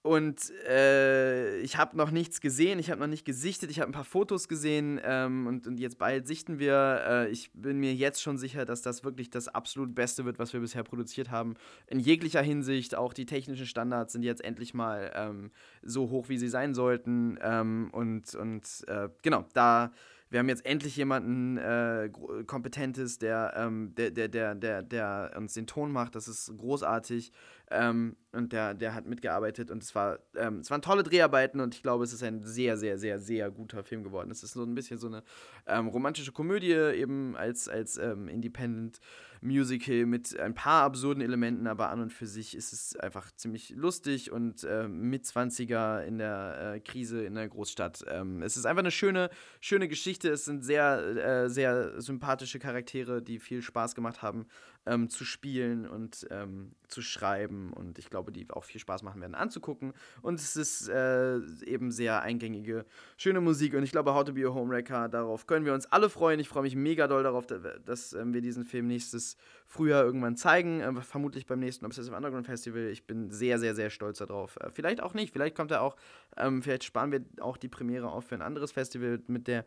und 0.07 0.53
äh, 0.69 1.59
ich 1.59 1.77
habe 1.77 1.97
noch 1.97 2.13
nichts 2.13 2.41
gesehen, 2.41 2.79
ich 2.79 2.91
habe 2.91 3.01
noch 3.01 3.09
nicht 3.09 3.25
gesichtet, 3.25 3.71
ich 3.71 3.81
habe 3.81 3.91
ein 3.91 3.93
paar 3.93 4.05
Fotos 4.05 4.47
gesehen 4.47 5.01
ähm, 5.05 5.47
und, 5.47 5.67
und, 5.67 5.81
jetzt 5.81 5.99
bald 5.99 6.29
sichten 6.29 6.61
wir. 6.61 7.03
Äh, 7.07 7.29
ich 7.31 7.51
bin 7.53 7.81
mir 7.81 7.93
jetzt 7.93 8.23
schon 8.23 8.39
sicher, 8.39 8.65
dass 8.65 8.83
das 8.83 9.03
wirklich 9.03 9.31
das 9.31 9.49
absolut 9.49 9.95
Beste 9.95 10.25
wird, 10.25 10.39
was 10.39 10.53
wir 10.53 10.61
bisher 10.61 10.85
produziert 10.85 11.31
haben. 11.31 11.55
In 11.89 11.99
jeglicher 11.99 12.41
Hinsicht, 12.41 12.95
auch 12.95 13.13
die 13.13 13.27
technischen 13.27 13.67
Standards 13.67 14.13
sind 14.13 14.23
jetzt 14.23 14.45
endlich 14.45 14.75
mal 14.75 15.11
ähm, 15.15 15.51
so 15.83 16.09
hoch, 16.11 16.29
wie 16.29 16.39
sie 16.39 16.49
sein 16.49 16.75
sollten. 16.75 17.39
Ähm, 17.43 17.91
und 17.93 18.35
und 18.37 18.85
äh, 18.87 19.09
genau, 19.23 19.45
da 19.55 19.91
wir 20.29 20.41
haben 20.41 20.49
jetzt 20.49 20.67
endlich 20.67 20.97
jemanden 20.97 21.57
äh, 21.57 22.11
kompetentes, 22.47 23.19
der, 23.19 23.55
ähm, 23.57 23.95
der, 23.95 24.11
der, 24.11 24.29
der, 24.29 24.55
der, 24.57 24.83
der 24.83 25.33
uns 25.37 25.55
den 25.55 25.69
Ton 25.69 25.93
macht. 25.93 26.17
Das 26.17 26.27
ist 26.27 26.53
großartig. 26.59 27.31
Ähm, 27.71 28.17
und 28.33 28.53
der, 28.53 28.75
der 28.75 28.95
hat 28.95 29.07
mitgearbeitet 29.07 29.71
und 29.71 29.83
es, 29.83 29.95
war, 29.95 30.21
ähm, 30.37 30.61
es 30.61 30.71
waren 30.71 30.83
tolle 30.83 31.03
Dreharbeiten 31.03 31.61
und 31.61 31.75
ich 31.75 31.83
glaube, 31.83 32.05
es 32.05 32.13
ist 32.13 32.23
ein 32.23 32.45
sehr, 32.45 32.77
sehr, 32.77 32.99
sehr, 32.99 33.19
sehr 33.19 33.51
guter 33.51 33.83
Film 33.83 34.05
geworden. 34.05 34.31
Es 34.31 34.43
ist 34.45 34.53
so 34.53 34.63
ein 34.63 34.75
bisschen 34.75 34.99
so 34.99 35.09
eine 35.09 35.25
ähm, 35.67 35.89
romantische 35.89 36.31
Komödie, 36.31 36.73
eben 36.73 37.35
als, 37.35 37.69
als 37.69 37.97
ähm, 37.97 38.29
Independent 38.29 39.01
Musical 39.41 40.07
mit 40.07 40.39
ein 40.39 40.55
paar 40.55 40.85
absurden 40.85 41.23
Elementen, 41.23 41.67
aber 41.67 41.91
an 41.91 42.01
und 42.01 42.13
für 42.13 42.27
sich 42.27 42.57
ist 42.57 42.73
es 42.73 42.97
einfach 42.97 43.31
ziemlich 43.33 43.71
lustig 43.71 44.31
und 44.31 44.65
äh, 44.65 44.87
mit 44.87 45.25
20er 45.25 46.03
in 46.03 46.19
der 46.19 46.75
äh, 46.75 46.81
Krise 46.81 47.25
in 47.25 47.35
der 47.35 47.49
Großstadt. 47.49 48.05
Ähm, 48.09 48.43
es 48.43 48.57
ist 48.57 48.67
einfach 48.67 48.81
eine 48.81 48.91
schöne, 48.91 49.31
schöne 49.61 49.89
Geschichte. 49.89 50.31
Es 50.31 50.45
sind 50.45 50.65
sehr, 50.65 50.99
äh, 51.17 51.51
sehr 51.51 52.01
sympathische 52.01 52.59
Charaktere, 52.59 53.23
die 53.23 53.39
viel 53.39 53.63
Spaß 53.63 53.95
gemacht 53.95 54.23
haben 54.23 54.47
ähm, 54.87 55.09
zu 55.09 55.25
spielen 55.25 55.87
und 55.87 56.27
ähm, 56.31 56.73
zu 56.89 57.03
schreiben 57.03 57.73
und 57.73 57.99
ich 57.99 58.09
glaube, 58.09 58.33
die 58.33 58.49
auch 58.51 58.65
viel 58.65 58.81
Spaß 58.81 59.03
machen 59.03 59.21
werden 59.21 59.35
anzugucken. 59.35 59.93
Und 60.23 60.39
es 60.39 60.57
ist 60.57 60.89
äh, 60.89 61.39
eben 61.65 61.91
sehr 61.91 62.23
eingängige, 62.23 62.87
schöne 63.17 63.41
Musik 63.41 63.75
und 63.75 63.83
ich 63.83 63.91
glaube, 63.91 64.15
How 64.15 64.25
to 64.25 64.33
Be 64.33 64.47
a 64.47 64.55
Homewrecker, 64.55 65.09
darauf 65.09 65.47
können 65.47 65.67
wir 65.67 65.75
uns 65.75 65.87
alle 65.87 66.09
freuen. 66.09 66.41
Ich 66.41 66.49
freue 66.49 66.63
mich 66.63 66.77
mega 66.77 67.09
doll 67.09 67.23
darauf, 67.23 67.47
dass 67.47 68.13
äh, 68.13 68.25
wir 68.27 68.41
diesen 68.41 68.65
Film 68.65 68.87
nächstes 68.87 69.37
Frühjahr 69.67 70.05
irgendwann 70.05 70.37
zeigen, 70.37 70.81
äh, 70.81 71.01
vermutlich 71.03 71.47
beim 71.47 71.59
nächsten 71.59 71.85
Obsessive 71.85 72.15
Underground 72.15 72.47
Festival. 72.47 72.89
Ich 72.89 73.07
bin 73.07 73.31
sehr, 73.31 73.59
sehr, 73.59 73.75
sehr 73.75 73.91
stolz 73.91 74.19
darauf. 74.19 74.57
Äh, 74.61 74.71
vielleicht 74.71 75.03
auch 75.03 75.15
nicht, 75.15 75.33
vielleicht 75.33 75.57
kommt 75.57 75.73
er 75.73 75.83
auch, 75.83 75.97
ähm, 76.37 76.63
vielleicht 76.63 76.85
sparen 76.85 77.11
wir 77.11 77.25
auch 77.41 77.57
die 77.57 77.69
Premiere 77.69 78.11
auf 78.11 78.27
für 78.27 78.37
ein 78.37 78.43
anderes 78.43 78.73
Festival 78.73 79.21
mit 79.27 79.49
der 79.49 79.65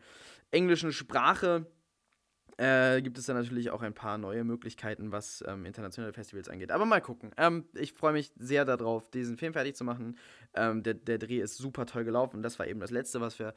englischen 0.50 0.92
Sprache 0.92 1.66
äh, 2.60 3.00
gibt 3.00 3.16
es 3.16 3.24
dann 3.24 3.36
natürlich 3.36 3.70
auch 3.70 3.80
ein 3.80 3.94
paar 3.94 4.18
neue 4.18 4.44
Möglichkeiten, 4.44 5.12
was 5.12 5.42
ähm, 5.48 5.64
internationale 5.64 6.12
Festivals 6.12 6.50
angeht. 6.50 6.72
Aber 6.72 6.84
mal 6.84 7.00
gucken. 7.00 7.32
Ähm, 7.38 7.64
ich 7.74 7.94
freue 7.94 8.12
mich 8.12 8.32
sehr 8.38 8.66
darauf, 8.66 9.10
diesen 9.10 9.38
Film 9.38 9.54
fertig 9.54 9.76
zu 9.76 9.84
machen. 9.84 10.18
Ähm, 10.52 10.82
der, 10.82 10.92
der 10.92 11.16
Dreh 11.16 11.40
ist 11.40 11.56
super 11.56 11.86
toll 11.86 12.04
gelaufen. 12.04 12.42
Das 12.42 12.58
war 12.58 12.66
eben 12.66 12.80
das 12.80 12.90
Letzte, 12.90 13.22
was 13.22 13.38
wir 13.38 13.54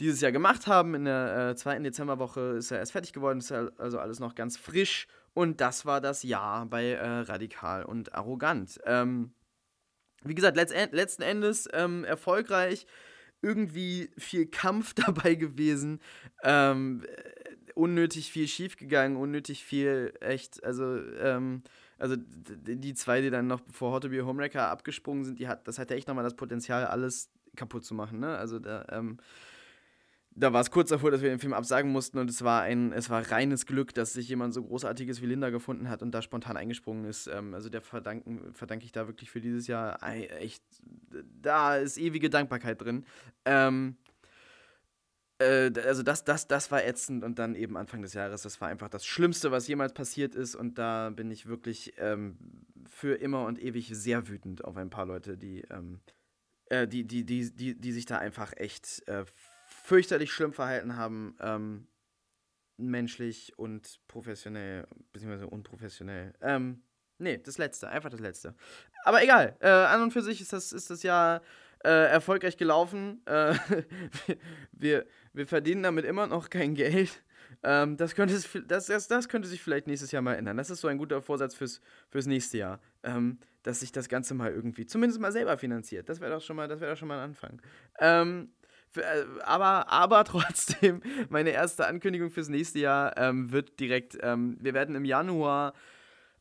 dieses 0.00 0.22
Jahr 0.22 0.32
gemacht 0.32 0.66
haben. 0.66 0.94
In 0.94 1.04
der 1.04 1.50
äh, 1.50 1.56
zweiten 1.56 1.84
Dezemberwoche 1.84 2.56
ist 2.56 2.70
er 2.70 2.78
erst 2.78 2.92
fertig 2.92 3.12
geworden, 3.12 3.40
ist 3.40 3.52
also 3.52 3.98
alles 3.98 4.18
noch 4.18 4.34
ganz 4.34 4.56
frisch. 4.56 5.08
Und 5.34 5.60
das 5.60 5.84
war 5.84 6.00
das 6.00 6.22
Jahr 6.22 6.64
bei 6.64 6.92
äh, 6.92 7.06
Radikal 7.06 7.84
und 7.84 8.14
Arrogant. 8.14 8.80
Ähm, 8.86 9.32
wie 10.24 10.34
gesagt, 10.34 10.56
letzten 10.56 11.22
Endes 11.22 11.68
ähm, 11.74 12.02
erfolgreich 12.04 12.86
irgendwie 13.42 14.10
viel 14.16 14.46
Kampf 14.46 14.94
dabei 15.06 15.34
gewesen. 15.34 16.00
Ähm, 16.42 17.04
unnötig 17.78 18.32
viel 18.32 18.48
schiefgegangen, 18.48 19.16
unnötig 19.16 19.64
viel 19.64 20.12
echt, 20.20 20.62
also, 20.64 20.98
ähm, 21.20 21.62
also 21.96 22.16
die 22.16 22.94
zwei, 22.94 23.20
die 23.20 23.30
dann 23.30 23.46
noch 23.46 23.60
vor 23.72 23.92
Hot 23.92 24.02
to 24.02 24.08
Be 24.08 24.26
Homewrecker 24.26 24.68
abgesprungen 24.68 25.24
sind, 25.24 25.38
die 25.38 25.48
hat, 25.48 25.66
das 25.68 25.78
hatte 25.78 25.94
echt 25.94 26.08
nochmal 26.08 26.24
das 26.24 26.34
Potenzial, 26.34 26.86
alles 26.86 27.30
kaputt 27.56 27.84
zu 27.84 27.94
machen, 27.94 28.18
ne? 28.18 28.36
Also 28.36 28.58
da, 28.58 28.84
ähm, 28.90 29.18
da 30.34 30.52
war 30.52 30.60
es 30.60 30.70
kurz 30.70 30.90
davor, 30.90 31.10
dass 31.10 31.22
wir 31.22 31.30
den 31.30 31.38
Film 31.38 31.52
absagen 31.52 31.90
mussten 31.90 32.18
und 32.18 32.28
es 32.30 32.42
war 32.42 32.62
ein, 32.62 32.92
es 32.92 33.10
war 33.10 33.28
reines 33.30 33.64
Glück, 33.64 33.94
dass 33.94 34.12
sich 34.12 34.28
jemand 34.28 34.54
so 34.54 34.62
großartiges 34.62 35.22
wie 35.22 35.26
Linda 35.26 35.50
gefunden 35.50 35.88
hat 35.88 36.02
und 36.02 36.12
da 36.12 36.20
spontan 36.20 36.56
eingesprungen 36.56 37.04
ist. 37.04 37.28
Ähm, 37.28 37.54
also 37.54 37.68
der 37.68 37.80
verdanken, 37.80 38.54
verdanke 38.54 38.84
ich 38.84 38.92
da 38.92 39.06
wirklich 39.06 39.30
für 39.30 39.40
dieses 39.40 39.68
Jahr 39.68 40.02
echt, 40.02 40.62
da 41.40 41.76
ist 41.76 41.96
ewige 41.96 42.28
Dankbarkeit 42.28 42.82
drin. 42.82 43.04
Ähm, 43.44 43.96
äh, 45.38 45.70
also 45.84 46.02
das, 46.02 46.24
das, 46.24 46.46
das 46.46 46.70
war 46.70 46.84
ätzend 46.84 47.24
und 47.24 47.38
dann 47.38 47.54
eben 47.54 47.76
Anfang 47.76 48.02
des 48.02 48.14
Jahres, 48.14 48.42
das 48.42 48.60
war 48.60 48.68
einfach 48.68 48.88
das 48.88 49.06
Schlimmste, 49.06 49.50
was 49.50 49.68
jemals 49.68 49.92
passiert 49.94 50.34
ist 50.34 50.54
und 50.54 50.78
da 50.78 51.10
bin 51.10 51.30
ich 51.30 51.46
wirklich 51.46 51.94
ähm, 51.98 52.36
für 52.86 53.14
immer 53.14 53.44
und 53.44 53.60
ewig 53.60 53.90
sehr 53.92 54.28
wütend 54.28 54.64
auf 54.64 54.76
ein 54.76 54.90
paar 54.90 55.06
Leute, 55.06 55.36
die, 55.36 55.62
ähm, 55.70 56.00
äh, 56.66 56.88
die, 56.88 57.04
die, 57.04 57.24
die, 57.24 57.54
die, 57.54 57.78
die 57.78 57.92
sich 57.92 58.06
da 58.06 58.18
einfach 58.18 58.52
echt 58.56 59.06
äh, 59.06 59.24
fürchterlich 59.66 60.32
schlimm 60.32 60.52
verhalten 60.52 60.96
haben, 60.96 61.36
ähm, 61.40 61.86
menschlich 62.76 63.58
und 63.58 64.00
professionell, 64.08 64.86
beziehungsweise 65.12 65.48
unprofessionell. 65.48 66.34
Ähm, 66.40 66.82
nee, 67.18 67.38
das 67.38 67.58
Letzte, 67.58 67.88
einfach 67.88 68.10
das 68.10 68.20
Letzte. 68.20 68.54
Aber 69.04 69.22
egal, 69.22 69.56
äh, 69.60 69.68
an 69.68 70.02
und 70.02 70.12
für 70.12 70.22
sich 70.22 70.40
ist 70.40 70.52
das, 70.52 70.72
ist 70.72 70.90
das 70.90 71.02
ja 71.02 71.40
äh, 71.84 72.10
erfolgreich 72.10 72.56
gelaufen. 72.56 73.22
Äh, 73.26 73.54
wir, 74.72 75.06
wir 75.32 75.46
verdienen 75.46 75.82
damit 75.82 76.04
immer 76.04 76.26
noch 76.26 76.50
kein 76.50 76.74
Geld. 76.74 77.22
Ähm, 77.62 77.96
das, 77.96 78.14
könnte, 78.14 78.38
das, 78.66 78.86
das, 78.86 79.08
das 79.08 79.28
könnte 79.28 79.48
sich 79.48 79.62
vielleicht 79.62 79.86
nächstes 79.86 80.12
Jahr 80.12 80.22
mal 80.22 80.34
ändern. 80.34 80.56
Das 80.56 80.70
ist 80.70 80.80
so 80.80 80.88
ein 80.88 80.98
guter 80.98 81.22
Vorsatz 81.22 81.54
fürs, 81.54 81.80
fürs 82.10 82.26
nächste 82.26 82.58
Jahr. 82.58 82.80
Ähm, 83.02 83.38
dass 83.62 83.80
sich 83.80 83.92
das 83.92 84.08
Ganze 84.08 84.34
mal 84.34 84.52
irgendwie, 84.52 84.86
zumindest 84.86 85.20
mal 85.20 85.32
selber 85.32 85.58
finanziert. 85.58 86.08
Das 86.08 86.20
wäre 86.20 86.32
doch, 86.32 86.40
schon 86.40 86.56
mal, 86.56 86.68
wär 86.68 86.90
doch 86.90 86.96
schon 86.96 87.08
mal 87.08 87.18
ein 87.18 87.30
Anfang. 87.30 87.60
Ähm, 87.98 88.50
für, 88.90 89.02
äh, 89.02 89.24
aber, 89.44 89.90
aber 89.90 90.24
trotzdem, 90.24 91.02
meine 91.28 91.50
erste 91.50 91.86
Ankündigung 91.86 92.30
fürs 92.30 92.48
nächste 92.48 92.78
Jahr 92.78 93.16
ähm, 93.18 93.52
wird 93.52 93.78
direkt, 93.80 94.16
ähm, 94.22 94.56
wir 94.60 94.74
werden 94.74 94.94
im 94.94 95.04
Januar 95.04 95.74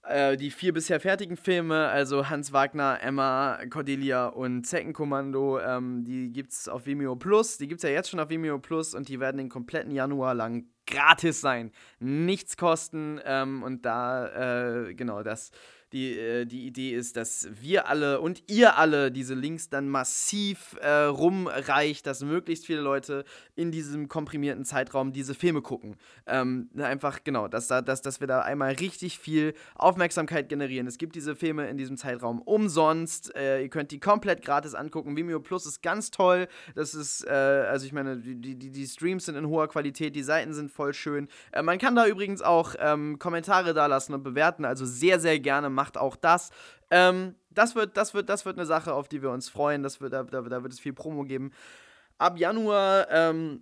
äh, 0.07 0.37
die 0.37 0.51
vier 0.51 0.73
bisher 0.73 0.99
fertigen 0.99 1.37
Filme, 1.37 1.87
also 1.87 2.29
Hans 2.29 2.53
Wagner, 2.53 2.99
Emma, 3.01 3.59
Cordelia 3.69 4.27
und 4.27 4.65
Zeckenkommando, 4.65 5.59
ähm, 5.59 6.03
die 6.03 6.43
es 6.47 6.67
auf 6.67 6.85
Vimeo 6.85 7.15
Plus. 7.15 7.57
Die 7.57 7.67
gibt 7.67 7.79
es 7.79 7.83
ja 7.83 7.89
jetzt 7.89 8.09
schon 8.09 8.19
auf 8.19 8.29
Vimeo 8.29 8.59
Plus 8.59 8.93
und 8.93 9.09
die 9.09 9.19
werden 9.19 9.37
den 9.37 9.49
kompletten 9.49 9.91
Januar 9.91 10.33
lang 10.33 10.65
gratis 10.85 11.41
sein. 11.41 11.71
Nichts 11.99 12.57
kosten 12.57 13.19
ähm, 13.25 13.63
und 13.63 13.85
da, 13.85 14.85
äh, 14.87 14.93
genau, 14.93 15.23
das 15.23 15.51
die, 15.93 16.17
äh, 16.17 16.45
die 16.45 16.65
Idee 16.65 16.91
ist, 16.91 17.15
dass 17.15 17.47
wir 17.61 17.87
alle 17.87 18.19
und 18.19 18.43
ihr 18.47 18.77
alle 18.77 19.11
diese 19.11 19.33
Links 19.33 19.69
dann 19.69 19.87
massiv 19.89 20.75
äh, 20.81 20.89
rumreicht, 20.89 22.05
dass 22.05 22.23
möglichst 22.23 22.65
viele 22.65 22.81
Leute 22.81 23.23
in 23.55 23.71
diesem 23.71 24.09
komprimierten 24.09 24.65
Zeitraum 24.65 25.13
diese 25.13 25.33
Filme 25.33 25.61
gucken. 25.61 25.95
Ähm, 26.25 26.69
einfach, 26.77 27.23
genau, 27.23 27.47
dass, 27.47 27.67
da, 27.67 27.81
dass, 27.81 28.01
dass 28.01 28.19
wir 28.19 28.27
da 28.27 28.41
einmal 28.41 28.73
richtig 28.73 29.17
viel 29.17 29.53
Aufmerksamkeit 29.75 30.49
generieren. 30.49 30.87
Es 30.87 30.97
gibt 30.97 31.15
diese 31.15 31.35
Filme 31.35 31.67
in 31.69 31.77
diesem 31.77 31.97
Zeitraum 31.97 32.41
umsonst. 32.41 33.33
Äh, 33.35 33.61
ihr 33.63 33.69
könnt 33.69 33.91
die 33.91 33.99
komplett 33.99 34.43
gratis 34.43 34.75
angucken. 34.75 35.15
Vimeo 35.15 35.39
Plus 35.39 35.65
ist 35.65 35.81
ganz 35.81 36.11
toll. 36.11 36.47
Das 36.75 36.93
ist, 36.93 37.25
äh, 37.25 37.29
also 37.31 37.85
ich 37.85 37.93
meine, 37.93 38.17
die, 38.17 38.35
die, 38.35 38.71
die 38.71 38.87
Streams 38.87 39.25
sind 39.25 39.35
in 39.35 39.47
hoher 39.47 39.67
Qualität, 39.67 40.15
die 40.15 40.23
Seiten 40.23 40.53
sind 40.53 40.71
voll 40.71 40.93
schön. 40.93 41.27
Äh, 41.51 41.61
man 41.61 41.77
kann 41.77 41.95
da 41.95 42.05
übrigens 42.07 42.41
auch 42.41 42.75
ähm, 42.79 43.19
Kommentare 43.19 43.73
da 43.73 43.85
lassen 43.85 44.13
und 44.13 44.23
bewerten, 44.23 44.65
also 44.65 44.85
sehr, 44.85 45.19
sehr 45.19 45.39
gerne 45.39 45.69
macht 45.77 45.97
auch 45.97 46.15
das. 46.15 46.49
Ähm, 46.89 47.35
das, 47.51 47.75
wird, 47.75 47.95
das, 47.95 48.15
wird, 48.15 48.29
das 48.29 48.45
wird 48.45 48.57
eine 48.57 48.65
Sache, 48.65 48.93
auf 48.93 49.07
die 49.07 49.21
wir 49.21 49.29
uns 49.29 49.47
freuen. 49.47 49.83
Das 49.83 50.01
wird, 50.01 50.11
da, 50.11 50.23
da, 50.23 50.41
da 50.41 50.63
wird 50.63 50.73
es 50.73 50.79
viel 50.79 50.93
Promo 50.93 51.23
geben. 51.23 51.51
Ab 52.17 52.39
Januar 52.39 53.07
ähm, 53.11 53.61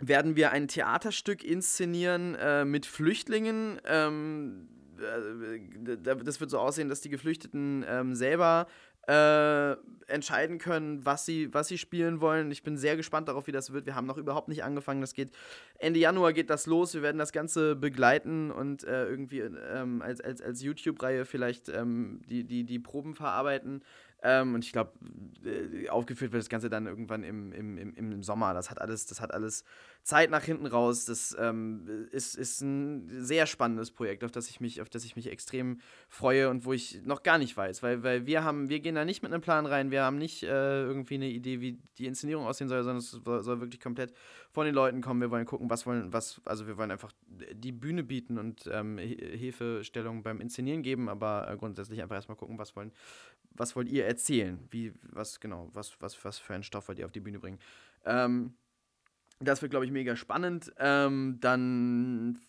werden 0.00 0.34
wir 0.34 0.50
ein 0.50 0.66
Theaterstück 0.66 1.44
inszenieren 1.44 2.34
äh, 2.34 2.64
mit 2.64 2.86
Flüchtlingen. 2.86 3.80
Ähm, 3.84 4.68
äh, 4.98 5.96
das 6.02 6.40
wird 6.40 6.50
so 6.50 6.58
aussehen, 6.58 6.88
dass 6.88 7.00
die 7.00 7.08
Geflüchteten 7.08 7.84
ähm, 7.88 8.16
selber 8.16 8.66
äh, 9.08 9.76
entscheiden 10.06 10.58
können, 10.58 11.04
was 11.04 11.24
sie, 11.24 11.52
was 11.52 11.68
sie 11.68 11.78
spielen 11.78 12.20
wollen. 12.20 12.50
Ich 12.50 12.62
bin 12.62 12.76
sehr 12.76 12.96
gespannt 12.96 13.28
darauf, 13.28 13.46
wie 13.46 13.52
das 13.52 13.72
wird. 13.72 13.86
Wir 13.86 13.94
haben 13.94 14.06
noch 14.06 14.18
überhaupt 14.18 14.48
nicht 14.48 14.64
angefangen. 14.64 15.00
Das 15.00 15.14
geht 15.14 15.30
Ende 15.78 15.98
Januar 15.98 16.34
geht 16.34 16.50
das 16.50 16.66
los. 16.66 16.92
Wir 16.92 17.02
werden 17.02 17.18
das 17.18 17.32
Ganze 17.32 17.74
begleiten 17.74 18.50
und 18.50 18.84
äh, 18.84 19.06
irgendwie 19.06 19.40
ähm, 19.40 20.02
als, 20.02 20.20
als, 20.20 20.42
als 20.42 20.62
YouTube-Reihe 20.62 21.24
vielleicht 21.24 21.70
ähm, 21.70 22.20
die, 22.28 22.44
die, 22.44 22.64
die 22.64 22.78
Proben 22.78 23.14
verarbeiten. 23.14 23.82
Ähm, 24.22 24.54
und 24.54 24.64
ich 24.64 24.72
glaube, 24.72 24.92
äh, 25.44 25.88
aufgeführt 25.88 26.32
wird 26.32 26.42
das 26.42 26.48
Ganze 26.48 26.68
dann 26.68 26.86
irgendwann 26.86 27.22
im, 27.22 27.52
im, 27.52 27.78
im, 27.78 28.12
im 28.12 28.22
Sommer. 28.22 28.52
Das 28.52 28.70
hat 28.70 28.80
alles, 28.80 29.06
das 29.06 29.20
hat 29.20 29.32
alles 29.32 29.64
Zeit 30.08 30.30
nach 30.30 30.42
hinten 30.42 30.64
raus. 30.64 31.04
Das 31.04 31.36
ähm, 31.38 32.08
ist, 32.12 32.34
ist 32.34 32.62
ein 32.62 33.22
sehr 33.22 33.46
spannendes 33.46 33.90
Projekt, 33.90 34.24
auf 34.24 34.30
das 34.30 34.48
ich 34.48 34.58
mich, 34.58 34.80
auf 34.80 34.88
das 34.88 35.04
ich 35.04 35.16
mich 35.16 35.30
extrem 35.30 35.80
freue 36.08 36.48
und 36.48 36.64
wo 36.64 36.72
ich 36.72 37.02
noch 37.04 37.22
gar 37.22 37.36
nicht 37.36 37.54
weiß. 37.54 37.82
Weil, 37.82 38.02
weil 38.02 38.24
wir 38.24 38.42
haben, 38.42 38.70
wir 38.70 38.80
gehen 38.80 38.94
da 38.94 39.04
nicht 39.04 39.22
mit 39.22 39.30
einem 39.30 39.42
Plan 39.42 39.66
rein, 39.66 39.90
wir 39.90 40.02
haben 40.02 40.16
nicht 40.16 40.44
äh, 40.44 40.82
irgendwie 40.82 41.16
eine 41.16 41.28
Idee, 41.28 41.60
wie 41.60 41.78
die 41.98 42.06
Inszenierung 42.06 42.46
aussehen 42.46 42.68
soll, 42.68 42.82
sondern 42.84 42.96
es 42.96 43.10
soll, 43.10 43.60
wirklich 43.60 43.80
komplett 43.80 44.14
von 44.50 44.64
den 44.64 44.74
Leuten 44.74 45.02
kommen. 45.02 45.20
Wir 45.20 45.30
wollen 45.30 45.44
gucken, 45.44 45.68
was 45.68 45.84
wollen, 45.84 46.10
was, 46.10 46.40
also 46.46 46.66
wir 46.66 46.78
wollen 46.78 46.90
einfach 46.90 47.12
die 47.28 47.72
Bühne 47.72 48.02
bieten 48.02 48.38
und 48.38 48.66
ähm, 48.72 48.96
Hilfestellung 48.96 50.22
beim 50.22 50.40
Inszenieren 50.40 50.82
geben, 50.82 51.10
aber 51.10 51.50
äh, 51.50 51.56
grundsätzlich 51.58 52.00
einfach 52.00 52.16
erstmal 52.16 52.38
gucken, 52.38 52.56
was 52.56 52.74
wollen, 52.76 52.92
was 53.50 53.76
wollt 53.76 53.90
ihr 53.90 54.06
erzählen? 54.06 54.58
Wie, 54.70 54.94
was, 55.02 55.38
genau, 55.38 55.68
was, 55.74 56.00
was, 56.00 56.24
was 56.24 56.38
für 56.38 56.54
einen 56.54 56.62
Stoff 56.62 56.88
wollt 56.88 56.98
ihr 56.98 57.04
auf 57.04 57.12
die 57.12 57.20
Bühne 57.20 57.38
bringen? 57.40 57.58
Ähm, 58.06 58.54
das 59.40 59.62
wird, 59.62 59.70
glaube 59.70 59.86
ich, 59.86 59.92
mega 59.92 60.16
spannend. 60.16 60.72
Ähm, 60.78 61.38
dann 61.40 62.40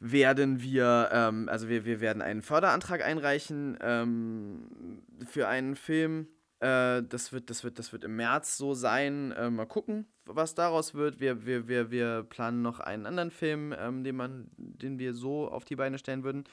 werden 0.00 0.62
wir, 0.62 1.08
ähm, 1.12 1.48
also 1.48 1.68
wir, 1.68 1.84
wir 1.84 2.00
werden 2.00 2.22
einen 2.22 2.42
Förderantrag 2.42 3.04
einreichen 3.04 3.78
ähm, 3.80 5.02
für 5.26 5.48
einen 5.48 5.76
Film. 5.76 6.28
Äh, 6.60 7.02
das, 7.02 7.32
wird, 7.32 7.50
das, 7.50 7.64
wird, 7.64 7.78
das 7.78 7.92
wird 7.92 8.04
im 8.04 8.16
März 8.16 8.56
so 8.56 8.74
sein. 8.74 9.32
Äh, 9.32 9.50
mal 9.50 9.66
gucken, 9.66 10.06
was 10.24 10.54
daraus 10.54 10.94
wird. 10.94 11.20
Wir, 11.20 11.46
wir, 11.46 11.68
wir, 11.68 11.90
wir 11.90 12.24
planen 12.24 12.62
noch 12.62 12.80
einen 12.80 13.06
anderen 13.06 13.30
Film, 13.30 13.74
ähm, 13.76 14.04
den, 14.04 14.16
man, 14.16 14.50
den 14.56 14.98
wir 14.98 15.14
so 15.14 15.48
auf 15.48 15.64
die 15.64 15.76
Beine 15.76 15.98
stellen 15.98 16.24
würden. 16.24 16.44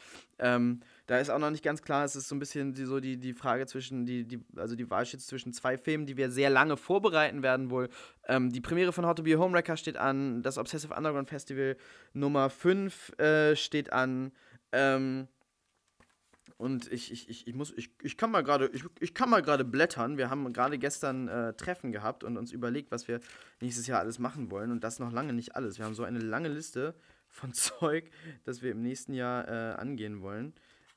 Da 1.08 1.20
ist 1.20 1.30
auch 1.30 1.38
noch 1.38 1.52
nicht 1.52 1.64
ganz 1.64 1.84
klar, 1.84 2.04
es 2.04 2.16
ist 2.16 2.28
so 2.28 2.36
ein 2.36 2.40
bisschen 2.40 2.74
die, 2.74 2.86
so 2.86 3.00
die, 3.00 3.18
die 3.18 3.34
Frage 3.34 3.68
zwischen, 3.68 4.06
die, 4.06 4.26
die, 4.26 4.40
also 4.56 4.76
die 4.76 4.90
Wahl 4.90 5.06
steht 5.06 5.22
zwischen 5.22 5.54
zwei 5.54 5.78
Filmen, 5.78 6.08
die 6.08 6.18
wir 6.18 6.32
sehr 6.32 6.50
lange 6.50 6.78
vorbereiten 6.78 7.44
werden 7.44 7.70
wohl. 7.70 7.90
Ähm, 8.28 8.52
die 8.52 8.62
Premiere 8.62 8.92
von 8.92 9.06
How 9.06 9.14
to 9.14 9.22
Be 9.22 9.36
a 9.36 9.38
Homewrecker 9.38 9.78
steht 9.78 9.98
an, 9.98 10.42
das 10.42 10.58
Obsessive 10.58 10.96
Underground 10.96 11.30
Festival 11.30 11.78
Nummer 12.14 12.50
5 12.50 13.20
äh, 13.20 13.56
steht 13.56 13.94
an. 13.94 14.32
Ähm, 14.72 15.28
und 16.58 16.92
ich, 16.92 17.12
ich, 17.12 17.30
ich, 17.30 17.48
ich 17.48 17.54
muss, 17.54 17.74
ich, 17.76 17.92
ich 18.02 18.18
kann 18.18 18.32
mal 18.32 18.42
gerade, 18.42 18.70
ich, 18.74 18.84
ich 19.00 19.14
kann 19.14 19.30
mal 19.30 19.42
gerade 19.42 19.66
blättern. 19.66 20.18
Wir 20.18 20.30
haben 20.30 20.52
gerade 20.54 20.80
gestern 20.80 21.28
äh, 21.28 21.54
Treffen 21.54 21.92
gehabt 21.92 22.24
und 22.24 22.38
uns 22.38 22.52
überlegt, 22.52 22.92
was 22.92 23.08
wir 23.08 23.20
nächstes 23.62 23.88
Jahr 23.88 24.00
alles 24.00 24.20
machen 24.20 24.50
wollen. 24.52 24.72
Und 24.72 24.84
das 24.84 25.00
noch 25.00 25.12
lange 25.12 25.34
nicht 25.34 25.56
alles. 25.56 25.78
Wir 25.78 25.86
haben 25.86 25.96
so 25.96 26.04
eine 26.04 26.20
lange 26.20 26.48
Liste 26.48 26.96
von 27.28 27.54
Zeug, 27.54 28.10
das 28.46 28.62
wir 28.62 28.72
im 28.72 28.82
nächsten 28.82 29.14
Jahr 29.14 29.48
äh, 29.48 29.76
angehen 29.76 30.22
wollen. 30.22 30.54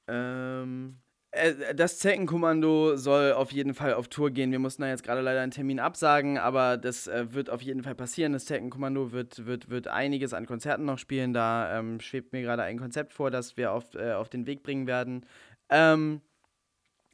Ähm, 0.09 0.97
äh, 1.31 1.75
das 1.75 1.99
Zeckenkommando 1.99 2.97
soll 2.97 3.33
auf 3.33 3.53
jeden 3.53 3.75
Fall 3.75 3.95
auf 3.95 4.09
Tour 4.09 4.31
gehen. 4.31 4.51
Wir 4.51 4.59
mussten 4.59 4.83
da 4.83 4.89
jetzt 4.89 5.05
gerade 5.05 5.21
leider 5.21 5.41
einen 5.41 5.53
Termin 5.53 5.79
absagen, 5.81 6.39
aber 6.39 6.77
das 6.77 7.07
äh, 7.07 7.33
wird 7.33 7.51
auf 7.51 7.63
jeden 7.63 7.83
Fall 7.83 7.95
passieren. 7.95 8.33
Das 8.33 8.47
Zeckenkommando 8.47 9.13
wird, 9.13 9.47
wird, 9.47 9.69
wird 9.69 9.89
einiges 9.89 10.33
an 10.33 10.47
Konzerten 10.47 10.85
noch 10.85 10.99
spielen. 10.99 11.33
Da 11.35 11.79
ähm, 11.79 12.01
schwebt 12.01 12.33
mir 12.33 12.43
gerade 12.43 12.63
ein 12.63 12.79
Konzept 12.79 13.13
vor, 13.13 13.31
das 13.31 13.57
wir 13.57 13.73
auf, 13.73 13.95
äh, 13.95 14.13
auf 14.13 14.29
den 14.29 14.47
Weg 14.47 14.63
bringen 14.63 14.87
werden. 14.87 15.27
Ähm, 15.69 16.23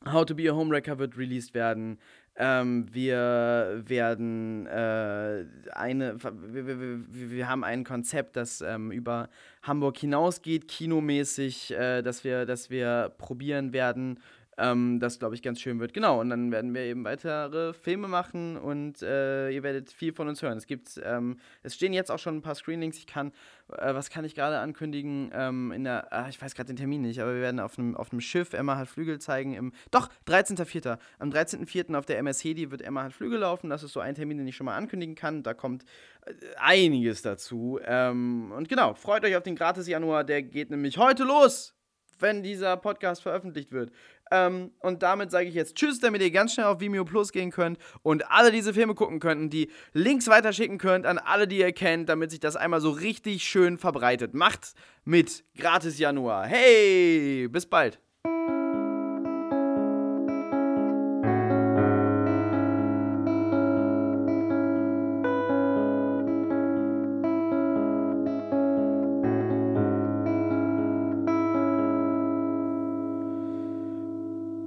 How 0.06 0.24
to 0.26 0.34
be 0.34 0.50
a 0.50 0.54
Homewrecker 0.54 0.98
wird 0.98 1.16
released 1.16 1.54
werden. 1.54 1.98
Ähm, 2.36 2.86
wir 2.92 3.82
werden 3.86 4.66
äh, 4.66 5.44
eine, 5.72 6.16
wir, 6.22 6.66
wir, 6.66 7.30
wir, 7.30 7.48
haben 7.48 7.62
ein 7.62 7.84
Konzept, 7.84 8.34
das 8.34 8.60
ähm, 8.60 8.90
über 8.90 9.28
Hamburg 9.62 9.98
hinausgeht, 9.98 10.66
kinomäßig, 10.66 11.70
äh, 11.70 12.02
dass 12.02 12.24
wir, 12.24 12.44
dass 12.44 12.70
wir 12.70 13.12
probieren 13.18 13.72
werden, 13.72 14.18
ähm, 14.58 15.00
das, 15.00 15.18
glaube 15.18 15.34
ich, 15.34 15.42
ganz 15.42 15.60
schön 15.60 15.80
wird. 15.80 15.92
Genau, 15.92 16.20
und 16.20 16.30
dann 16.30 16.52
werden 16.52 16.74
wir 16.74 16.82
eben 16.82 17.04
weitere 17.04 17.72
Filme 17.72 18.08
machen 18.08 18.56
und 18.56 19.02
äh, 19.02 19.50
ihr 19.50 19.62
werdet 19.62 19.90
viel 19.90 20.12
von 20.12 20.28
uns 20.28 20.42
hören. 20.42 20.56
Es 20.56 20.66
gibt, 20.66 21.00
ähm, 21.02 21.38
es 21.62 21.74
stehen 21.74 21.92
jetzt 21.92 22.10
auch 22.10 22.18
schon 22.18 22.36
ein 22.36 22.42
paar 22.42 22.54
Screenings. 22.54 22.96
Ich 22.98 23.06
kann, 23.06 23.32
äh, 23.76 23.94
was 23.94 24.10
kann 24.10 24.24
ich 24.24 24.34
gerade 24.34 24.58
ankündigen? 24.58 25.30
Ähm, 25.32 25.72
in 25.72 25.84
der, 25.84 26.12
ah, 26.12 26.28
ich 26.28 26.40
weiß 26.40 26.54
gerade 26.54 26.68
den 26.68 26.76
Termin 26.76 27.02
nicht, 27.02 27.20
aber 27.20 27.34
wir 27.34 27.40
werden 27.40 27.60
auf 27.60 27.78
einem 27.78 27.96
auf 27.96 28.08
Schiff 28.18 28.52
Emma 28.52 28.76
hat 28.76 28.88
Flügel 28.88 29.18
zeigen. 29.18 29.54
Im, 29.54 29.72
doch, 29.90 30.08
13.04. 30.26 30.98
Am 31.18 31.30
13.04. 31.30 31.96
auf 31.96 32.06
der 32.06 32.18
MS 32.18 32.42
Hedi 32.44 32.70
wird 32.70 32.82
Emma 32.82 33.02
hat 33.04 33.12
Flügel 33.12 33.40
laufen. 33.40 33.70
Das 33.70 33.82
ist 33.82 33.92
so 33.92 34.00
ein 34.00 34.14
Termin, 34.14 34.38
den 34.38 34.46
ich 34.46 34.56
schon 34.56 34.66
mal 34.66 34.76
ankündigen 34.76 35.14
kann. 35.14 35.42
Da 35.42 35.54
kommt 35.54 35.84
äh, 36.26 36.32
einiges 36.56 37.22
dazu. 37.22 37.80
Ähm, 37.84 38.52
und 38.56 38.68
genau, 38.68 38.94
freut 38.94 39.24
euch 39.24 39.36
auf 39.36 39.42
den 39.42 39.56
Gratis-Januar. 39.56 40.24
Der 40.24 40.42
geht 40.42 40.70
nämlich 40.70 40.98
heute 40.98 41.24
los 41.24 41.74
wenn 42.18 42.42
dieser 42.42 42.76
Podcast 42.76 43.22
veröffentlicht 43.22 43.72
wird. 43.72 43.92
Ähm, 44.34 44.72
und 44.80 45.04
damit 45.04 45.30
sage 45.30 45.48
ich 45.48 45.54
jetzt 45.54 45.76
Tschüss, 45.76 46.00
damit 46.00 46.20
ihr 46.20 46.30
ganz 46.32 46.54
schnell 46.54 46.66
auf 46.66 46.80
Vimeo 46.80 47.04
Plus 47.04 47.30
gehen 47.30 47.52
könnt 47.52 47.78
und 48.02 48.28
alle 48.32 48.50
diese 48.50 48.74
Filme 48.74 48.94
gucken 48.94 49.20
könnt 49.20 49.52
die 49.52 49.70
Links 49.92 50.26
weiterschicken 50.26 50.78
könnt 50.78 51.06
an 51.06 51.18
alle, 51.18 51.46
die 51.46 51.58
ihr 51.58 51.72
kennt, 51.72 52.08
damit 52.08 52.32
sich 52.32 52.40
das 52.40 52.56
einmal 52.56 52.80
so 52.80 52.90
richtig 52.90 53.44
schön 53.44 53.78
verbreitet. 53.78 54.34
Macht 54.34 54.74
mit 55.04 55.44
Gratis 55.56 55.98
Januar. 55.98 56.46
Hey, 56.46 57.46
bis 57.48 57.66
bald. 57.66 58.00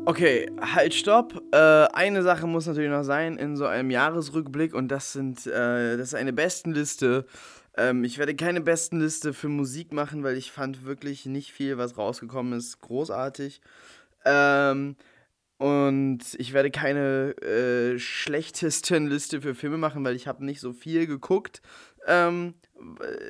Okay, 0.09 0.49
halt, 0.61 0.93
stopp. 0.93 1.43
Äh, 1.51 1.57
eine 1.57 2.23
Sache 2.23 2.47
muss 2.47 2.65
natürlich 2.65 2.89
noch 2.89 3.03
sein 3.03 3.35
in 3.35 3.57
so 3.57 3.65
einem 3.65 3.91
Jahresrückblick 3.91 4.73
und 4.73 4.87
das 4.87 5.11
sind, 5.11 5.45
äh, 5.47 5.97
das 5.97 6.07
ist 6.07 6.13
eine 6.13 6.31
Bestenliste. 6.31 7.25
Ähm, 7.75 8.05
ich 8.05 8.17
werde 8.17 8.33
keine 8.33 8.61
Bestenliste 8.61 9.33
für 9.33 9.49
Musik 9.49 9.91
machen, 9.91 10.23
weil 10.23 10.37
ich 10.37 10.49
fand 10.53 10.85
wirklich 10.85 11.25
nicht 11.25 11.51
viel, 11.51 11.77
was 11.77 11.97
rausgekommen 11.97 12.53
ist, 12.57 12.79
großartig. 12.79 13.59
Ähm, 14.23 14.95
und 15.57 16.19
ich 16.37 16.53
werde 16.53 16.71
keine 16.71 17.35
äh, 17.41 17.99
schlechtesten 17.99 19.07
Liste 19.07 19.41
für 19.41 19.55
Filme 19.55 19.77
machen, 19.77 20.05
weil 20.05 20.15
ich 20.15 20.25
habe 20.25 20.45
nicht 20.45 20.61
so 20.61 20.71
viel 20.71 21.05
geguckt. 21.05 21.61
Ähm, 22.05 22.53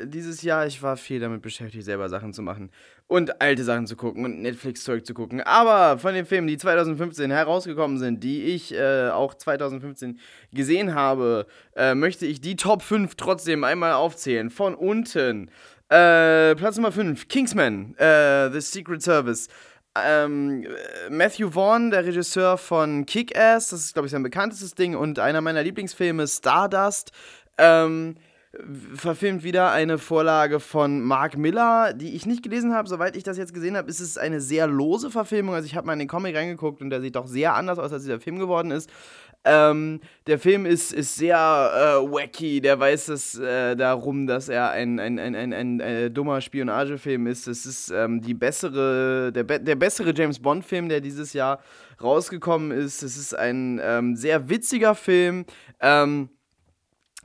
dieses 0.04 0.42
Jahr, 0.42 0.66
ich 0.66 0.82
war 0.82 0.98
viel 0.98 1.20
damit 1.20 1.42
beschäftigt, 1.42 1.86
selber 1.86 2.10
Sachen 2.10 2.34
zu 2.34 2.42
machen 2.42 2.70
und 3.08 3.42
alte 3.42 3.64
Sachen 3.64 3.88
zu 3.88 3.96
gucken 3.96 4.26
und 4.26 4.42
Netflix-Zeug 4.42 5.06
zu 5.06 5.14
gucken. 5.14 5.42
Aber 5.42 5.98
von 5.98 6.14
den 6.14 6.26
Filmen, 6.26 6.48
die 6.48 6.58
2015 6.58 7.32
herausgekommen 7.32 7.98
sind, 7.98 8.24
die 8.24 8.44
ich 8.44 8.74
äh, 8.74 9.10
auch 9.10 9.34
2015 9.34 10.20
gesehen 10.52 10.94
habe, 10.94 11.48
äh, 11.76 11.96
möchte 11.96 12.26
ich 12.26 12.42
die 12.42 12.56
Top 12.56 12.82
5 12.82 13.16
trotzdem 13.16 13.64
einmal 13.64 13.94
aufzählen. 13.94 14.50
Von 14.50 14.76
unten. 14.76 15.50
Äh, 15.90 16.56
Platz 16.56 16.76
Nummer 16.76 16.92
5, 16.92 17.30
Kingsman, 17.30 17.96
äh, 17.96 18.52
The 18.52 18.60
Secret 18.60 19.02
Service. 19.02 19.48
Ähm, 20.06 20.68
Matthew 21.10 21.52
Vaughn, 21.52 21.92
der 21.92 22.06
Regisseur 22.06 22.58
von 22.58 23.06
Kick-Ass, 23.06 23.70
das 23.70 23.86
ist, 23.86 23.94
glaube 23.94 24.08
ich, 24.08 24.12
sein 24.12 24.22
bekanntestes 24.22 24.76
Ding 24.76 24.96
und 24.96 25.18
einer 25.18 25.42
meiner 25.42 25.64
Lieblingsfilme, 25.64 26.28
Stardust. 26.28 27.12
Ähm, 27.58 28.16
verfilmt 28.94 29.44
wieder 29.44 29.72
eine 29.72 29.98
Vorlage 29.98 30.60
von 30.60 31.02
Mark 31.02 31.38
Miller, 31.38 31.94
die 31.94 32.16
ich 32.16 32.26
nicht 32.26 32.44
gelesen 32.44 32.74
habe. 32.74 32.88
Soweit 32.90 33.16
ich 33.16 33.24
das 33.24 33.38
jetzt 33.38 33.54
gesehen 33.54 33.78
habe, 33.78 33.90
ist 33.90 34.00
es 34.00 34.18
eine 34.18 34.42
sehr 34.42 34.68
lose 34.68 35.12
Verfilmung. 35.12 35.56
Also 35.56 35.66
ich 35.66 35.76
habe 35.76 35.88
mal 35.88 35.94
in 35.94 36.00
den 36.00 36.08
Comic 36.08 36.36
reingeguckt 36.36 36.82
und 36.82 36.90
der 36.90 37.02
sieht 37.02 37.16
doch 37.16 37.28
sehr 37.28 37.56
anders 37.56 37.80
aus, 37.80 37.94
als 37.94 38.04
dieser 38.04 38.20
Film 38.20 38.40
geworden 38.40 38.72
ist. 38.72 38.90
Ähm, 39.46 40.02
der 40.26 40.40
Film 40.40 40.66
ist, 40.66 40.92
ist 40.92 41.16
sehr 41.16 41.38
äh, 41.38 42.12
wacky. 42.12 42.60
Der 42.60 42.80
weiß 42.80 43.10
es 43.10 43.38
äh, 43.40 43.76
darum, 43.76 44.28
dass 44.28 44.50
er 44.50 44.72
ein, 44.72 45.00
ein, 45.00 45.20
ein, 45.20 45.36
ein, 45.36 45.54
ein, 45.54 45.54
ein 45.54 45.80
äh, 45.80 46.12
dummer 46.12 46.42
Spionagefilm 46.42 47.28
ist. 47.28 47.48
Es 47.48 47.66
ist 47.66 47.92
ähm, 47.92 48.22
die 48.22 48.34
bessere, 48.34 49.32
der, 49.32 49.44
der 49.44 49.76
bessere 49.76 50.14
James 50.14 50.40
Bond-Film, 50.40 50.90
der 50.90 51.00
dieses 51.00 51.34
Jahr 51.34 51.60
rausgekommen 52.02 52.72
ist. 52.72 53.04
Es 53.04 53.18
ist 53.18 53.38
ein 53.38 53.80
ähm, 53.82 54.16
sehr 54.16 54.50
witziger 54.50 54.96
Film. 54.96 55.46
Ähm, 55.80 56.30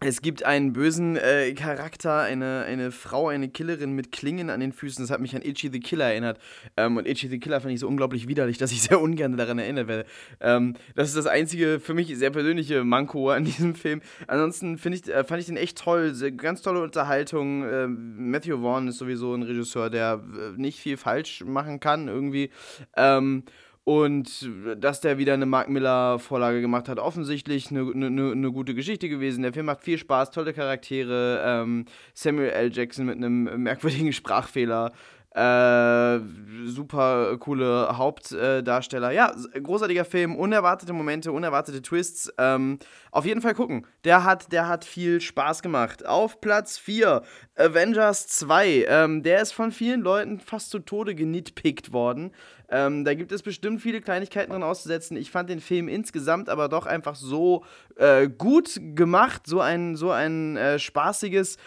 es 0.04 0.22
gibt 0.22 0.44
einen 0.44 0.72
bösen 0.72 1.16
äh, 1.16 1.52
Charakter, 1.54 2.20
eine, 2.20 2.64
eine 2.66 2.90
Frau, 2.90 3.28
eine 3.28 3.48
Killerin 3.48 3.92
mit 3.92 4.12
Klingen 4.12 4.50
an 4.50 4.60
den 4.60 4.72
Füßen. 4.72 5.02
Das 5.04 5.10
hat 5.10 5.20
mich 5.20 5.34
an 5.34 5.42
Itchy 5.42 5.70
the 5.72 5.80
Killer 5.80 6.06
erinnert. 6.06 6.38
Ähm, 6.76 6.96
und 6.96 7.06
Itchy 7.06 7.28
the 7.28 7.38
Killer 7.38 7.60
fand 7.60 7.72
ich 7.72 7.80
so 7.80 7.88
unglaublich 7.88 8.28
widerlich, 8.28 8.58
dass 8.58 8.72
ich 8.72 8.82
sehr 8.82 9.00
ungern 9.00 9.36
daran 9.36 9.58
erinnert 9.58 9.88
werde. 9.88 10.06
Ähm, 10.40 10.74
das 10.94 11.08
ist 11.08 11.16
das 11.16 11.26
einzige 11.26 11.80
für 11.80 11.94
mich 11.94 12.16
sehr 12.16 12.30
persönliche 12.30 12.84
Manko 12.84 13.30
an 13.30 13.44
diesem 13.44 13.74
Film. 13.74 14.00
Ansonsten 14.26 14.78
ich, 14.92 15.08
äh, 15.08 15.24
fand 15.24 15.40
ich 15.40 15.46
den 15.46 15.56
echt 15.56 15.78
toll. 15.78 16.14
Sehr, 16.14 16.32
ganz 16.32 16.62
tolle 16.62 16.82
Unterhaltung. 16.82 17.64
Äh, 17.64 17.86
Matthew 17.86 18.60
Vaughn 18.60 18.88
ist 18.88 18.98
sowieso 18.98 19.34
ein 19.34 19.42
Regisseur, 19.42 19.90
der 19.90 20.22
äh, 20.34 20.60
nicht 20.60 20.80
viel 20.80 20.96
falsch 20.96 21.44
machen 21.44 21.80
kann 21.80 22.08
irgendwie. 22.08 22.50
Ähm, 22.96 23.44
und 23.84 24.48
dass 24.76 25.00
der 25.00 25.18
wieder 25.18 25.34
eine 25.34 25.46
Mark 25.46 25.68
Miller-Vorlage 25.68 26.60
gemacht 26.60 26.88
hat, 26.88 26.98
offensichtlich 26.98 27.70
eine, 27.70 27.90
eine, 27.92 28.32
eine, 28.32 28.52
gute 28.52 28.74
Geschichte 28.74 29.08
gewesen. 29.08 29.42
Der 29.42 29.52
Film 29.52 29.66
macht 29.66 29.82
viel 29.82 29.98
Spaß, 29.98 30.30
tolle 30.30 30.52
Charaktere. 30.52 31.42
Ähm, 31.44 31.86
Samuel 32.14 32.50
L. 32.50 32.72
Jackson 32.72 33.06
mit 33.06 33.16
einem 33.16 33.62
merkwürdigen 33.62 34.12
Sprachfehler. 34.12 34.92
Äh, 35.34 36.20
super 36.66 37.38
coole 37.38 37.96
Hauptdarsteller. 37.96 39.12
Äh, 39.12 39.16
ja, 39.16 39.34
großartiger 39.62 40.04
Film, 40.04 40.36
unerwartete 40.36 40.92
Momente, 40.92 41.32
unerwartete 41.32 41.80
Twists. 41.80 42.30
Ähm, 42.36 42.78
auf 43.10 43.24
jeden 43.24 43.40
Fall 43.40 43.54
gucken. 43.54 43.86
Der 44.04 44.24
hat, 44.24 44.52
der 44.52 44.68
hat 44.68 44.84
viel 44.84 45.22
Spaß 45.22 45.62
gemacht. 45.62 46.04
Auf 46.04 46.42
Platz 46.42 46.76
4, 46.76 47.22
Avengers 47.56 48.28
2. 48.28 48.84
Ähm, 48.86 49.22
der 49.22 49.40
ist 49.40 49.52
von 49.52 49.72
vielen 49.72 50.02
Leuten 50.02 50.38
fast 50.38 50.68
zu 50.68 50.80
Tode 50.80 51.14
genitpickt 51.14 51.94
worden. 51.94 52.32
Ähm, 52.72 53.04
da 53.04 53.12
gibt 53.12 53.32
es 53.32 53.42
bestimmt 53.42 53.82
viele 53.82 54.00
Kleinigkeiten 54.00 54.50
dran 54.50 54.62
auszusetzen. 54.62 55.14
Ich 55.18 55.30
fand 55.30 55.50
den 55.50 55.60
Film 55.60 55.88
insgesamt 55.88 56.48
aber 56.48 56.70
doch 56.70 56.86
einfach 56.86 57.14
so 57.14 57.64
äh, 57.96 58.28
gut 58.28 58.80
gemacht, 58.94 59.46
so 59.46 59.60
ein, 59.60 59.94
so 59.94 60.10
ein 60.10 60.56
äh, 60.56 60.78
spaßiges, 60.78 61.58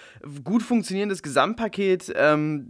gut 0.44 0.64
funktionierendes 0.64 1.22
Gesamtpaket. 1.22 2.12
Ähm, 2.16 2.68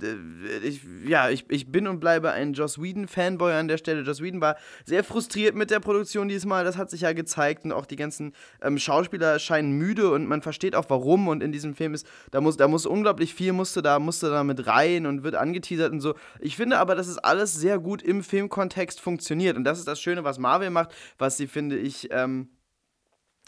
ich, 0.64 0.82
ja, 1.08 1.30
ich, 1.30 1.46
ich 1.50 1.72
bin 1.72 1.88
und 1.88 2.02
bleibe 2.02 2.32
ein 2.32 2.52
Joss 2.52 2.82
Whedon-Fanboy 2.82 3.54
an 3.54 3.70
der 3.70 3.78
Stelle. 3.78 4.02
Joss 4.02 4.22
Whedon 4.22 4.42
war 4.42 4.58
sehr 4.84 5.06
frustriert 5.06 5.56
mit 5.56 5.72
der 5.72 5.80
Produktion 5.80 6.28
diesmal, 6.28 6.66
das 6.66 6.76
hat 6.76 6.90
sich 6.90 7.02
ja 7.02 7.14
gezeigt 7.14 7.64
und 7.64 7.72
auch 7.72 7.86
die 7.86 7.96
ganzen 7.96 8.34
ähm, 8.62 8.78
Schauspieler 8.78 9.40
scheinen 9.40 9.72
müde 9.72 10.12
und 10.12 10.28
man 10.28 10.42
versteht 10.42 10.76
auch 10.76 10.90
warum 10.90 11.30
und 11.30 11.42
in 11.42 11.54
diesem 11.54 11.74
Film 11.74 11.94
ist, 11.94 12.06
da 12.32 12.42
muss, 12.42 12.58
da 12.58 12.68
muss 12.68 12.86
unglaublich 12.86 13.34
viel, 13.34 13.54
musste 13.54 13.82
da, 13.82 13.98
musste 14.00 14.30
da 14.30 14.44
mit 14.44 14.68
rein 14.68 15.06
und 15.06 15.24
wird 15.24 15.36
angeteasert 15.36 15.94
und 15.94 16.02
so. 16.02 16.16
Ich 16.42 16.58
finde 16.58 16.80
aber, 16.80 16.96
das 16.96 17.08
ist 17.08 17.20
alles 17.20 17.54
sehr 17.54 17.80
gut 17.80 18.02
im 18.02 18.25
Filmkontext 18.26 19.00
funktioniert. 19.00 19.56
Und 19.56 19.64
das 19.64 19.80
ist 19.80 19.88
das 19.88 20.02
Schöne, 20.02 20.24
was 20.24 20.38
Marvel 20.40 20.70
macht, 20.70 20.94
was 21.18 21.38
sie, 21.38 21.48
finde 21.48 21.78
ich, 21.78 22.10
ähm, 22.12 22.50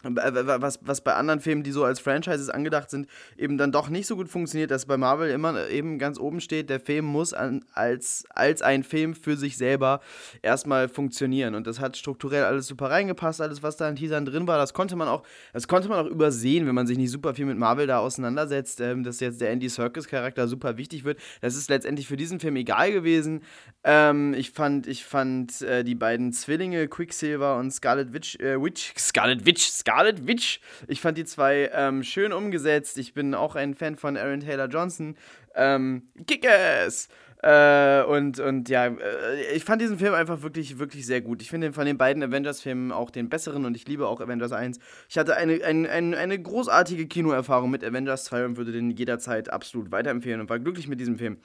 was, 0.03 0.79
was 0.83 1.01
bei 1.01 1.13
anderen 1.15 1.39
Filmen, 1.39 1.63
die 1.63 1.71
so 1.71 1.83
als 1.83 1.99
Franchises 1.99 2.49
angedacht 2.49 2.89
sind, 2.89 3.07
eben 3.35 3.57
dann 3.57 3.71
doch 3.71 3.89
nicht 3.89 4.05
so 4.05 4.15
gut 4.15 4.29
funktioniert, 4.29 4.69
dass 4.69 4.85
bei 4.85 4.95
Marvel 4.95 5.29
immer 5.31 5.67
eben 5.69 5.97
ganz 5.97 6.19
oben 6.19 6.39
steht, 6.39 6.69
der 6.69 6.79
Film 6.79 7.05
muss 7.05 7.33
an, 7.33 7.65
als, 7.73 8.25
als 8.29 8.61
ein 8.61 8.83
Film 8.83 9.15
für 9.15 9.35
sich 9.37 9.57
selber 9.57 10.01
erstmal 10.43 10.87
funktionieren. 10.87 11.55
Und 11.55 11.65
das 11.65 11.79
hat 11.79 11.97
strukturell 11.97 12.43
alles 12.43 12.67
super 12.67 12.91
reingepasst, 12.91 13.41
alles, 13.41 13.63
was 13.63 13.77
da 13.77 13.89
in 13.89 13.95
Teasern 13.95 14.25
drin 14.25 14.47
war, 14.47 14.57
das 14.57 14.73
konnte 14.73 14.95
man 14.95 15.07
auch, 15.07 15.23
das 15.53 15.67
konnte 15.67 15.89
man 15.89 16.05
auch 16.05 16.09
übersehen, 16.09 16.67
wenn 16.67 16.75
man 16.75 16.85
sich 16.85 16.97
nicht 16.97 17.11
super 17.11 17.33
viel 17.33 17.45
mit 17.45 17.57
Marvel 17.57 17.87
da 17.87 17.97
auseinandersetzt, 17.99 18.79
ähm, 18.81 19.03
dass 19.03 19.19
jetzt 19.19 19.41
der 19.41 19.49
Andy 19.49 19.67
Serkis-Charakter 19.67 20.47
super 20.47 20.77
wichtig 20.77 21.05
wird. 21.05 21.19
Das 21.41 21.55
ist 21.55 21.69
letztendlich 21.69 22.07
für 22.07 22.17
diesen 22.17 22.39
Film 22.39 22.55
egal 22.55 22.91
gewesen. 22.91 23.41
Ähm, 23.83 24.35
ich 24.35 24.51
fand, 24.51 24.85
ich 24.85 25.05
fand 25.05 25.61
äh, 25.63 25.83
die 25.83 25.95
beiden 25.95 26.33
Zwillinge, 26.33 26.87
Quicksilver 26.87 27.57
und 27.57 27.71
Scarlet 27.71 28.13
Witch, 28.13 28.35
äh, 28.39 28.61
Witch, 28.61 28.93
Scarlet 28.97 29.45
Witch, 29.45 29.67
Scarlet 29.67 29.86
Witch. 30.27 30.59
Ich 30.87 31.01
fand 31.01 31.17
die 31.17 31.25
zwei 31.25 31.69
ähm, 31.73 32.03
schön 32.03 32.33
umgesetzt. 32.33 32.97
Ich 32.97 33.13
bin 33.13 33.33
auch 33.33 33.55
ein 33.55 33.73
Fan 33.73 33.95
von 33.95 34.17
Aaron 34.17 34.41
Taylor 34.41 34.67
Johnson. 34.67 35.15
Ähm, 35.55 36.09
Kickers! 36.27 37.09
Äh, 37.43 38.03
und, 38.03 38.39
und 38.39 38.67
ja, 38.67 38.87
äh, 38.87 39.55
ich 39.55 39.63
fand 39.63 39.81
diesen 39.81 39.99
Film 39.99 40.15
einfach 40.15 40.41
wirklich, 40.41 40.79
wirklich 40.79 41.05
sehr 41.05 41.21
gut. 41.21 41.41
Ich 41.41 41.49
finde 41.49 41.71
von 41.71 41.85
den 41.85 41.97
beiden 41.97 42.23
Avengers-Filmen 42.23 42.91
auch 42.91 43.11
den 43.11 43.29
besseren 43.29 43.65
und 43.65 43.77
ich 43.77 43.87
liebe 43.87 44.07
auch 44.07 44.21
Avengers 44.21 44.51
1. 44.51 44.79
Ich 45.07 45.17
hatte 45.19 45.37
eine, 45.37 45.63
ein, 45.63 45.85
ein, 45.85 46.15
eine 46.15 46.41
großartige 46.41 47.07
Kinoerfahrung 47.07 47.69
mit 47.69 47.83
Avengers 47.83 48.25
2 48.25 48.45
und 48.45 48.57
würde 48.57 48.71
den 48.71 48.89
jederzeit 48.89 49.51
absolut 49.51 49.91
weiterempfehlen 49.91 50.41
und 50.41 50.49
war 50.49 50.57
glücklich 50.57 50.87
mit 50.87 50.99
diesem 50.99 51.17
Film. 51.17 51.37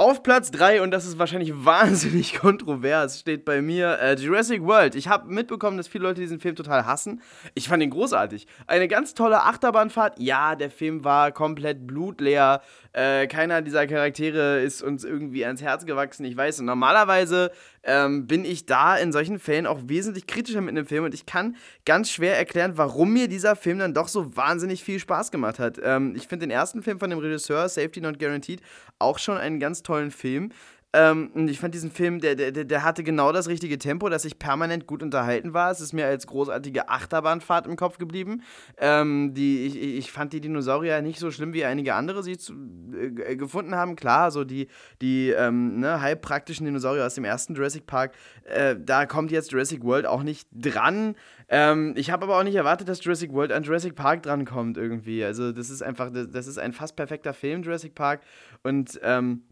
Auf 0.00 0.22
Platz 0.22 0.52
3, 0.52 0.82
und 0.82 0.92
das 0.92 1.04
ist 1.04 1.18
wahrscheinlich 1.18 1.52
wahnsinnig 1.64 2.38
kontrovers, 2.38 3.18
steht 3.18 3.44
bei 3.44 3.60
mir 3.60 3.98
äh, 3.98 4.14
Jurassic 4.14 4.62
World. 4.62 4.94
Ich 4.94 5.08
habe 5.08 5.28
mitbekommen, 5.28 5.76
dass 5.76 5.88
viele 5.88 6.04
Leute 6.04 6.20
diesen 6.20 6.38
Film 6.38 6.54
total 6.54 6.86
hassen. 6.86 7.20
Ich 7.54 7.66
fand 7.66 7.82
ihn 7.82 7.90
großartig. 7.90 8.46
Eine 8.68 8.86
ganz 8.86 9.14
tolle 9.14 9.42
Achterbahnfahrt. 9.42 10.20
Ja, 10.20 10.54
der 10.54 10.70
Film 10.70 11.02
war 11.02 11.32
komplett 11.32 11.84
blutleer. 11.84 12.62
Äh, 12.98 13.28
keiner 13.28 13.62
dieser 13.62 13.86
Charaktere 13.86 14.60
ist 14.60 14.82
uns 14.82 15.04
irgendwie 15.04 15.44
ans 15.44 15.62
Herz 15.62 15.86
gewachsen. 15.86 16.24
Ich 16.24 16.36
weiß, 16.36 16.58
und 16.58 16.66
normalerweise 16.66 17.52
ähm, 17.84 18.26
bin 18.26 18.44
ich 18.44 18.66
da 18.66 18.96
in 18.96 19.12
solchen 19.12 19.38
Fällen 19.38 19.68
auch 19.68 19.78
wesentlich 19.84 20.26
kritischer 20.26 20.60
mit 20.60 20.70
einem 20.70 20.84
Film 20.84 21.04
und 21.04 21.14
ich 21.14 21.24
kann 21.24 21.54
ganz 21.84 22.10
schwer 22.10 22.36
erklären, 22.36 22.72
warum 22.74 23.12
mir 23.12 23.28
dieser 23.28 23.54
Film 23.54 23.78
dann 23.78 23.94
doch 23.94 24.08
so 24.08 24.34
wahnsinnig 24.36 24.82
viel 24.82 24.98
Spaß 24.98 25.30
gemacht 25.30 25.60
hat. 25.60 25.78
Ähm, 25.80 26.14
ich 26.16 26.26
finde 26.26 26.48
den 26.48 26.50
ersten 26.50 26.82
Film 26.82 26.98
von 26.98 27.08
dem 27.08 27.20
Regisseur, 27.20 27.68
Safety 27.68 28.00
Not 28.00 28.18
Guaranteed, 28.18 28.62
auch 28.98 29.20
schon 29.20 29.36
einen 29.36 29.60
ganz 29.60 29.84
tollen 29.84 30.10
Film. 30.10 30.50
Ähm, 30.94 31.30
ich 31.48 31.60
fand 31.60 31.74
diesen 31.74 31.90
Film, 31.90 32.20
der, 32.20 32.34
der, 32.34 32.50
der 32.50 32.82
hatte 32.82 33.04
genau 33.04 33.30
das 33.30 33.46
richtige 33.48 33.78
Tempo, 33.78 34.08
dass 34.08 34.24
ich 34.24 34.38
permanent 34.38 34.86
gut 34.86 35.02
unterhalten 35.02 35.52
war. 35.52 35.70
Es 35.70 35.82
ist 35.82 35.92
mir 35.92 36.06
als 36.06 36.26
großartige 36.26 36.88
Achterbahnfahrt 36.88 37.66
im 37.66 37.76
Kopf 37.76 37.98
geblieben. 37.98 38.42
Ähm, 38.78 39.34
die, 39.34 39.66
ich, 39.66 39.76
ich 39.76 40.10
fand 40.10 40.32
die 40.32 40.40
Dinosaurier 40.40 41.02
nicht 41.02 41.18
so 41.18 41.30
schlimm, 41.30 41.52
wie 41.52 41.66
einige 41.66 41.94
andere 41.94 42.22
sie 42.22 42.38
zu, 42.38 42.54
äh, 42.94 43.36
gefunden 43.36 43.74
haben. 43.74 43.96
Klar, 43.96 44.30
so 44.30 44.44
die, 44.44 44.68
die 45.02 45.28
ähm, 45.28 45.80
ne, 45.80 46.00
halb 46.00 46.22
praktischen 46.22 46.64
Dinosaurier 46.64 47.04
aus 47.04 47.14
dem 47.14 47.24
ersten 47.24 47.54
Jurassic 47.54 47.86
Park, 47.86 48.12
äh, 48.44 48.74
da 48.78 49.04
kommt 49.04 49.30
jetzt 49.30 49.52
Jurassic 49.52 49.84
World 49.84 50.06
auch 50.06 50.22
nicht 50.22 50.48
dran. 50.52 51.16
Ähm, 51.50 51.92
ich 51.96 52.10
habe 52.10 52.24
aber 52.24 52.38
auch 52.38 52.44
nicht 52.44 52.54
erwartet, 52.54 52.88
dass 52.88 53.04
Jurassic 53.04 53.32
World 53.32 53.52
an 53.52 53.62
Jurassic 53.62 53.94
Park 53.94 54.22
drankommt 54.22 54.78
irgendwie. 54.78 55.22
Also 55.22 55.52
das 55.52 55.68
ist 55.68 55.82
einfach, 55.82 56.10
das 56.10 56.46
ist 56.46 56.58
ein 56.58 56.72
fast 56.72 56.96
perfekter 56.96 57.34
Film, 57.34 57.62
Jurassic 57.62 57.94
Park. 57.94 58.22
Und 58.62 58.98
ähm, 59.02 59.42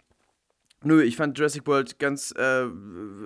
Nö, 0.83 1.03
ich 1.03 1.17
fand 1.17 1.39
Jurassic 1.39 1.67
World 1.67 1.99
ganz 1.99 2.33
äh, 2.37 2.67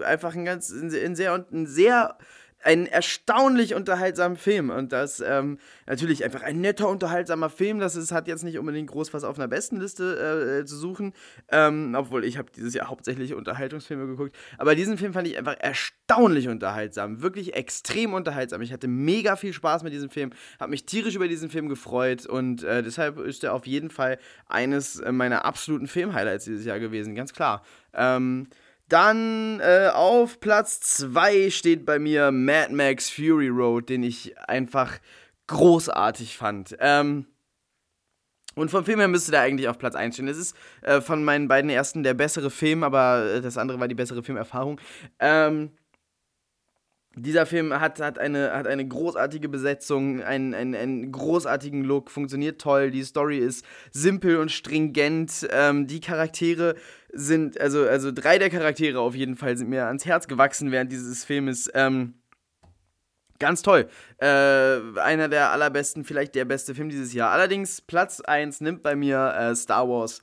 einfach 0.05 0.35
ein 0.35 0.45
ganz 0.45 0.71
ein, 0.71 1.15
sehr 1.15 1.47
ein 1.53 1.67
sehr 1.67 2.17
ein 2.63 2.87
erstaunlich 2.87 3.75
unterhaltsamer 3.75 4.37
Film. 4.37 4.71
Und 4.71 4.93
das 4.93 5.21
ähm, 5.21 5.59
natürlich 5.87 6.25
einfach 6.25 6.43
ein 6.43 6.61
netter, 6.61 6.89
unterhaltsamer 6.89 7.51
Film. 7.51 7.79
Das 7.79 7.97
ist, 7.97 8.13
hat 8.13 8.29
jetzt 8.29 8.45
nicht 8.45 8.59
unbedingt 8.59 8.91
groß 8.91 9.15
was 9.15 9.25
auf 9.25 9.39
einer 9.39 9.49
Bestenliste 9.49 10.61
äh, 10.61 10.65
zu 10.65 10.77
suchen. 10.77 11.13
Ähm, 11.51 11.95
obwohl 11.97 12.25
ich 12.25 12.39
habe 12.39 12.51
dieses 12.55 12.75
Jahr 12.75 12.89
hauptsächlich 12.89 13.35
Unterhaltungsfilme 13.35 14.07
geguckt. 14.07 14.37
Aber 14.59 14.75
diesen 14.75 14.99
Film 14.99 15.13
fand 15.13 15.27
ich 15.27 15.39
einfach 15.39 15.57
erstaunlich 15.59 16.49
unterhaltsam. 16.49 17.23
Wirklich 17.23 17.55
extrem 17.55 18.13
unterhaltsam. 18.15 18.61
Ich 18.63 18.73
hatte 18.73 18.89
mega 18.89 19.37
viel 19.37 19.53
Spaß 19.53 19.83
mit 19.83 19.93
diesem 19.93 20.11
Film. 20.11 20.31
Habe 20.59 20.71
mich 20.71 20.85
tierisch 20.85 21.15
über 21.15 21.29
diesen 21.29 21.51
Film 21.51 21.69
gefreut. 21.69 22.27
Und 22.27 22.63
äh, 22.63 22.83
deshalb 22.83 23.19
ist 23.19 23.43
er 23.45 23.55
auf 23.55 23.67
jeden 23.67 23.91
Fall 23.91 24.19
eines 24.47 25.03
meiner 25.11 25.45
absoluten 25.45 25.87
Film-Highlights 25.87 26.45
dieses 26.45 26.67
Jahr 26.67 26.79
gewesen. 26.79 27.15
Ganz 27.15 27.33
klar. 27.33 27.63
Ähm, 27.95 28.49
dann 28.93 29.61
äh, 29.61 29.89
auf 29.93 30.41
Platz 30.41 30.81
2 30.81 31.51
steht 31.51 31.87
bei 31.87 31.99
mir 31.99 32.31
Mad 32.31 32.73
Max 32.75 33.11
Fury 33.11 33.49
Road, 33.49 33.89
den 33.89 34.03
ich 34.03 34.39
einfach 34.49 34.99
großartig 35.47 36.37
fand. 36.37 36.77
Ähm, 36.81 37.27
und 38.55 38.71
vom 38.71 38.85
Film 38.85 38.99
her 38.99 39.09
müsste 39.09 39.31
der 39.31 39.43
eigentlich 39.43 39.69
auf 39.69 39.79
Platz 39.79 39.95
1 39.95 40.15
stehen. 40.15 40.29
Es 40.29 40.37
ist 40.37 40.57
äh, 40.83 41.01
von 41.01 41.25
meinen 41.25 41.49
beiden 41.49 41.71
ersten 41.71 42.03
der 42.03 42.15
bessere 42.15 42.51
Film, 42.51 42.83
aber 42.83 43.25
äh, 43.37 43.41
das 43.41 43.57
andere 43.57 43.79
war 43.81 43.89
die 43.89 43.95
bessere 43.95 44.23
Filmerfahrung. 44.23 44.81
Ähm, 45.19 45.71
dieser 47.23 47.47
Film 47.47 47.79
hat, 47.79 48.01
hat, 48.01 48.19
eine, 48.19 48.53
hat 48.53 48.67
eine 48.67 48.87
großartige 48.87 49.49
Besetzung, 49.49 50.23
einen, 50.23 50.55
einen, 50.55 50.75
einen 50.75 51.13
großartigen 51.13 51.85
Look, 51.85 52.11
funktioniert 52.11 52.61
toll, 52.61 52.91
die 52.91 53.03
Story 53.03 53.39
ist 53.39 53.65
simpel 53.91 54.39
und 54.39 54.51
stringent, 54.51 55.47
ähm, 55.51 55.87
die 55.87 56.01
Charaktere 56.01 56.75
sind, 57.13 57.61
also, 57.61 57.87
also 57.87 58.13
drei 58.13 58.39
der 58.39 58.51
Charaktere 58.51 59.01
auf 59.01 59.15
jeden 59.15 59.37
Fall 59.37 59.57
sind 59.57 59.69
mir 59.69 59.87
ans 59.87 60.07
Herz 60.07 60.29
gewachsen 60.29 60.71
während 60.71 60.93
dieses 60.93 61.25
Filmes. 61.25 61.71
Ähm, 61.75 62.15
ganz 63.39 63.63
toll. 63.63 63.89
Äh, 64.19 64.27
einer 64.27 65.29
der 65.29 65.51
allerbesten, 65.51 66.05
vielleicht 66.05 66.35
der 66.35 66.45
beste 66.45 66.75
Film 66.75 66.89
dieses 66.89 67.13
Jahr. 67.13 67.31
Allerdings 67.31 67.81
Platz 67.81 68.21
1 68.21 68.61
nimmt 68.61 68.83
bei 68.83 68.95
mir 68.95 69.35
äh, 69.37 69.57
Star 69.57 69.89
Wars 69.89 70.23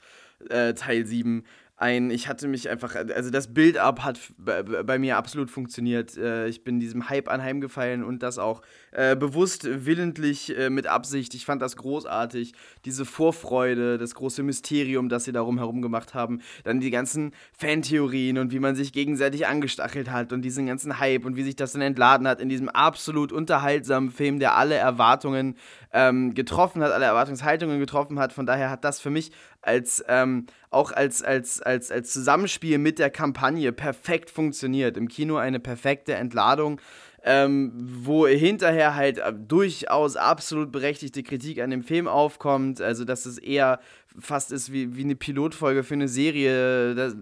äh, 0.50 0.74
Teil 0.74 1.06
7 1.06 1.44
ein, 1.78 2.10
ich 2.10 2.28
hatte 2.28 2.48
mich 2.48 2.70
einfach, 2.70 2.96
also 2.96 3.30
das 3.30 3.54
Build-up 3.54 4.04
hat 4.04 4.20
bei 4.38 4.98
mir 4.98 5.16
absolut 5.18 5.52
funktioniert. 5.52 6.18
Äh, 6.18 6.48
ich 6.48 6.64
bin 6.64 6.80
diesem 6.80 7.08
Hype 7.08 7.30
anheimgefallen 7.30 8.04
und 8.04 8.24
das 8.24 8.40
auch 8.40 8.64
äh, 8.98 9.16
bewusst, 9.16 9.68
willentlich, 9.86 10.58
äh, 10.58 10.72
mit 10.72 10.88
Absicht. 10.88 11.36
Ich 11.36 11.46
fand 11.46 11.62
das 11.62 11.76
großartig. 11.76 12.54
Diese 12.84 13.06
Vorfreude, 13.06 14.00
das 14.00 14.16
große 14.16 14.42
Mysterium, 14.42 15.08
das 15.08 15.26
sie 15.26 15.32
darum 15.32 15.60
herum 15.60 15.84
gemacht 15.84 16.16
haben. 16.16 16.42
Dann 16.64 16.80
die 16.80 16.90
ganzen 16.90 17.32
Fantheorien 17.56 18.40
und 18.40 18.52
wie 18.52 18.58
man 18.58 18.76
sich 18.76 18.94
gegenseitig 18.94 19.46
angestachelt 19.46 20.10
hat 20.10 20.34
und 20.34 20.42
diesen 20.42 20.66
ganzen 20.66 20.98
Hype 20.98 21.26
und 21.26 21.36
wie 21.36 21.44
sich 21.44 21.56
das 21.56 21.74
dann 21.74 21.84
entladen 21.84 22.28
hat 22.28 22.42
in 22.42 22.50
diesem 22.50 22.70
absolut 22.70 23.32
unterhaltsamen 23.32 24.10
Film, 24.10 24.40
der 24.40 24.56
alle 24.56 24.74
Erwartungen 24.74 25.58
ähm, 25.94 26.34
getroffen 26.34 26.82
hat, 26.82 26.92
alle 26.92 27.06
Erwartungshaltungen 27.06 27.80
getroffen 27.80 28.18
hat. 28.18 28.34
Von 28.34 28.48
daher 28.48 28.72
hat 28.72 28.84
das 28.84 29.00
für 29.00 29.12
mich 29.12 29.32
als 29.62 30.04
ähm, 30.08 30.48
auch 30.72 30.92
als, 30.92 31.22
als, 31.22 31.62
als, 31.62 31.92
als 31.92 32.12
Zusammenspiel 32.12 32.80
mit 32.80 32.98
der 32.98 33.12
Kampagne 33.12 33.72
perfekt 33.72 34.32
funktioniert. 34.32 34.98
Im 34.98 35.08
Kino 35.08 35.38
eine 35.38 35.60
perfekte 35.60 36.16
Entladung. 36.16 36.82
Ähm, 37.30 37.74
wo 37.76 38.26
hinterher 38.26 38.96
halt 38.96 39.18
äh, 39.18 39.34
durchaus 39.34 40.16
absolut 40.16 40.72
berechtigte 40.72 41.24
Kritik 41.24 41.60
an 41.60 41.70
dem 41.70 41.84
Film 41.84 42.08
aufkommt. 42.08 42.80
Also, 42.80 43.04
dass 43.04 43.26
es 43.26 43.38
eher 43.38 43.80
fast 44.20 44.52
ist 44.52 44.72
wie, 44.72 44.96
wie 44.96 45.04
eine 45.04 45.16
Pilotfolge 45.16 45.84
für 45.84 45.94
eine 45.94 46.08
Serie, 46.08 46.96
dass 46.96 47.16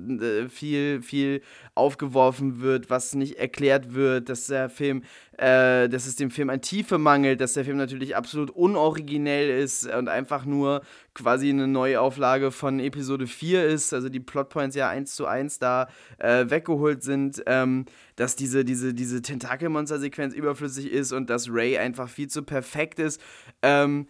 viel, 0.50 1.02
viel 1.02 1.42
aufgeworfen 1.74 2.62
wird, 2.62 2.90
was 2.90 3.16
nicht 3.16 3.38
erklärt 3.38 3.94
wird, 3.94 4.30
dass 4.30 4.48
der 4.48 4.70
Film, 4.70 5.04
äh, 5.38 5.90
dass 5.90 6.06
es 6.06 6.16
dem 6.16 6.32
Film 6.32 6.50
an 6.50 6.62
Tiefe 6.62 6.98
mangelt, 6.98 7.42
dass 7.42 7.54
der 7.54 7.66
Film 7.66 7.78
natürlich 7.78 8.16
absolut 8.16 8.50
unoriginell 8.50 9.50
ist 9.62 9.86
und 9.94 10.08
einfach 10.08 10.46
nur 10.46 10.82
quasi 11.14 11.50
eine 11.50 11.68
Neuauflage 11.68 12.52
von 12.52 12.80
Episode 12.80 13.28
4 13.28 13.66
ist, 13.66 13.94
also 13.94 14.10
die 14.10 14.20
Plotpoints 14.20 14.76
ja 14.76 14.90
eins 14.90 15.16
zu 15.16 15.26
eins 15.26 15.60
da 15.60 15.88
äh, 16.18 16.50
weggeholt 16.50 17.04
sind, 17.04 17.44
ähm, 17.46 17.86
dass 18.16 18.36
diese, 18.36 18.64
diese, 18.64 18.94
diese 18.94 19.22
Tentakelmonster-Sequenz 19.22 20.34
überflüssig 20.34 20.92
ist 20.92 21.12
und 21.12 21.30
dass 21.30 21.50
Ray 21.50 21.78
einfach 21.78 22.10
viel 22.10 22.30
zu 22.30 22.44
perfekt 22.44 23.00
ist. 23.00 23.22
Ähm, 23.62 24.08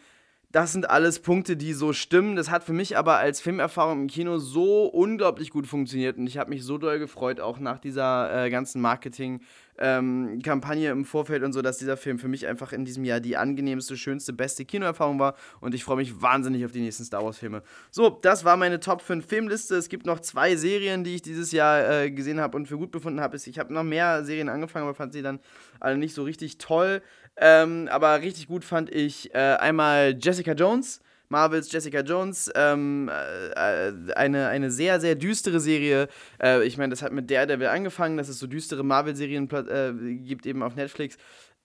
das 0.55 0.71
sind 0.71 0.89
alles 0.89 1.19
Punkte, 1.19 1.57
die 1.57 1.73
so 1.73 1.91
stimmen. 1.91 2.37
Das 2.37 2.49
hat 2.49 2.63
für 2.63 2.71
mich 2.71 2.97
aber 2.97 3.17
als 3.17 3.41
Filmerfahrung 3.41 4.03
im 4.03 4.07
Kino 4.07 4.37
so 4.37 4.85
unglaublich 4.85 5.49
gut 5.49 5.67
funktioniert 5.67 6.17
und 6.17 6.27
ich 6.27 6.37
habe 6.37 6.49
mich 6.49 6.63
so 6.63 6.77
doll 6.77 6.97
gefreut, 6.97 7.41
auch 7.41 7.59
nach 7.59 7.77
dieser 7.77 8.45
äh, 8.45 8.49
ganzen 8.49 8.79
Marketing- 8.79 9.41
ähm, 9.77 10.39
Kampagne 10.43 10.91
im 10.91 11.05
Vorfeld 11.05 11.43
und 11.43 11.53
so, 11.53 11.61
dass 11.61 11.77
dieser 11.77 11.97
Film 11.97 12.19
für 12.19 12.27
mich 12.27 12.47
einfach 12.47 12.73
in 12.73 12.85
diesem 12.85 13.05
Jahr 13.05 13.19
die 13.19 13.37
angenehmste, 13.37 13.97
schönste, 13.97 14.33
beste 14.33 14.65
Kinoerfahrung 14.65 15.19
war 15.19 15.35
und 15.59 15.73
ich 15.73 15.83
freue 15.83 15.97
mich 15.97 16.21
wahnsinnig 16.21 16.65
auf 16.65 16.71
die 16.71 16.81
nächsten 16.81 17.03
Star 17.03 17.23
Wars 17.23 17.37
Filme. 17.37 17.63
So, 17.91 18.09
das 18.09 18.45
war 18.45 18.57
meine 18.57 18.79
Top 18.79 19.01
5 19.01 19.25
Filmliste. 19.25 19.75
Es 19.75 19.89
gibt 19.89 20.05
noch 20.05 20.19
zwei 20.19 20.55
Serien, 20.55 21.03
die 21.03 21.15
ich 21.15 21.21
dieses 21.21 21.51
Jahr 21.51 22.03
äh, 22.03 22.11
gesehen 22.11 22.39
habe 22.39 22.57
und 22.57 22.67
für 22.67 22.77
gut 22.77 22.91
befunden 22.91 23.21
habe. 23.21 23.35
Ich 23.35 23.59
habe 23.59 23.73
noch 23.73 23.83
mehr 23.83 24.23
Serien 24.23 24.49
angefangen, 24.49 24.85
aber 24.85 24.95
fand 24.95 25.13
sie 25.13 25.21
dann 25.21 25.39
alle 25.79 25.97
nicht 25.97 26.13
so 26.13 26.23
richtig 26.23 26.57
toll. 26.57 27.01
Ähm, 27.37 27.89
aber 27.91 28.21
richtig 28.21 28.47
gut 28.47 28.63
fand 28.63 28.89
ich 28.89 29.33
äh, 29.33 29.37
einmal 29.37 30.15
Jessica 30.17 30.53
Jones. 30.53 31.01
Marvels 31.29 31.71
Jessica 31.71 32.01
Jones, 32.01 32.51
ähm, 32.55 33.09
äh, 33.09 34.13
eine, 34.13 34.47
eine 34.47 34.71
sehr, 34.71 34.99
sehr 34.99 35.15
düstere 35.15 35.59
Serie. 35.59 36.07
Äh, 36.41 36.65
ich 36.65 36.77
meine, 36.77 36.91
das 36.91 37.01
hat 37.01 37.11
mit 37.11 37.29
Daredevil 37.29 37.67
angefangen, 37.67 38.17
dass 38.17 38.29
es 38.29 38.39
so 38.39 38.47
düstere 38.47 38.83
Marvel-Serien 38.83 39.49
äh, 39.51 40.15
gibt, 40.15 40.45
eben 40.45 40.63
auf 40.63 40.75
Netflix. 40.75 41.17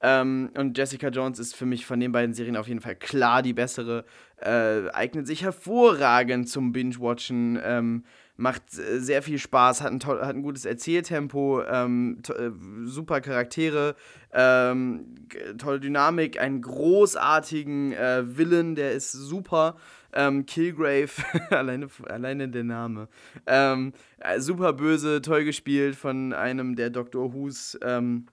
Ähm, 0.03 0.51
und 0.57 0.79
Jessica 0.79 1.09
Jones 1.09 1.39
ist 1.39 1.55
für 1.55 1.67
mich 1.67 1.85
von 1.85 2.01
den 2.01 2.13
beiden 2.13 2.35
Serien 2.35 2.57
auf 2.57 2.69
jeden 2.69 2.81
Fall 2.81 2.97
klar 2.97 3.43
die 3.43 3.53
bessere. 3.53 4.05
Äh, 4.37 4.89
eignet 4.93 5.27
sich 5.27 5.43
hervorragend 5.43 6.49
zum 6.49 6.73
Binge-Watchen. 6.73 7.61
Ähm, 7.63 8.05
macht 8.41 8.63
sehr 8.71 9.23
viel 9.23 9.39
Spaß, 9.39 9.83
hat 9.83 9.93
ein, 9.93 10.01
toll, 10.01 10.21
hat 10.23 10.35
ein 10.35 10.43
gutes 10.43 10.65
Erzähltempo, 10.65 11.63
ähm, 11.63 12.23
äh, 12.29 12.51
super 12.85 13.21
Charaktere, 13.21 13.95
ähm, 14.33 15.15
tolle 15.59 15.79
Dynamik, 15.79 16.41
einen 16.41 16.63
großartigen 16.63 17.93
äh, 17.93 18.39
Villain, 18.39 18.75
der 18.75 18.93
ist 18.93 19.13
super. 19.13 19.77
Ähm, 20.13 20.47
Killgrave, 20.47 21.11
alleine, 21.51 21.89
alleine 22.09 22.49
der 22.49 22.65
Name. 22.65 23.09
Ähm, 23.47 23.93
äh, 24.19 24.41
super 24.41 24.73
böse, 24.73 25.21
toll 25.21 25.45
gespielt 25.45 25.95
von 25.95 26.33
einem 26.33 26.77
der 26.77 26.91
Doctor 26.91 27.35
Who's. 27.35 27.79
Ähm, 27.83 28.27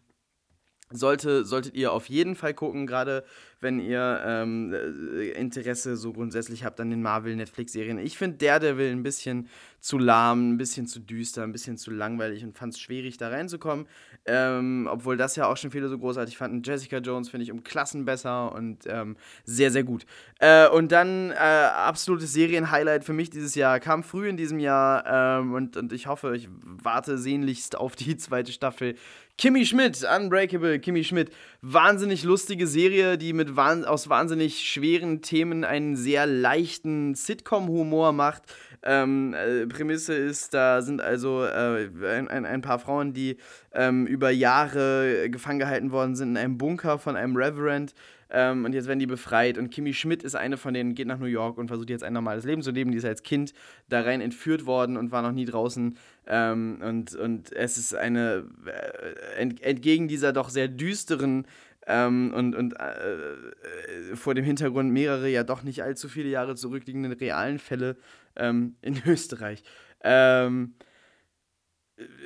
sollte, 0.89 1.43
solltet 1.43 1.75
ihr 1.75 1.91
auf 1.91 2.07
jeden 2.07 2.35
Fall 2.35 2.53
gucken, 2.53 2.87
gerade 2.87 3.25
wenn 3.59 3.79
ihr 3.79 4.21
ähm, 4.25 4.73
äh, 4.73 5.29
Interesse 5.31 5.97
so 5.97 6.13
grundsätzlich 6.13 6.63
habt 6.63 6.79
an 6.79 6.89
den 6.89 7.01
Marvel-Netflix-Serien. 7.01 7.97
Ich 7.99 8.17
finde 8.17 8.37
Daredevil 8.37 8.91
ein 8.91 9.03
bisschen 9.03 9.47
zu 9.79 9.97
lahm, 9.97 10.53
ein 10.53 10.57
bisschen 10.57 10.87
zu 10.87 10.99
düster, 10.99 11.43
ein 11.43 11.51
bisschen 11.51 11.77
zu 11.77 11.91
langweilig 11.91 12.43
und 12.43 12.57
fand 12.57 12.73
es 12.73 12.79
schwierig, 12.79 13.17
da 13.17 13.29
reinzukommen. 13.29 13.87
Ähm, 14.25 14.87
obwohl 14.91 15.17
das 15.17 15.35
ja 15.35 15.47
auch 15.47 15.57
schon 15.57 15.71
viele 15.71 15.87
so 15.87 15.97
großartig 15.97 16.37
fanden. 16.37 16.61
Jessica 16.63 16.97
Jones 16.97 17.29
finde 17.29 17.45
ich 17.45 17.51
um 17.51 17.63
Klassen 17.63 18.03
besser 18.05 18.53
und 18.53 18.79
ähm, 18.87 19.15
sehr, 19.45 19.71
sehr 19.71 19.83
gut. 19.83 20.05
Äh, 20.39 20.67
und 20.67 20.91
dann 20.91 21.31
äh, 21.31 21.35
absolutes 21.35 22.33
Serien-Highlight 22.33 23.05
für 23.05 23.13
mich 23.13 23.29
dieses 23.29 23.55
Jahr, 23.55 23.79
kam 23.79 24.03
früh 24.03 24.27
in 24.27 24.37
diesem 24.37 24.59
Jahr 24.59 25.39
ähm, 25.39 25.53
und, 25.53 25.77
und 25.77 25.93
ich 25.93 26.07
hoffe, 26.07 26.35
ich 26.35 26.49
warte 26.61 27.17
sehnlichst 27.17 27.77
auf 27.77 27.95
die 27.95 28.17
zweite 28.17 28.51
Staffel. 28.51 28.95
Kimmy 29.37 29.65
Schmidt, 29.67 30.03
Unbreakable, 30.03 30.79
Kimmy 30.79 31.03
Schmidt. 31.03 31.31
Wahnsinnig 31.69 32.23
lustige 32.23 32.65
Serie, 32.65 33.17
die 33.17 33.33
mit 33.33 33.57
aus 33.57 34.07
wahnsinnig 34.07 34.65
schweren 34.65 35.21
Themen 35.21 35.65
einen 35.65 35.97
sehr 35.97 36.25
leichten 36.25 37.13
Sitcom-Humor 37.13 38.13
macht. 38.13 38.43
Ähm, 38.83 39.33
äh, 39.33 39.67
Prämisse 39.67 40.13
ist, 40.13 40.53
da 40.53 40.81
sind 40.81 41.01
also 41.01 41.43
äh, 41.43 41.89
ein, 42.05 42.29
ein, 42.29 42.45
ein, 42.45 42.61
paar 42.61 42.79
Frauen, 42.79 43.11
die 43.11 43.35
ähm, 43.73 44.07
über 44.07 44.29
Jahre 44.29 45.29
gefangen 45.29 45.59
gehalten 45.59 45.91
worden 45.91 46.15
sind 46.15 46.29
in 46.29 46.37
einem 46.37 46.57
Bunker 46.57 46.99
von 46.99 47.17
einem 47.17 47.35
Reverend. 47.35 47.93
Ähm, 48.29 48.65
und 48.65 48.73
jetzt 48.73 48.87
werden 48.87 48.99
die 48.99 49.07
befreit. 49.07 49.57
Und 49.57 49.69
Kimi 49.69 49.93
Schmidt 49.93 50.23
ist 50.23 50.35
eine 50.35 50.57
von 50.57 50.73
denen, 50.73 50.95
geht 50.95 51.07
nach 51.07 51.19
New 51.19 51.25
York 51.25 51.57
und 51.57 51.67
versucht 51.67 51.89
jetzt 51.89 52.03
ein 52.03 52.13
normales 52.13 52.43
Leben 52.43 52.61
zu 52.61 52.71
leben. 52.71 52.91
Die 52.91 52.97
ist 52.97 53.05
als 53.05 53.23
Kind 53.23 53.53
da 53.89 54.01
rein 54.01 54.21
entführt 54.21 54.65
worden 54.65 54.97
und 54.97 55.11
war 55.11 55.21
noch 55.21 55.31
nie 55.31 55.45
draußen. 55.45 55.97
Ähm, 56.27 56.79
und, 56.81 57.15
und 57.15 57.51
es 57.53 57.77
ist 57.77 57.95
eine, 57.95 58.45
äh, 58.65 59.41
ent, 59.41 59.61
entgegen 59.61 60.07
dieser 60.07 60.33
doch 60.33 60.49
sehr 60.49 60.67
düsteren 60.67 61.45
ähm, 61.87 62.33
und 62.35 62.53
und 62.53 62.73
äh, 62.73 64.11
äh, 64.11 64.15
vor 64.15 64.35
dem 64.35 64.43
Hintergrund 64.43 64.91
mehrere 64.91 65.29
ja 65.29 65.43
doch 65.43 65.63
nicht 65.63 65.83
allzu 65.83 66.09
viele 66.09 66.27
Jahre 66.27 66.55
zurückliegenden 66.55 67.13
realen 67.13 67.59
Fälle 67.59 67.95
ähm, 68.35 68.75
in 68.81 69.01
Österreich. 69.07 69.63
Ähm, 70.03 70.73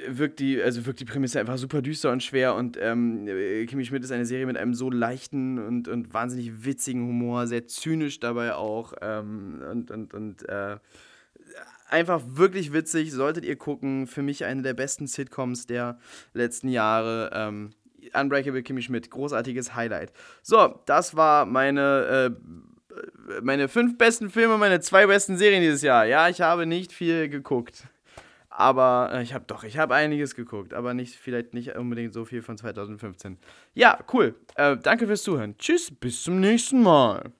wirkt 0.08 0.40
die, 0.40 0.62
also 0.62 0.86
wirkt 0.86 1.00
die 1.00 1.06
Prämisse 1.06 1.40
einfach 1.40 1.58
super 1.58 1.82
düster 1.82 2.12
und 2.12 2.22
schwer 2.22 2.56
und 2.56 2.78
ähm, 2.80 3.26
Kimi 3.68 3.86
Schmidt 3.86 4.04
ist 4.04 4.12
eine 4.12 4.26
Serie 4.26 4.46
mit 4.46 4.58
einem 4.58 4.74
so 4.74 4.90
leichten 4.90 5.60
und, 5.60 5.88
und 5.88 6.14
wahnsinnig 6.14 6.66
witzigen 6.66 7.08
Humor, 7.08 7.48
sehr 7.48 7.68
zynisch 7.68 8.20
dabei 8.20 8.56
auch 8.56 8.94
ähm, 9.02 9.62
und, 9.72 9.92
und, 9.92 10.14
und 10.14 10.50
äh, 10.50 10.78
einfach 11.92 12.22
wirklich 12.26 12.74
witzig, 12.74 13.12
solltet 13.12 13.46
ihr 13.46 13.56
gucken. 13.56 14.08
Für 14.08 14.22
mich 14.22 14.46
eine 14.46 14.62
der 14.62 14.74
besten 14.74 15.08
Sitcoms 15.08 15.68
der 15.68 16.00
letzten 16.34 16.70
Jahre. 16.70 17.30
Ähm, 17.34 17.72
Unbreakable 18.14 18.64
Kimmy 18.64 18.82
Schmidt, 18.82 19.12
großartiges 19.12 19.76
Highlight. 19.76 20.12
So, 20.42 20.82
das 20.86 21.16
war 21.16 21.46
meine, 21.46 22.34
äh, 22.34 23.42
meine 23.44 23.68
fünf 23.68 23.98
besten 23.98 24.32
Filme, 24.32 24.58
meine 24.58 24.80
zwei 24.80 25.06
besten 25.06 25.38
Serien 25.38 25.62
dieses 25.62 25.84
Jahr. 25.84 26.06
Ja, 26.06 26.28
ich 26.28 26.42
habe 26.42 26.66
nicht 26.66 26.92
viel 26.94 27.30
geguckt. 27.30 27.84
Aber 28.54 29.12
äh, 29.14 29.24
ich 29.24 29.34
habe 29.34 29.46
doch, 29.48 29.64
ich 29.64 29.78
habe 29.78 29.96
einiges 29.96 30.36
geguckt, 30.36 30.74
aber 30.74 30.94
nicht, 30.94 31.16
vielleicht 31.16 31.54
nicht 31.54 31.76
unbedingt 31.76 32.14
so 32.14 32.26
viel 32.26 32.42
von 32.42 32.58
2015. 32.58 33.38
Ja, 33.74 33.98
cool. 34.12 34.36
Äh, 34.56 34.76
danke 34.78 35.08
fürs 35.08 35.24
Zuhören. 35.24 35.58
Tschüss, 35.58 35.90
bis 35.90 36.22
zum 36.22 36.42
nächsten 36.42 36.84
Mal. 36.84 37.32